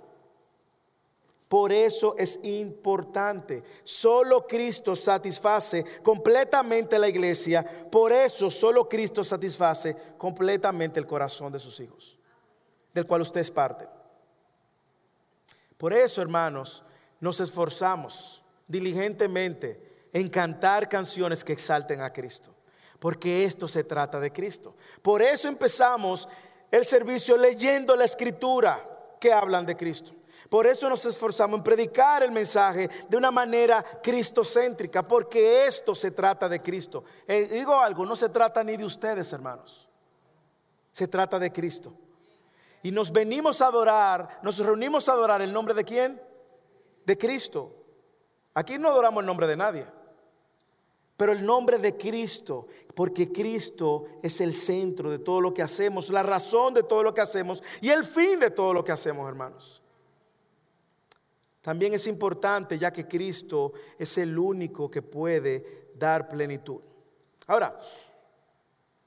Por 1.47 1.71
eso 1.71 2.15
es 2.17 2.39
importante. 2.41 3.63
Solo 3.83 4.47
Cristo 4.47 4.95
satisface 4.95 5.85
completamente 6.01 6.97
la 6.97 7.07
iglesia. 7.07 7.63
Por 7.91 8.11
eso 8.11 8.49
solo 8.49 8.89
Cristo 8.89 9.23
satisface 9.23 9.95
completamente 10.17 10.99
el 10.99 11.05
corazón 11.05 11.53
de 11.53 11.59
sus 11.59 11.79
hijos, 11.79 12.17
del 12.91 13.05
cual 13.05 13.21
usted 13.21 13.41
es 13.41 13.51
parte. 13.51 13.87
Por 15.77 15.93
eso, 15.93 16.23
hermanos, 16.23 16.83
nos 17.19 17.39
esforzamos 17.39 18.43
diligentemente 18.67 20.09
en 20.11 20.27
cantar 20.27 20.89
canciones 20.89 21.43
que 21.43 21.53
exalten 21.53 22.01
a 22.01 22.11
Cristo. 22.11 22.49
Porque 22.99 23.45
esto 23.45 23.67
se 23.67 23.85
trata 23.85 24.19
de 24.19 24.33
Cristo. 24.33 24.75
Por 25.01 25.21
eso 25.21 25.47
empezamos 25.47 26.27
el 26.71 26.85
servicio 26.85 27.37
leyendo 27.37 27.95
la 27.95 28.05
escritura 28.05 29.15
que 29.19 29.33
hablan 29.33 29.65
de 29.65 29.75
Cristo. 29.75 30.13
Por 30.49 30.65
eso 30.65 30.89
nos 30.89 31.05
esforzamos 31.05 31.59
en 31.59 31.63
predicar 31.63 32.23
el 32.23 32.31
mensaje 32.31 32.89
de 33.07 33.17
una 33.17 33.29
manera 33.29 33.83
cristocéntrica, 34.01 35.07
porque 35.07 35.65
esto 35.65 35.93
se 35.93 36.11
trata 36.11 36.49
de 36.49 36.59
Cristo. 36.59 37.03
Eh, 37.27 37.47
digo 37.51 37.75
algo, 37.79 38.05
no 38.05 38.15
se 38.15 38.29
trata 38.29 38.63
ni 38.63 38.75
de 38.75 38.83
ustedes, 38.83 39.31
hermanos. 39.31 39.87
Se 40.91 41.07
trata 41.07 41.37
de 41.37 41.51
Cristo. 41.51 41.93
Y 42.81 42.91
nos 42.91 43.11
venimos 43.11 43.61
a 43.61 43.67
adorar, 43.67 44.39
nos 44.41 44.57
reunimos 44.57 45.07
a 45.07 45.11
adorar 45.11 45.41
el 45.41 45.53
nombre 45.53 45.75
de 45.75 45.83
quién? 45.83 46.19
De 47.05 47.17
Cristo. 47.17 47.75
Aquí 48.55 48.79
no 48.79 48.89
adoramos 48.89 49.21
el 49.21 49.27
nombre 49.27 49.45
de 49.45 49.55
nadie, 49.55 49.85
pero 51.19 51.33
el 51.33 51.45
nombre 51.45 51.77
de 51.79 51.97
Cristo 51.97 52.67
porque 52.95 53.29
Cristo 53.29 54.05
es 54.23 54.39
el 54.39 54.53
centro 54.53 55.11
de 55.11 55.19
todo 55.19 55.41
lo 55.41 55.53
que 55.53 55.61
hacemos, 55.61 56.09
la 56.09 56.23
razón 56.23 56.73
de 56.73 56.83
todo 56.83 57.03
lo 57.03 57.13
que 57.13 57.19
hacemos 57.19 57.61
y 57.81 57.89
el 57.89 58.05
fin 58.05 58.39
de 58.39 58.51
todo 58.51 58.73
lo 58.73 58.85
que 58.85 58.93
hacemos, 58.93 59.27
hermanos. 59.27 59.83
También 61.61 61.93
es 61.93 62.07
importante 62.07 62.79
ya 62.79 62.93
que 62.93 63.05
Cristo 63.05 63.73
es 63.97 64.17
el 64.17 64.39
único 64.39 64.89
que 64.89 65.01
puede 65.01 65.89
dar 65.93 66.29
plenitud. 66.29 66.79
Ahora, 67.47 67.77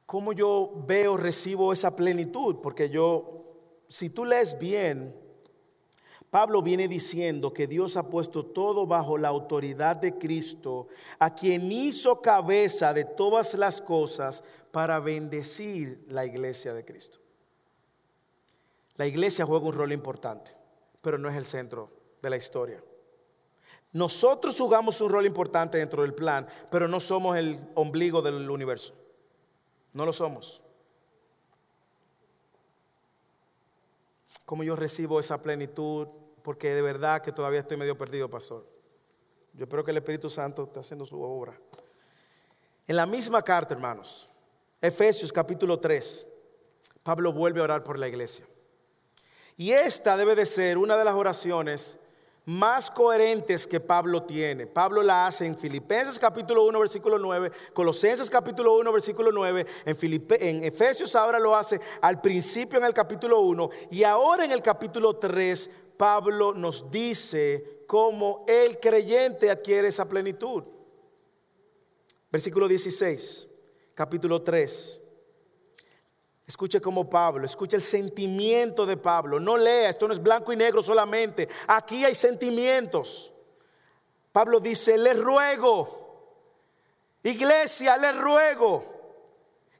¿cómo 0.04 0.34
yo 0.34 0.70
veo, 0.86 1.16
recibo 1.16 1.72
esa 1.72 1.96
plenitud? 1.96 2.56
Porque 2.62 2.90
yo, 2.90 3.44
si 3.88 4.10
tú 4.10 4.26
lees 4.26 4.58
bien, 4.58 5.16
Pablo 6.32 6.62
viene 6.62 6.88
diciendo 6.88 7.52
que 7.52 7.66
Dios 7.66 7.98
ha 7.98 8.08
puesto 8.08 8.46
todo 8.46 8.86
bajo 8.86 9.18
la 9.18 9.28
autoridad 9.28 9.96
de 9.96 10.16
Cristo, 10.16 10.88
a 11.18 11.34
quien 11.34 11.70
hizo 11.70 12.22
cabeza 12.22 12.94
de 12.94 13.04
todas 13.04 13.52
las 13.52 13.82
cosas 13.82 14.42
para 14.70 14.98
bendecir 14.98 16.06
la 16.08 16.24
iglesia 16.24 16.72
de 16.72 16.86
Cristo. 16.86 17.18
La 18.96 19.06
iglesia 19.06 19.44
juega 19.44 19.66
un 19.66 19.74
rol 19.74 19.92
importante, 19.92 20.56
pero 21.02 21.18
no 21.18 21.28
es 21.28 21.36
el 21.36 21.44
centro 21.44 21.90
de 22.22 22.30
la 22.30 22.38
historia. 22.38 22.82
Nosotros 23.92 24.58
jugamos 24.58 25.02
un 25.02 25.10
rol 25.10 25.26
importante 25.26 25.76
dentro 25.76 26.00
del 26.00 26.14
plan, 26.14 26.48
pero 26.70 26.88
no 26.88 26.98
somos 26.98 27.36
el 27.36 27.58
ombligo 27.74 28.22
del 28.22 28.48
universo. 28.48 28.94
No 29.92 30.06
lo 30.06 30.14
somos. 30.14 30.62
¿Cómo 34.46 34.64
yo 34.64 34.76
recibo 34.76 35.20
esa 35.20 35.42
plenitud? 35.42 36.08
Porque 36.42 36.74
de 36.74 36.82
verdad 36.82 37.22
que 37.22 37.32
todavía 37.32 37.60
estoy 37.60 37.76
medio 37.76 37.96
perdido, 37.96 38.28
pastor. 38.28 38.66
Yo 39.54 39.64
espero 39.64 39.84
que 39.84 39.90
el 39.90 39.98
Espíritu 39.98 40.30
Santo 40.30 40.64
esté 40.64 40.80
haciendo 40.80 41.04
su 41.04 41.20
obra. 41.20 41.58
En 42.86 42.96
la 42.96 43.06
misma 43.06 43.42
carta, 43.42 43.74
hermanos, 43.74 44.28
Efesios 44.80 45.32
capítulo 45.32 45.78
3, 45.78 46.26
Pablo 47.02 47.32
vuelve 47.32 47.60
a 47.60 47.64
orar 47.64 47.84
por 47.84 47.98
la 47.98 48.08
iglesia. 48.08 48.46
Y 49.56 49.72
esta 49.72 50.16
debe 50.16 50.34
de 50.34 50.46
ser 50.46 50.78
una 50.78 50.96
de 50.96 51.04
las 51.04 51.14
oraciones 51.14 51.98
más 52.44 52.90
coherentes 52.90 53.66
que 53.66 53.78
Pablo 53.78 54.24
tiene. 54.24 54.66
Pablo 54.66 55.02
la 55.02 55.26
hace 55.26 55.46
en 55.46 55.56
Filipenses 55.56 56.18
capítulo 56.18 56.64
1 56.64 56.80
versículo 56.80 57.18
9, 57.18 57.52
Colosenses 57.72 58.28
capítulo 58.28 58.76
1 58.76 58.92
versículo 58.92 59.30
9, 59.30 59.66
en, 59.86 60.26
en 60.40 60.64
Efesios 60.64 61.14
ahora 61.14 61.38
lo 61.38 61.54
hace 61.54 61.80
al 62.00 62.20
principio 62.20 62.78
en 62.78 62.86
el 62.86 62.94
capítulo 62.94 63.40
1 63.42 63.70
y 63.92 64.02
ahora 64.02 64.44
en 64.44 64.50
el 64.50 64.62
capítulo 64.62 65.14
3 65.14 65.70
Pablo 66.02 66.52
nos 66.52 66.90
dice 66.90 67.84
cómo 67.86 68.44
el 68.48 68.80
creyente 68.80 69.48
adquiere 69.48 69.86
esa 69.86 70.08
plenitud. 70.08 70.64
Versículo 72.28 72.66
16, 72.66 73.46
capítulo 73.94 74.42
3. 74.42 75.00
Escuche 76.44 76.80
como 76.80 77.08
Pablo, 77.08 77.46
escuche 77.46 77.76
el 77.76 77.82
sentimiento 77.82 78.84
de 78.84 78.96
Pablo. 78.96 79.38
No 79.38 79.56
lea, 79.56 79.90
esto 79.90 80.08
no 80.08 80.12
es 80.12 80.20
blanco 80.20 80.52
y 80.52 80.56
negro 80.56 80.82
solamente. 80.82 81.48
Aquí 81.68 82.04
hay 82.04 82.16
sentimientos. 82.16 83.32
Pablo 84.32 84.58
dice, 84.58 84.98
les 84.98 85.16
ruego, 85.16 86.34
iglesia, 87.22 87.96
les 87.96 88.18
ruego 88.18 88.84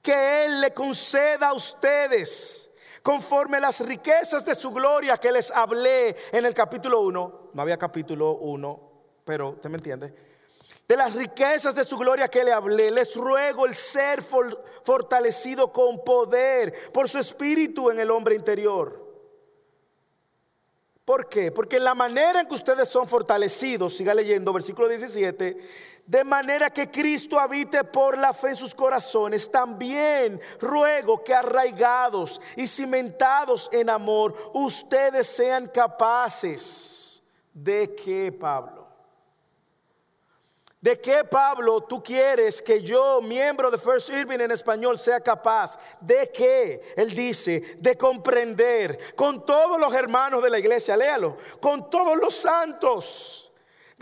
que 0.01 0.45
Él 0.45 0.61
le 0.61 0.73
conceda 0.73 1.49
a 1.49 1.55
ustedes 1.55 2.72
conforme 3.03 3.61
las 3.61 3.81
riquezas 3.81 4.45
de 4.45 4.55
su 4.55 4.73
gloria 4.73 5.17
que 5.17 5.33
les 5.33 5.51
hablé 5.51 6.17
en 6.33 6.45
el 6.45 6.55
capítulo 6.55 7.01
1. 7.01 7.51
No 7.53 7.63
había 7.63 7.77
capítulo 7.77 8.33
1, 8.33 8.91
pero 9.25 9.51
usted 9.51 9.71
me 9.71 9.77
entiende 9.77 10.33
de 10.93 10.97
las 10.97 11.15
riquezas 11.15 11.75
de 11.75 11.85
su 11.85 11.97
gloria 11.97 12.29
que 12.29 12.45
le 12.45 12.53
hablé, 12.53 12.91
les 12.91 13.17
ruego 13.17 13.65
el 13.65 13.75
ser 13.75 14.23
fortalecido 14.23 15.73
con 15.73 16.05
poder 16.05 16.93
por 16.93 17.09
su 17.09 17.19
espíritu 17.19 17.91
en 17.91 17.99
el 17.99 18.11
hombre 18.11 18.35
interior. 18.35 19.01
¿Por 21.05 21.29
qué? 21.31 21.51
Porque 21.51 21.81
la 21.81 21.95
manera 21.95 22.41
en 22.41 22.47
que 22.47 22.55
ustedes 22.55 22.89
son 22.89 23.09
fortalecidos, 23.09 23.97
siga 23.97 24.13
leyendo 24.13 24.53
versículo 24.53 24.87
17, 24.87 25.57
de 26.13 26.25
manera 26.25 26.69
que 26.69 26.91
Cristo 26.91 27.41
habite 27.41 27.85
por 27.85 28.19
la 28.19 28.35
fe 28.35 28.49
en 28.49 28.57
sus 28.57 28.75
corazones, 28.75 29.51
también 29.51 30.39
ruego 30.61 31.25
que 31.25 31.33
arraigados 31.33 32.39
y 32.55 32.67
cimentados 32.67 33.71
en 33.73 33.89
amor, 33.89 34.35
ustedes 34.53 35.27
sean 35.27 35.69
capaces 35.69 37.23
de 37.55 37.95
que, 37.95 38.31
Pablo, 38.31 38.83
¿De 40.83 41.01
qué, 41.01 41.25
Pablo, 41.25 41.81
tú 41.83 42.03
quieres 42.03 42.61
que 42.61 42.83
yo, 42.83 43.23
miembro 43.23 43.71
de 43.71 43.79
First 43.79 44.11
Irving 44.11 44.41
en 44.41 44.51
español, 44.51 44.99
sea 44.99 45.21
capaz? 45.21 45.79
¿De 46.01 46.31
qué? 46.31 46.93
Él 46.97 47.15
dice, 47.15 47.77
de 47.79 47.97
comprender 47.97 49.15
con 49.15 49.47
todos 49.47 49.81
los 49.81 49.95
hermanos 49.95 50.43
de 50.43 50.51
la 50.51 50.59
iglesia, 50.59 50.95
léalo, 50.95 51.39
con 51.61 51.89
todos 51.89 52.19
los 52.19 52.35
santos 52.35 53.42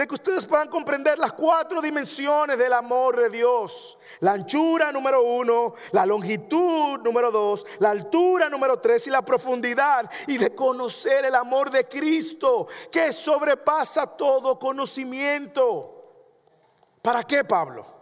de 0.00 0.08
que 0.08 0.14
ustedes 0.14 0.46
puedan 0.46 0.68
comprender 0.68 1.18
las 1.18 1.34
cuatro 1.34 1.82
dimensiones 1.82 2.56
del 2.56 2.72
amor 2.72 3.20
de 3.20 3.28
Dios. 3.28 3.98
La 4.20 4.32
anchura 4.32 4.90
número 4.92 5.22
uno, 5.22 5.74
la 5.92 6.06
longitud 6.06 7.00
número 7.00 7.30
dos, 7.30 7.66
la 7.80 7.90
altura 7.90 8.48
número 8.48 8.78
tres 8.78 9.06
y 9.08 9.10
la 9.10 9.20
profundidad. 9.20 10.10
Y 10.26 10.38
de 10.38 10.54
conocer 10.54 11.26
el 11.26 11.34
amor 11.34 11.70
de 11.70 11.86
Cristo 11.86 12.66
que 12.90 13.12
sobrepasa 13.12 14.06
todo 14.16 14.58
conocimiento. 14.58 16.02
¿Para 17.02 17.22
qué, 17.22 17.44
Pablo? 17.44 17.99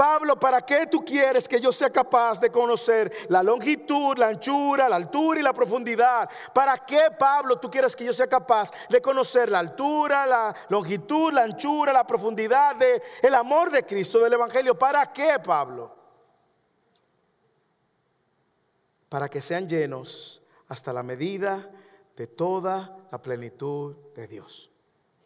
Pablo, 0.00 0.40
¿para 0.40 0.62
qué 0.62 0.86
tú 0.86 1.04
quieres 1.04 1.46
que 1.46 1.60
yo 1.60 1.70
sea 1.70 1.90
capaz 1.90 2.40
de 2.40 2.50
conocer 2.50 3.12
la 3.28 3.42
longitud, 3.42 4.16
la 4.16 4.28
anchura, 4.28 4.88
la 4.88 4.96
altura 4.96 5.40
y 5.40 5.42
la 5.42 5.52
profundidad? 5.52 6.26
¿Para 6.54 6.78
qué, 6.78 7.10
Pablo, 7.18 7.60
tú 7.60 7.70
quieres 7.70 7.94
que 7.94 8.06
yo 8.06 8.12
sea 8.14 8.26
capaz 8.26 8.70
de 8.88 9.02
conocer 9.02 9.50
la 9.50 9.58
altura, 9.58 10.24
la 10.24 10.56
longitud, 10.70 11.34
la 11.34 11.42
anchura, 11.42 11.92
la 11.92 12.06
profundidad 12.06 12.76
de 12.76 13.02
el 13.20 13.34
amor 13.34 13.70
de 13.70 13.84
Cristo, 13.84 14.20
del 14.20 14.32
Evangelio? 14.32 14.74
¿Para 14.74 15.12
qué, 15.12 15.38
Pablo? 15.38 15.94
Para 19.10 19.28
que 19.28 19.42
sean 19.42 19.68
llenos 19.68 20.40
hasta 20.68 20.94
la 20.94 21.02
medida 21.02 21.70
de 22.16 22.26
toda 22.26 22.96
la 23.12 23.18
plenitud 23.18 23.96
de 24.16 24.26
Dios. 24.26 24.70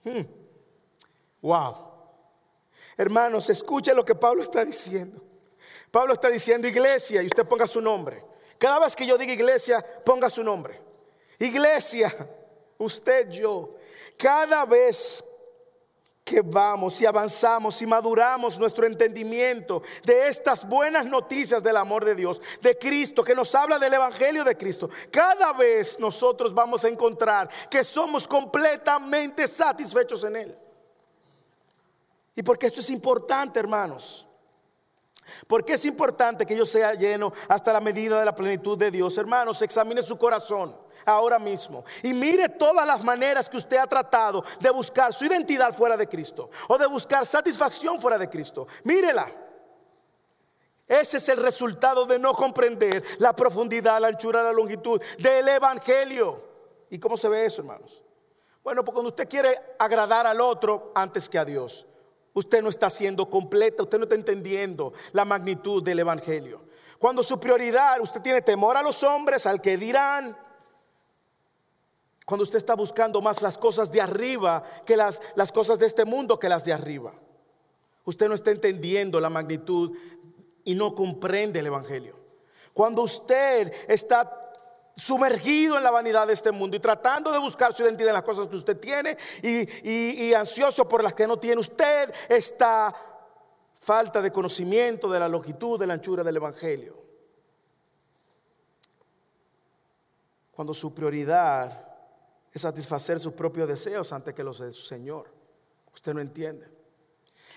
Hmm. 0.03 0.23
Wow. 1.43 1.94
Hermanos, 2.97 3.51
escuche 3.51 3.95
lo 3.95 4.05
que 4.05 4.15
Pablo 4.15 4.43
está 4.43 4.65
diciendo. 4.65 5.23
Pablo 5.91 6.13
está 6.13 6.29
diciendo 6.29 6.67
iglesia 6.67 7.23
y 7.23 7.27
usted 7.27 7.47
ponga 7.47 7.67
su 7.67 7.81
nombre. 7.81 8.25
Cada 8.59 8.81
vez 8.81 8.97
que 8.97 9.07
yo 9.07 9.19
diga 9.19 9.33
iglesia, 9.33 9.85
ponga 10.05 10.31
su 10.31 10.43
nombre. 10.43 10.81
Iglesia, 11.39 12.15
usted, 12.79 13.29
yo, 13.31 13.77
cada 14.17 14.65
vez 14.65 15.25
que 16.25 16.41
vamos 16.41 17.01
y 17.01 17.07
avanzamos 17.07 17.83
y 17.83 17.87
maduramos 17.87 18.59
nuestro 18.59 18.87
entendimiento 18.87 19.83
de 20.05 20.29
estas 20.29 20.67
buenas 20.67 21.05
noticias 21.05 21.63
del 21.63 21.77
amor 21.77 22.05
de 22.05 22.15
Dios, 22.15 22.41
de 22.63 22.79
Cristo, 22.79 23.23
que 23.23 23.35
nos 23.35 23.55
habla 23.55 23.79
del 23.79 23.93
Evangelio 23.93 24.43
de 24.43 24.57
Cristo, 24.57 24.89
cada 25.11 25.53
vez 25.53 26.01
nosotros 26.01 26.55
vamos 26.55 26.85
a 26.85 26.89
encontrar 26.89 27.51
que 27.69 27.85
somos 27.85 28.27
completamente 28.27 29.47
satisfechos 29.47 30.25
en 30.25 30.37
Él. 30.37 30.59
Y 32.35 32.43
porque 32.43 32.67
esto 32.67 32.81
es 32.81 32.91
importante, 32.91 33.59
hermanos. 33.61 34.27
Porque 35.47 35.75
es 35.75 35.85
importante 35.85 36.45
que 36.45 36.57
yo 36.57 36.67
sea 36.67 36.95
lleno 36.95 37.33
hasta 37.49 37.73
la 37.73 37.81
medida 37.81 38.19
de 38.19 38.25
la 38.25 38.35
plenitud 38.35 38.77
de 38.77 38.91
Dios. 38.91 39.17
Hermanos, 39.17 39.63
examine 39.63 40.03
su 40.03 40.19
corazón 40.19 40.77
ahora 41.07 41.39
mismo 41.39 41.85
y 42.03 42.13
mire 42.13 42.49
todas 42.49 42.87
las 42.87 43.05
maneras 43.05 43.49
que 43.49 43.59
usted 43.59 43.77
ha 43.77 43.87
tratado 43.87 44.45
de 44.61 44.71
buscar 44.71 45.13
su 45.13 45.27
identidad 45.27 45.73
fuera 45.75 45.97
de 45.97 46.09
Cristo 46.09 46.51
o 46.69 46.79
de 46.79 46.87
buscar 46.87 47.27
satisfacción 47.27 48.01
fuera 48.01 48.19
de 48.19 48.29
Cristo. 48.29 48.67
Mírela. 48.85 49.31
Ese 50.87 51.17
es 51.17 51.29
el 51.31 51.39
resultado 51.39 52.05
de 52.05 52.19
no 52.19 52.35
comprender 52.35 53.03
la 53.19 53.35
profundidad, 53.35 54.01
la 54.01 54.09
anchura, 54.09 54.43
la 54.43 54.53
longitud 54.53 55.01
del 55.19 55.49
Evangelio. 55.49 56.45
¿Y 56.91 56.99
cómo 56.99 57.17
se 57.17 57.29
ve 57.29 57.47
eso, 57.47 57.63
hermanos? 57.63 58.03
Bueno, 58.63 58.85
porque 58.85 58.97
cuando 58.97 59.09
usted 59.09 59.29
quiere 59.29 59.59
agradar 59.79 60.27
al 60.27 60.41
otro 60.43 60.93
antes 60.95 61.29
que 61.29 61.39
a 61.39 61.45
Dios. 61.45 61.87
Usted 62.35 62.63
no 62.63 62.69
está 62.69 62.91
siendo 62.91 63.31
completa, 63.31 63.85
usted 63.85 63.99
no 63.99 64.05
está 64.05 64.17
entendiendo 64.17 64.93
la 65.13 65.25
magnitud 65.25 65.83
del 65.83 66.01
Evangelio. 66.01 66.63
Cuando 66.99 67.23
su 67.23 67.39
prioridad, 67.39 68.01
usted 68.01 68.21
tiene 68.21 68.43
temor 68.43 68.77
a 68.77 68.83
los 68.83 69.03
hombres, 69.05 69.47
al 69.47 69.61
que 69.61 69.77
dirán. 69.77 70.37
Cuando 72.27 72.43
usted 72.43 72.59
está 72.59 72.75
buscando 72.75 73.21
más 73.21 73.41
las 73.41 73.57
cosas 73.57 73.93
de 73.93 74.01
arriba 74.01 74.65
que 74.85 74.97
las, 74.97 75.23
las 75.37 75.53
cosas 75.53 75.79
de 75.79 75.87
este 75.87 76.05
mundo 76.05 76.39
que 76.39 76.49
las 76.49 76.65
de 76.65 76.73
arriba. 76.73 77.15
Usted 78.05 78.29
no 78.29 78.35
está 78.35 78.51
entendiendo 78.51 79.21
la 79.21 79.31
magnitud 79.31 79.97
y 80.65 80.75
no 80.75 80.95
comprende 80.95 81.61
el 81.61 81.67
Evangelio. 81.67 82.17
Cuando 82.73 83.03
usted 83.03 83.73
está 83.87 84.44
sumergido 84.97 85.77
en 85.77 85.83
la 85.83 85.91
vanidad 85.91 86.27
de 86.27 86.33
este 86.33 86.53
mundo 86.53 86.77
y 86.77 86.81
tratando 86.81 87.33
de 87.33 87.39
buscar 87.39 87.75
su 87.75 87.83
identidad 87.83 88.11
en 88.11 88.15
las 88.15 88.23
cosas 88.23 88.47
que 88.47 88.57
usted 88.57 88.79
tiene 88.79 89.17
y, 89.43 90.33
ansioso 90.35 90.89
por 90.89 91.03
las 91.03 91.15
que 91.15 91.27
no 91.27 91.39
tiene 91.39 91.61
usted, 91.61 92.13
esta 92.29 92.95
falta 93.81 94.23
de 94.23 94.31
conocimiento 94.31 95.11
de 95.11 95.19
la 95.19 95.29
longitud, 95.29 95.79
de 95.79 95.87
la 95.87 95.95
anchura 95.95 96.23
del 96.23 96.37
Evangelio. 96.37 96.97
Cuando 100.53 100.73
su 100.73 100.95
prioridad 100.95 101.95
es 102.53 102.63
satisfacer 102.63 103.19
sus 103.19 103.35
propios 103.35 103.69
deseos 103.69 104.13
antes 104.13 104.33
que 104.33 104.45
los 104.45 104.61
de 104.61 104.71
su 104.71 104.83
Señor. 104.83 105.29
Usted 105.93 106.15
no 106.15 106.21
entiende. 106.21 106.71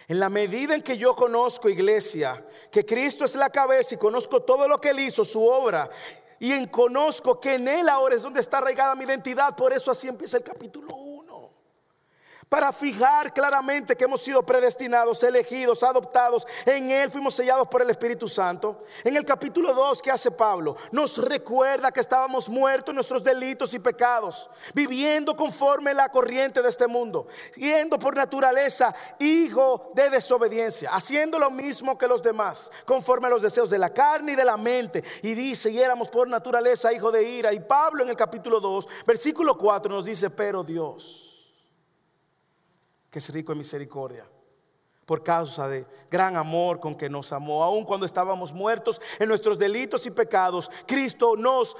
En 0.07 0.19
la 0.19 0.29
medida 0.29 0.73
en 0.73 0.81
que 0.81 0.97
yo 0.97 1.15
conozco, 1.15 1.69
iglesia, 1.69 2.43
que 2.71 2.85
Cristo 2.85 3.25
es 3.25 3.35
la 3.35 3.49
cabeza 3.49 3.93
y 3.93 3.97
conozco 3.97 4.41
todo 4.41 4.67
lo 4.67 4.79
que 4.79 4.89
Él 4.89 5.01
hizo, 5.01 5.23
su 5.23 5.45
obra, 5.45 5.89
y 6.39 6.51
en 6.51 6.67
conozco 6.67 7.39
que 7.39 7.55
en 7.55 7.67
Él 7.67 7.89
ahora 7.89 8.15
es 8.15 8.23
donde 8.23 8.39
está 8.39 8.59
arraigada 8.59 8.95
mi 8.95 9.05
identidad. 9.05 9.55
Por 9.55 9.73
eso 9.73 9.91
así 9.91 10.07
empieza 10.07 10.37
el 10.37 10.43
capítulo 10.43 10.95
1 10.95 11.06
para 12.49 12.71
fijar 12.71 13.33
claramente 13.33 13.95
que 13.95 14.05
hemos 14.05 14.21
sido 14.21 14.45
predestinados, 14.45 15.21
elegidos, 15.23 15.83
adoptados. 15.83 16.47
En 16.65 16.89
Él 16.89 17.09
fuimos 17.09 17.35
sellados 17.35 17.67
por 17.67 17.81
el 17.81 17.89
Espíritu 17.89 18.27
Santo. 18.27 18.83
En 19.03 19.17
el 19.17 19.25
capítulo 19.25 19.73
2, 19.73 20.01
¿qué 20.01 20.11
hace 20.11 20.31
Pablo? 20.31 20.77
Nos 20.91 21.17
recuerda 21.17 21.91
que 21.91 21.99
estábamos 21.99 22.47
muertos 22.47 22.91
en 22.91 22.95
nuestros 22.95 23.23
delitos 23.23 23.73
y 23.73 23.79
pecados, 23.79 24.49
viviendo 24.73 25.35
conforme 25.35 25.93
la 25.93 26.09
corriente 26.09 26.61
de 26.61 26.69
este 26.69 26.87
mundo, 26.87 27.27
siendo 27.51 27.99
por 27.99 28.15
naturaleza 28.15 28.95
hijo 29.19 29.91
de 29.93 30.09
desobediencia, 30.09 30.91
haciendo 30.93 31.39
lo 31.39 31.51
mismo 31.51 31.97
que 31.97 32.07
los 32.07 32.23
demás, 32.23 32.71
conforme 32.85 33.27
a 33.27 33.31
los 33.31 33.41
deseos 33.41 33.69
de 33.69 33.79
la 33.79 33.93
carne 33.93 34.33
y 34.33 34.35
de 34.35 34.45
la 34.45 34.57
mente. 34.57 35.03
Y 35.21 35.33
dice, 35.33 35.69
y 35.69 35.79
éramos 35.79 36.07
por 36.07 36.27
naturaleza 36.29 36.93
hijo 36.93 37.11
de 37.11 37.23
ira. 37.23 37.51
Y 37.51 37.59
Pablo 37.59 38.03
en 38.03 38.09
el 38.09 38.15
capítulo 38.15 38.61
2, 38.61 38.87
versículo 39.05 39.57
4 39.57 39.93
nos 39.93 40.05
dice, 40.05 40.29
pero 40.29 40.63
Dios 40.63 41.26
que 43.09 43.19
es 43.19 43.29
rico 43.29 43.51
en 43.51 43.59
misericordia, 43.59 44.27
por 45.05 45.23
causa 45.23 45.67
de 45.67 45.85
gran 46.11 46.35
amor 46.35 46.79
con 46.79 46.95
que 46.95 47.09
nos 47.09 47.31
amó, 47.31 47.63
aun 47.63 47.85
cuando 47.85 48.05
estábamos 48.05 48.51
muertos 48.51 49.01
en 49.19 49.29
nuestros 49.29 49.57
delitos 49.57 50.05
y 50.05 50.11
pecados, 50.11 50.69
Cristo 50.85 51.35
nos 51.37 51.77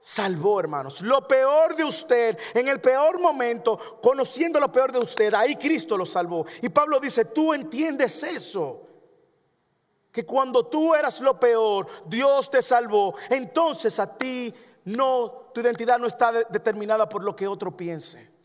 salvó, 0.00 0.60
hermanos. 0.60 1.02
Lo 1.02 1.28
peor 1.28 1.76
de 1.76 1.84
usted, 1.84 2.38
en 2.54 2.68
el 2.68 2.80
peor 2.80 3.20
momento, 3.20 4.00
conociendo 4.02 4.58
lo 4.58 4.72
peor 4.72 4.92
de 4.92 4.98
usted, 4.98 5.34
ahí 5.34 5.56
Cristo 5.56 5.96
lo 5.96 6.06
salvó. 6.06 6.46
Y 6.62 6.70
Pablo 6.70 6.98
dice, 6.98 7.26
tú 7.26 7.52
entiendes 7.52 8.24
eso. 8.24 8.86
Que 10.10 10.24
cuando 10.24 10.66
tú 10.66 10.94
eras 10.94 11.20
lo 11.20 11.38
peor, 11.38 11.86
Dios 12.06 12.50
te 12.50 12.62
salvó. 12.62 13.14
Entonces 13.28 14.00
a 14.00 14.16
ti 14.16 14.52
no, 14.86 15.50
tu 15.54 15.60
identidad 15.60 15.98
no 15.98 16.06
está 16.06 16.32
determinada 16.32 17.08
por 17.08 17.22
lo 17.22 17.36
que 17.36 17.46
otro 17.46 17.76
piense. 17.76 18.39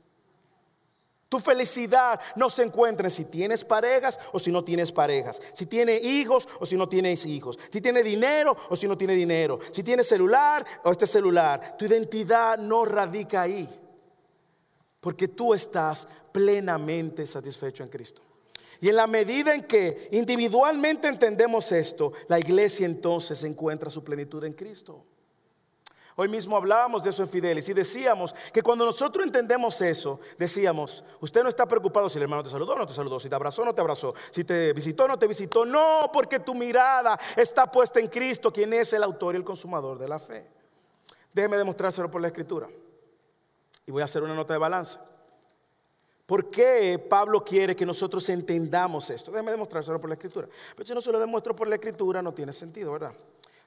Tu 1.27 1.39
felicidad 1.39 2.19
no 2.35 2.49
se 2.49 2.63
encuentra 2.63 3.07
en 3.07 3.11
si 3.11 3.25
tienes 3.25 3.63
parejas 3.63 4.19
o 4.31 4.39
si 4.39 4.51
no 4.51 4.63
tienes 4.63 4.91
parejas, 4.91 5.41
si 5.53 5.65
tienes 5.65 6.03
hijos 6.03 6.47
o 6.59 6.65
si 6.65 6.77
no 6.77 6.87
tienes 6.87 7.25
hijos, 7.25 7.57
si 7.71 7.81
tienes 7.81 8.05
dinero 8.05 8.55
o 8.69 8.75
si 8.75 8.87
no 8.87 8.97
tienes 8.97 9.17
dinero, 9.17 9.59
si 9.71 9.81
tienes 9.81 10.07
celular 10.07 10.65
o 10.83 10.91
este 10.91 11.07
celular. 11.07 11.75
Tu 11.77 11.85
identidad 11.85 12.59
no 12.59 12.85
radica 12.85 13.41
ahí, 13.41 13.67
porque 15.01 15.27
tú 15.27 15.53
estás 15.53 16.07
plenamente 16.31 17.25
satisfecho 17.25 17.83
en 17.83 17.89
Cristo. 17.89 18.21
Y 18.81 18.89
en 18.89 18.97
la 18.97 19.07
medida 19.07 19.55
en 19.55 19.63
que 19.63 20.09
individualmente 20.11 21.07
entendemos 21.07 21.71
esto, 21.71 22.13
la 22.27 22.39
iglesia 22.39 22.85
entonces 22.85 23.43
encuentra 23.43 23.89
su 23.89 24.03
plenitud 24.03 24.43
en 24.43 24.53
Cristo. 24.53 25.03
Hoy 26.17 26.29
mismo 26.29 26.55
hablábamos 26.55 27.03
de 27.03 27.09
eso 27.09 27.23
en 27.23 27.27
Fidelis 27.27 27.67
y 27.67 27.73
decíamos 27.73 28.33
que 28.53 28.63
cuando 28.63 28.85
nosotros 28.85 29.25
entendemos 29.25 29.81
eso, 29.81 30.21
decíamos, 30.37 31.03
usted 31.19 31.43
no 31.43 31.49
está 31.49 31.65
preocupado 31.65 32.07
si 32.07 32.17
el 32.17 32.23
hermano 32.23 32.41
te 32.41 32.49
saludó 32.49 32.73
o 32.73 32.77
no 32.77 32.87
te 32.87 32.93
saludó, 32.93 33.19
si 33.19 33.27
te 33.27 33.35
abrazó 33.35 33.63
o 33.63 33.65
no 33.65 33.75
te 33.75 33.81
abrazó, 33.81 34.13
si 34.31 34.45
te 34.45 34.71
visitó 34.71 35.03
o 35.03 35.07
no 35.09 35.19
te 35.19 35.27
visitó, 35.27 35.65
no, 35.65 36.09
porque 36.13 36.39
tu 36.39 36.55
mirada 36.55 37.19
está 37.35 37.69
puesta 37.69 37.99
en 37.99 38.07
Cristo, 38.07 38.53
quien 38.53 38.71
es 38.71 38.93
el 38.93 39.03
autor 39.03 39.35
y 39.35 39.39
el 39.39 39.43
consumador 39.43 39.99
de 39.99 40.07
la 40.07 40.17
fe. 40.17 40.47
Déjeme 41.33 41.57
demostrárselo 41.57 42.09
por 42.09 42.21
la 42.21 42.27
escritura. 42.27 42.69
Y 43.85 43.91
voy 43.91 44.01
a 44.01 44.05
hacer 44.05 44.23
una 44.23 44.33
nota 44.33 44.53
de 44.53 44.59
balance. 44.59 44.97
¿Por 46.25 46.47
qué 46.47 46.97
Pablo 47.09 47.43
quiere 47.43 47.75
que 47.75 47.85
nosotros 47.85 48.27
entendamos 48.29 49.09
esto? 49.09 49.31
Déjeme 49.31 49.51
demostrárselo 49.51 49.99
por 49.99 50.09
la 50.09 50.15
escritura. 50.15 50.47
Pero 50.75 50.87
si 50.87 50.93
no 50.93 51.01
se 51.01 51.11
lo 51.11 51.19
demuestro 51.19 51.53
por 51.53 51.67
la 51.67 51.75
escritura, 51.75 52.21
no 52.21 52.33
tiene 52.33 52.53
sentido, 52.53 52.93
¿verdad? 52.93 53.13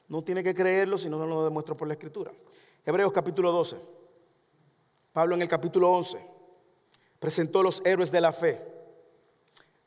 No 0.08 0.22
tiene 0.22 0.42
que 0.42 0.54
creerlo 0.54 0.96
si 0.96 1.08
no 1.08 1.24
lo 1.26 1.44
demuestro 1.44 1.76
por 1.76 1.86
la 1.86 1.94
escritura. 1.94 2.32
Hebreos 2.84 3.12
capítulo 3.12 3.52
12. 3.52 3.76
Pablo 5.12 5.34
en 5.34 5.42
el 5.42 5.48
capítulo 5.48 5.90
11 5.92 6.18
presentó 7.18 7.62
los 7.62 7.84
héroes 7.84 8.10
de 8.10 8.20
la 8.20 8.32
fe. 8.32 8.60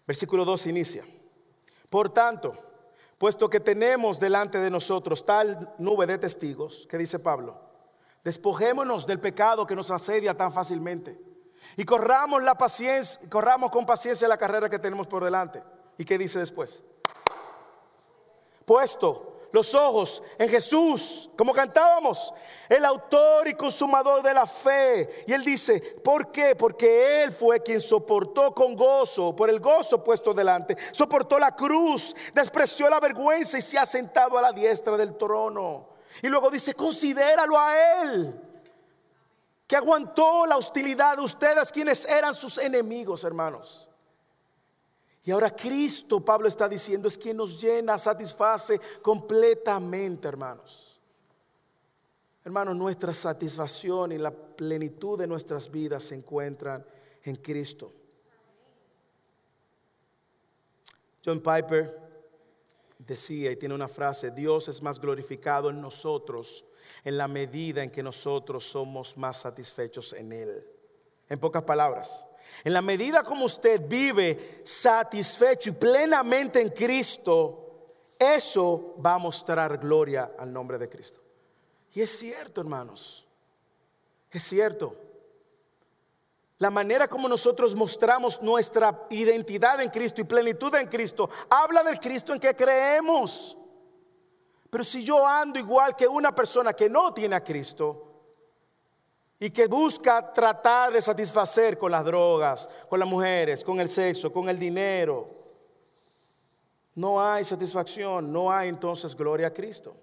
Versículo 0.06 0.46
2 0.46 0.68
inicia. 0.68 1.04
Por 1.90 2.14
tanto, 2.14 2.54
puesto 3.18 3.50
que 3.50 3.60
tenemos 3.60 4.20
delante 4.20 4.60
de 4.60 4.70
nosotros 4.70 5.26
tal 5.26 5.74
nube 5.78 6.06
de 6.06 6.18
testigos, 6.18 6.88
¿qué 6.90 6.98
dice 6.98 7.20
Pablo? 7.20 7.60
Despojémonos 8.24 9.08
del 9.08 9.20
pecado 9.20 9.66
que 9.66 9.76
nos 9.76 9.90
asedia 9.90 10.38
tan 10.38 10.52
fácilmente 10.52 11.20
y 11.78 11.84
corramos 11.84 12.44
la 12.44 12.56
paciencia, 12.56 13.28
corramos 13.30 13.72
con 13.72 13.86
paciencia 13.86 14.28
la 14.28 14.38
carrera 14.38 14.70
que 14.70 14.80
tenemos 14.80 15.08
por 15.08 15.24
delante. 15.24 15.64
¿Y 15.98 16.06
qué 16.06 16.18
dice 16.18 16.40
después? 16.40 16.84
Puesto 18.66 19.31
los 19.52 19.76
ojos 19.76 20.24
en 20.38 20.50
Jesús, 20.50 21.30
como 21.38 21.54
cantábamos, 21.54 22.34
el 22.70 22.86
autor 22.86 23.48
y 23.48 23.56
consumador 23.56 24.24
de 24.24 24.34
la 24.34 24.46
fe. 24.46 25.26
Y 25.28 25.34
él 25.34 25.44
dice, 25.44 25.80
¿por 26.04 26.32
qué? 26.32 26.56
Porque 26.56 27.24
él 27.24 27.32
fue 27.32 27.62
quien 27.62 27.82
soportó 27.82 28.54
con 28.54 28.76
gozo, 28.76 29.36
por 29.36 29.50
el 29.50 29.60
gozo 29.60 30.04
puesto 30.04 30.34
delante, 30.34 30.78
soportó 30.92 31.38
la 31.38 31.56
cruz, 31.56 32.16
despreció 32.34 32.90
la 32.90 33.00
vergüenza 33.00 33.58
y 33.58 33.62
se 33.62 33.78
ha 33.78 33.86
sentado 33.86 34.38
a 34.38 34.42
la 34.42 34.54
diestra 34.54 34.96
del 34.96 35.18
trono. 35.18 35.90
Y 36.22 36.28
luego 36.28 36.50
dice, 36.50 36.74
considéralo 36.74 37.58
a 37.58 38.04
él, 38.04 38.40
que 39.68 39.76
aguantó 39.76 40.46
la 40.46 40.58
hostilidad 40.58 41.18
de 41.18 41.24
ustedes, 41.24 41.72
quienes 41.72 42.06
eran 42.06 42.34
sus 42.34 42.58
enemigos, 42.58 43.24
hermanos. 43.24 43.91
Y 45.24 45.32
ahora 45.32 45.56
Cristo, 45.56 46.20
Pablo 46.20 46.48
está 46.48 46.68
diciendo, 46.68 47.08
es 47.08 47.18
quien 47.18 47.38
nos 47.38 47.62
llena, 47.62 47.98
satisface 47.98 48.80
completamente, 49.02 50.28
hermanos. 50.28 51.00
Hermanos, 52.44 52.76
nuestra 52.76 53.14
satisfacción 53.14 54.12
y 54.12 54.18
la 54.18 54.32
plenitud 54.32 55.20
de 55.20 55.28
nuestras 55.28 55.70
vidas 55.70 56.04
se 56.04 56.16
encuentran 56.16 56.84
en 57.24 57.36
Cristo. 57.36 57.94
John 61.24 61.40
Piper 61.40 62.00
decía 62.98 63.52
y 63.52 63.58
tiene 63.58 63.76
una 63.76 63.88
frase, 63.88 64.32
Dios 64.32 64.68
es 64.68 64.82
más 64.82 65.00
glorificado 65.00 65.70
en 65.70 65.80
nosotros 65.80 66.66
en 67.04 67.18
la 67.18 67.28
medida 67.28 67.84
en 67.84 67.92
que 67.92 68.04
nosotros 68.04 68.64
somos 68.66 69.18
más 69.18 69.42
satisfechos 69.42 70.14
en 70.14 70.34
Él. 70.34 70.68
En 71.30 71.40
pocas 71.40 71.64
palabras, 71.64 72.28
en 72.64 72.74
la 72.74 72.82
medida 72.82 73.24
como 73.24 73.46
usted 73.46 73.88
vive 73.88 74.62
satisfecho 74.64 75.70
y 75.70 75.74
plenamente 75.74 76.62
en 76.62 76.70
Cristo, 76.70 77.62
eso 78.20 78.96
va 79.04 79.16
a 79.16 79.18
mostrar 79.18 79.78
gloria 79.80 80.34
al 80.38 80.54
nombre 80.54 80.78
de 80.78 80.88
Cristo. 80.88 81.20
Y 81.94 82.02
es 82.02 82.12
cierto, 82.12 82.62
hermanos. 82.62 83.28
Es 84.30 84.44
cierto. 84.44 84.96
La 86.60 86.70
manera 86.70 87.08
como 87.08 87.28
nosotros 87.28 87.74
mostramos 87.74 88.42
nuestra 88.44 89.08
identidad 89.10 89.82
en 89.82 89.90
Cristo 89.90 90.22
y 90.22 90.26
plenitud 90.26 90.74
en 90.76 90.88
Cristo 90.88 91.28
habla 91.50 91.82
del 91.82 92.00
Cristo 92.00 92.34
en 92.34 92.40
que 92.40 92.56
creemos. 92.56 93.58
Pero 94.70 94.84
si 94.84 95.04
yo 95.04 95.26
ando 95.26 95.58
igual 95.58 95.96
que 95.96 96.08
una 96.08 96.34
persona 96.34 96.74
que 96.74 96.88
no 96.88 97.14
tiene 97.14 97.36
a 97.36 97.44
Cristo, 97.44 98.11
y 99.44 99.50
que 99.50 99.66
busca 99.66 100.32
tratar 100.32 100.94
de 100.94 101.02
satisfacer 101.02 101.76
con 101.76 101.92
las 101.92 102.06
drogas, 102.06 102.70
con 102.88 103.00
las 103.00 103.10
mujeres, 103.10 103.64
con 103.64 103.80
el 103.80 103.90
sexo, 103.90 104.32
con 104.32 104.48
el 104.48 104.60
dinero, 104.60 105.28
no 106.94 107.20
hay 107.20 107.44
satisfacción, 107.44 108.32
no 108.32 108.52
hay 108.52 108.70
entonces 108.70 109.16
gloria 109.16 109.48
a 109.48 109.54
Cristo. 109.54 109.96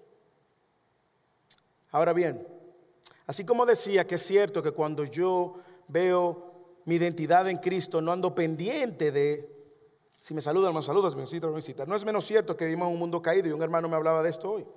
Ahora 1.91 2.11
bien, 2.11 2.45
así 3.27 3.45
como 3.45 3.65
decía 3.65 4.05
que 4.05 4.15
es 4.15 4.23
cierto 4.23 4.61
que 4.61 4.71
cuando 4.71 5.05
yo 5.05 5.55
veo 5.87 6.81
mi 6.83 6.95
identidad 6.95 7.47
en 7.47 7.59
Cristo, 7.59 8.01
no 8.01 8.11
ando 8.11 8.35
pendiente 8.35 9.09
de 9.13 9.55
si 10.19 10.33
me 10.33 10.41
saludan, 10.41 10.75
me 10.75 10.83
saludas, 10.83 11.15
me 11.15 11.21
visitas, 11.21 11.49
me 11.49 11.55
visitas. 11.55 11.87
No 11.87 11.95
es 11.95 12.03
menos 12.03 12.25
cierto 12.25 12.57
que 12.57 12.65
vivimos 12.65 12.89
en 12.89 12.93
un 12.95 12.99
mundo 12.99 13.21
caído 13.21 13.47
y 13.47 13.53
un 13.53 13.63
hermano 13.63 13.87
me 13.87 13.95
hablaba 13.95 14.21
de 14.21 14.31
esto 14.31 14.51
hoy. 14.51 14.67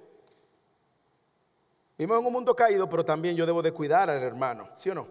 Vivimos 2.03 2.19
en 2.19 2.27
un 2.27 2.33
mundo 2.33 2.57
caído, 2.57 2.89
pero 2.89 3.05
también 3.05 3.37
yo 3.37 3.47
debo 3.47 3.63
de 3.63 3.71
cuidar 3.71 4.11
al 4.11 4.21
hermano, 4.21 4.69
¿sí 4.77 4.91
o 4.91 4.95
no? 4.95 5.07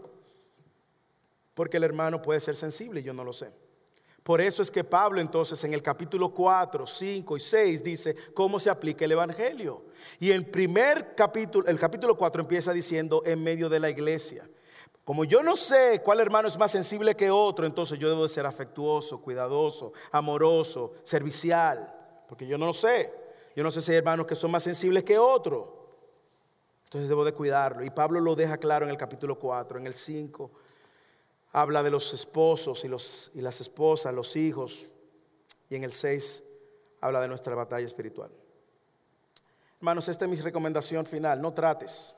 Porque 1.54 1.78
el 1.78 1.86
hermano 1.86 2.22
puede 2.22 2.42
ser 2.42 2.58
sensible 2.58 3.02
yo 3.02 3.14
no 3.14 3.24
lo 3.24 3.32
sé. 3.32 3.50
Por 4.24 4.42
eso 4.42 4.62
es 4.62 4.70
que 4.70 4.84
Pablo 4.84 5.22
entonces 5.22 5.64
en 5.64 5.74
el 5.74 5.82
capítulo 5.82 6.34
4, 6.34 6.86
5 6.86 7.38
y 7.38 7.40
6 7.40 7.82
dice 7.82 8.16
cómo 8.34 8.60
se 8.60 8.70
aplica 8.70 9.06
el 9.06 9.14
Evangelio. 9.14 9.86
Y 10.20 10.32
el 10.32 10.46
primer 10.48 11.16
capítulo, 11.16 11.66
el 11.70 11.80
capítulo 11.80 12.18
4 12.18 12.42
empieza 12.42 12.74
diciendo 12.74 13.24
en 13.26 13.42
medio 13.42 13.70
de 13.70 13.80
la 13.80 13.90
iglesia. 13.90 14.50
Como 15.06 15.24
yo 15.24 15.42
no 15.44 15.56
sé 15.56 16.02
cuál 16.04 16.20
hermano 16.20 16.50
es 16.50 16.60
más 16.60 16.72
sensible 16.72 17.16
que 17.16 17.32
otro, 17.32 17.66
entonces 17.66 18.00
yo 18.00 18.10
debo 18.10 18.24
de 18.24 18.30
ser 18.30 18.46
afectuoso, 18.46 19.22
cuidadoso, 19.22 19.94
amoroso, 20.12 20.92
servicial. 21.04 21.96
Porque 22.28 22.46
yo 22.46 22.58
no 22.58 22.66
lo 22.66 22.74
sé. 22.74 23.14
Yo 23.56 23.64
no 23.64 23.72
sé 23.72 23.80
si 23.80 23.94
hay 23.94 24.00
hermanos 24.00 24.28
que 24.28 24.36
son 24.36 24.52
más 24.52 24.64
sensibles 24.64 25.06
que 25.06 25.18
otros. 25.18 25.81
Entonces 26.92 27.08
debo 27.08 27.24
de 27.24 27.32
cuidarlo. 27.32 27.86
Y 27.86 27.90
Pablo 27.90 28.20
lo 28.20 28.36
deja 28.36 28.58
claro 28.58 28.84
en 28.84 28.92
el 28.92 28.98
capítulo 28.98 29.40
4, 29.40 29.80
en 29.80 29.88
el 29.88 29.94
5. 29.94 30.52
Habla 31.54 31.84
de 31.84 31.90
los 31.90 32.14
esposos 32.14 32.84
y, 32.84 32.90
los, 32.90 33.32
y 33.34 33.40
las 33.40 33.62
esposas, 33.62 34.14
los 34.14 34.36
hijos. 34.36 34.90
Y 35.70 35.78
en 35.78 35.86
el 35.86 35.94
6 35.94 36.44
habla 37.00 37.22
de 37.22 37.30
nuestra 37.30 37.56
batalla 37.56 37.86
espiritual. 37.86 38.30
Hermanos, 39.78 40.10
esta 40.10 40.26
es 40.26 40.32
mi 40.32 40.36
recomendación 40.36 41.06
final. 41.06 41.42
No 41.42 41.54
trates 41.54 42.14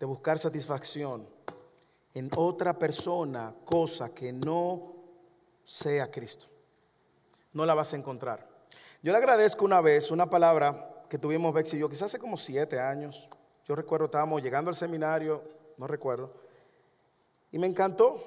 de 0.00 0.06
buscar 0.06 0.38
satisfacción 0.38 1.28
en 2.14 2.30
otra 2.36 2.78
persona, 2.78 3.54
cosa 3.66 4.14
que 4.14 4.32
no 4.32 4.94
sea 5.62 6.10
Cristo. 6.10 6.46
No 7.52 7.66
la 7.66 7.74
vas 7.74 7.92
a 7.92 7.96
encontrar. 7.96 8.48
Yo 9.02 9.12
le 9.12 9.18
agradezco 9.18 9.66
una 9.66 9.82
vez 9.82 10.10
una 10.10 10.30
palabra 10.30 10.93
que 11.14 11.18
tuvimos 11.20 11.54
Bex 11.54 11.74
y 11.74 11.78
yo, 11.78 11.88
quizás 11.88 12.06
hace 12.06 12.18
como 12.18 12.36
siete 12.36 12.80
años. 12.80 13.28
Yo 13.68 13.76
recuerdo, 13.76 14.06
estábamos 14.06 14.42
llegando 14.42 14.68
al 14.68 14.74
seminario, 14.74 15.44
no 15.76 15.86
recuerdo, 15.86 16.34
y 17.52 17.58
me 17.60 17.68
encantó, 17.68 18.20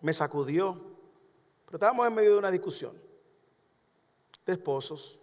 me 0.00 0.12
sacudió, 0.12 0.80
pero 1.64 1.76
estábamos 1.76 2.06
en 2.06 2.14
medio 2.14 2.34
de 2.34 2.38
una 2.38 2.52
discusión 2.52 2.96
de 4.46 4.52
esposos, 4.52 5.18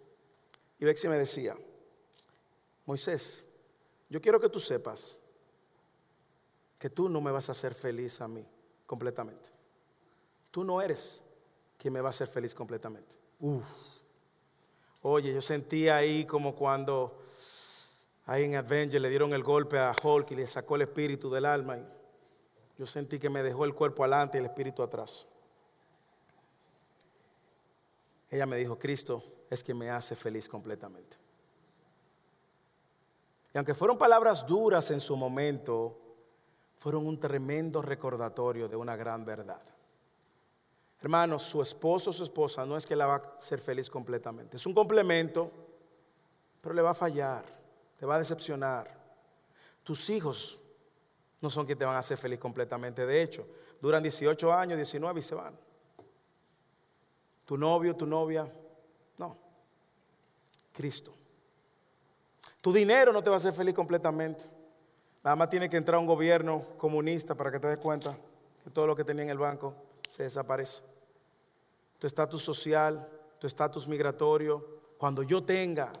y 0.78 0.84
Bexi 0.84 1.08
me 1.08 1.16
decía, 1.16 1.56
Moisés, 2.84 3.42
yo 4.10 4.20
quiero 4.20 4.38
que 4.38 4.50
tú 4.50 4.60
sepas 4.60 5.18
que 6.78 6.90
tú 6.90 7.08
no 7.08 7.22
me 7.22 7.30
vas 7.30 7.48
a 7.48 7.52
hacer 7.52 7.72
feliz 7.72 8.20
a 8.20 8.28
mí 8.28 8.46
completamente. 8.84 9.48
Tú 10.50 10.62
no 10.62 10.82
eres 10.82 11.22
quien 11.78 11.94
me 11.94 12.02
va 12.02 12.08
a 12.08 12.10
hacer 12.10 12.28
feliz 12.28 12.54
completamente. 12.54 13.16
Uf. 13.40 13.97
Oye, 15.10 15.32
yo 15.32 15.40
sentía 15.40 15.96
ahí 15.96 16.26
como 16.26 16.54
cuando 16.54 17.18
ahí 18.26 18.44
en 18.44 18.56
Avenger 18.56 19.00
le 19.00 19.08
dieron 19.08 19.32
el 19.32 19.42
golpe 19.42 19.78
a 19.78 19.90
Hulk 19.90 20.32
y 20.32 20.36
le 20.36 20.46
sacó 20.46 20.76
el 20.76 20.82
espíritu 20.82 21.30
del 21.30 21.46
alma. 21.46 21.78
Yo 22.76 22.84
sentí 22.84 23.18
que 23.18 23.30
me 23.30 23.42
dejó 23.42 23.64
el 23.64 23.74
cuerpo 23.74 24.04
adelante 24.04 24.36
y 24.36 24.40
el 24.40 24.46
espíritu 24.46 24.82
atrás. 24.82 25.26
Ella 28.30 28.44
me 28.44 28.58
dijo, 28.58 28.78
Cristo 28.78 29.24
es 29.48 29.64
que 29.64 29.72
me 29.72 29.88
hace 29.88 30.14
feliz 30.14 30.46
completamente. 30.46 31.16
Y 33.54 33.56
aunque 33.56 33.74
fueron 33.74 33.96
palabras 33.96 34.46
duras 34.46 34.90
en 34.90 35.00
su 35.00 35.16
momento, 35.16 35.98
fueron 36.76 37.06
un 37.06 37.18
tremendo 37.18 37.80
recordatorio 37.80 38.68
de 38.68 38.76
una 38.76 38.94
gran 38.94 39.24
verdad. 39.24 39.62
Hermanos, 41.00 41.44
su 41.44 41.62
esposo 41.62 42.10
o 42.10 42.12
su 42.12 42.24
esposa 42.24 42.66
no 42.66 42.76
es 42.76 42.84
que 42.84 42.96
la 42.96 43.06
va 43.06 43.16
a 43.16 43.38
hacer 43.38 43.60
feliz 43.60 43.88
completamente. 43.88 44.56
Es 44.56 44.66
un 44.66 44.74
complemento, 44.74 45.50
pero 46.60 46.74
le 46.74 46.82
va 46.82 46.90
a 46.90 46.94
fallar 46.94 47.58
te 47.98 48.06
va 48.06 48.14
a 48.14 48.18
decepcionar. 48.18 48.88
Tus 49.82 50.08
hijos 50.10 50.58
no 51.40 51.50
son 51.50 51.66
quienes 51.66 51.80
te 51.80 51.84
van 51.84 51.96
a 51.96 51.98
hacer 51.98 52.16
feliz 52.16 52.38
completamente. 52.38 53.04
De 53.04 53.22
hecho, 53.22 53.46
duran 53.80 54.02
18 54.02 54.52
años, 54.52 54.76
19 54.76 55.18
y 55.18 55.22
se 55.22 55.34
van. 55.34 55.58
Tu 57.44 57.56
novio, 57.56 57.96
tu 57.96 58.06
novia, 58.06 58.50
no. 59.16 59.36
Cristo. 60.72 61.12
Tu 62.60 62.72
dinero 62.72 63.12
no 63.12 63.22
te 63.22 63.30
va 63.30 63.36
a 63.36 63.38
hacer 63.38 63.54
feliz 63.54 63.74
completamente. 63.74 64.44
Nada 65.24 65.34
más 65.34 65.50
tiene 65.50 65.68
que 65.68 65.76
entrar 65.76 65.98
un 65.98 66.06
gobierno 66.06 66.62
comunista 66.76 67.34
para 67.34 67.50
que 67.50 67.58
te 67.58 67.66
des 67.66 67.78
cuenta 67.78 68.16
que 68.62 68.70
todo 68.70 68.86
lo 68.86 68.94
que 68.94 69.04
tenía 69.04 69.24
en 69.24 69.30
el 69.30 69.38
banco 69.38 69.74
se 70.08 70.24
desaparece. 70.24 70.82
Tu 71.98 72.06
estatus 72.06 72.42
social, 72.42 73.08
tu 73.38 73.46
estatus 73.46 73.86
migratorio, 73.86 74.80
cuando 74.98 75.22
yo 75.22 75.44
tenga 75.44 75.92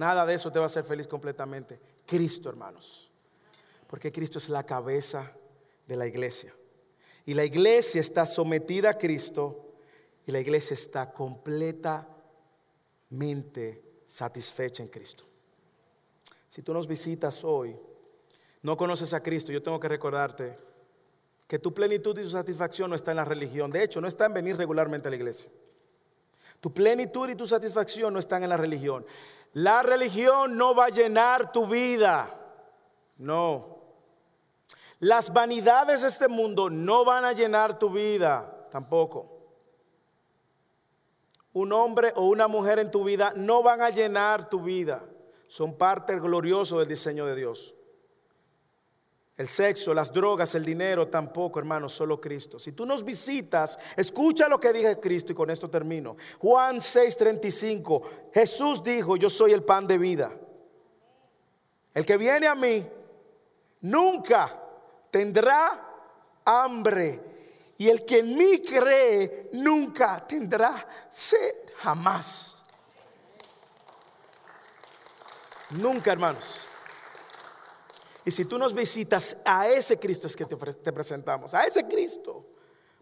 Nada 0.00 0.24
de 0.24 0.32
eso 0.32 0.50
te 0.50 0.58
va 0.58 0.64
a 0.64 0.66
hacer 0.66 0.82
feliz 0.82 1.06
completamente. 1.06 1.78
Cristo, 2.06 2.48
hermanos. 2.48 3.10
Porque 3.86 4.10
Cristo 4.10 4.38
es 4.38 4.48
la 4.48 4.64
cabeza 4.64 5.30
de 5.86 5.94
la 5.94 6.06
iglesia. 6.06 6.54
Y 7.26 7.34
la 7.34 7.44
iglesia 7.44 8.00
está 8.00 8.24
sometida 8.24 8.88
a 8.88 8.96
Cristo 8.96 9.74
y 10.24 10.32
la 10.32 10.40
iglesia 10.40 10.72
está 10.72 11.12
completamente 11.12 13.82
satisfecha 14.06 14.82
en 14.82 14.88
Cristo. 14.88 15.24
Si 16.48 16.62
tú 16.62 16.72
nos 16.72 16.86
visitas 16.86 17.44
hoy, 17.44 17.76
no 18.62 18.78
conoces 18.78 19.12
a 19.12 19.22
Cristo, 19.22 19.52
yo 19.52 19.62
tengo 19.62 19.78
que 19.78 19.88
recordarte 19.88 20.56
que 21.50 21.58
tu 21.58 21.74
plenitud 21.74 22.16
y 22.16 22.22
tu 22.22 22.30
satisfacción 22.30 22.90
no 22.90 22.94
está 22.94 23.10
en 23.10 23.16
la 23.16 23.24
religión. 23.24 23.72
De 23.72 23.82
hecho, 23.82 24.00
no 24.00 24.06
está 24.06 24.26
en 24.26 24.34
venir 24.34 24.56
regularmente 24.56 25.08
a 25.08 25.10
la 25.10 25.16
iglesia. 25.16 25.50
Tu 26.60 26.72
plenitud 26.72 27.28
y 27.28 27.34
tu 27.34 27.44
satisfacción 27.44 28.12
no 28.12 28.20
están 28.20 28.44
en 28.44 28.50
la 28.50 28.56
religión. 28.56 29.04
La 29.54 29.82
religión 29.82 30.56
no 30.56 30.76
va 30.76 30.84
a 30.84 30.90
llenar 30.90 31.50
tu 31.50 31.66
vida. 31.66 32.40
No. 33.18 33.80
Las 35.00 35.32
vanidades 35.32 36.02
de 36.02 36.08
este 36.08 36.28
mundo 36.28 36.70
no 36.70 37.04
van 37.04 37.24
a 37.24 37.32
llenar 37.32 37.80
tu 37.80 37.90
vida 37.90 38.68
tampoco. 38.70 39.36
Un 41.52 41.72
hombre 41.72 42.12
o 42.14 42.26
una 42.26 42.46
mujer 42.46 42.78
en 42.78 42.92
tu 42.92 43.02
vida 43.02 43.32
no 43.34 43.64
van 43.64 43.82
a 43.82 43.90
llenar 43.90 44.48
tu 44.48 44.62
vida. 44.62 45.02
Son 45.48 45.76
parte 45.76 46.16
glorioso 46.20 46.78
del 46.78 46.86
diseño 46.86 47.26
de 47.26 47.34
Dios. 47.34 47.74
El 49.40 49.48
sexo, 49.48 49.94
las 49.94 50.12
drogas, 50.12 50.54
el 50.54 50.66
dinero, 50.66 51.08
tampoco, 51.08 51.58
hermano, 51.58 51.88
solo 51.88 52.20
Cristo. 52.20 52.58
Si 52.58 52.72
tú 52.72 52.84
nos 52.84 53.02
visitas, 53.02 53.78
escucha 53.96 54.46
lo 54.48 54.60
que 54.60 54.70
dije 54.70 55.00
Cristo 55.00 55.32
y 55.32 55.34
con 55.34 55.48
esto 55.48 55.70
termino. 55.70 56.18
Juan 56.40 56.76
6:35, 56.76 58.02
Jesús 58.34 58.84
dijo, 58.84 59.16
yo 59.16 59.30
soy 59.30 59.54
el 59.54 59.62
pan 59.62 59.86
de 59.86 59.96
vida. 59.96 60.30
El 61.94 62.04
que 62.04 62.18
viene 62.18 62.48
a 62.48 62.54
mí 62.54 62.86
nunca 63.80 64.62
tendrá 65.10 65.88
hambre. 66.44 67.72
Y 67.78 67.88
el 67.88 68.04
que 68.04 68.18
en 68.18 68.36
mí 68.36 68.60
cree 68.60 69.48
nunca 69.54 70.22
tendrá 70.26 70.86
sed, 71.10 71.54
jamás. 71.78 72.58
Nunca, 75.70 76.12
hermanos. 76.12 76.66
Y 78.30 78.32
si 78.32 78.44
tú 78.44 78.58
nos 78.58 78.72
visitas, 78.72 79.38
a 79.44 79.66
ese 79.66 79.98
Cristo 79.98 80.28
es 80.28 80.36
que 80.36 80.44
te, 80.44 80.54
te 80.54 80.92
presentamos, 80.92 81.52
a 81.52 81.64
ese 81.64 81.88
Cristo. 81.88 82.46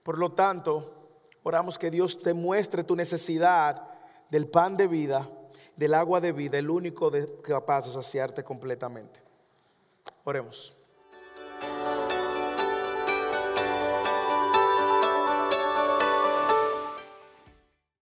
Por 0.03 0.17
lo 0.17 0.33
tanto, 0.33 1.11
oramos 1.43 1.79
que 1.79 1.91
Dios 1.91 2.17
te 2.17 2.33
muestre 2.33 2.83
tu 2.83 2.97
necesidad 2.97 3.91
del 4.31 4.49
pan 4.49 4.79
de 4.79 4.87
vida, 4.87 5.31
del 5.77 5.93
agua 5.93 6.23
de 6.23 6.33
vida, 6.33 6.57
el 6.57 6.71
único 6.71 7.11
de, 7.11 7.27
capaz 7.43 7.85
de 7.85 7.93
saciarte 7.93 8.43
completamente. 8.43 9.21
Oremos. 10.25 10.78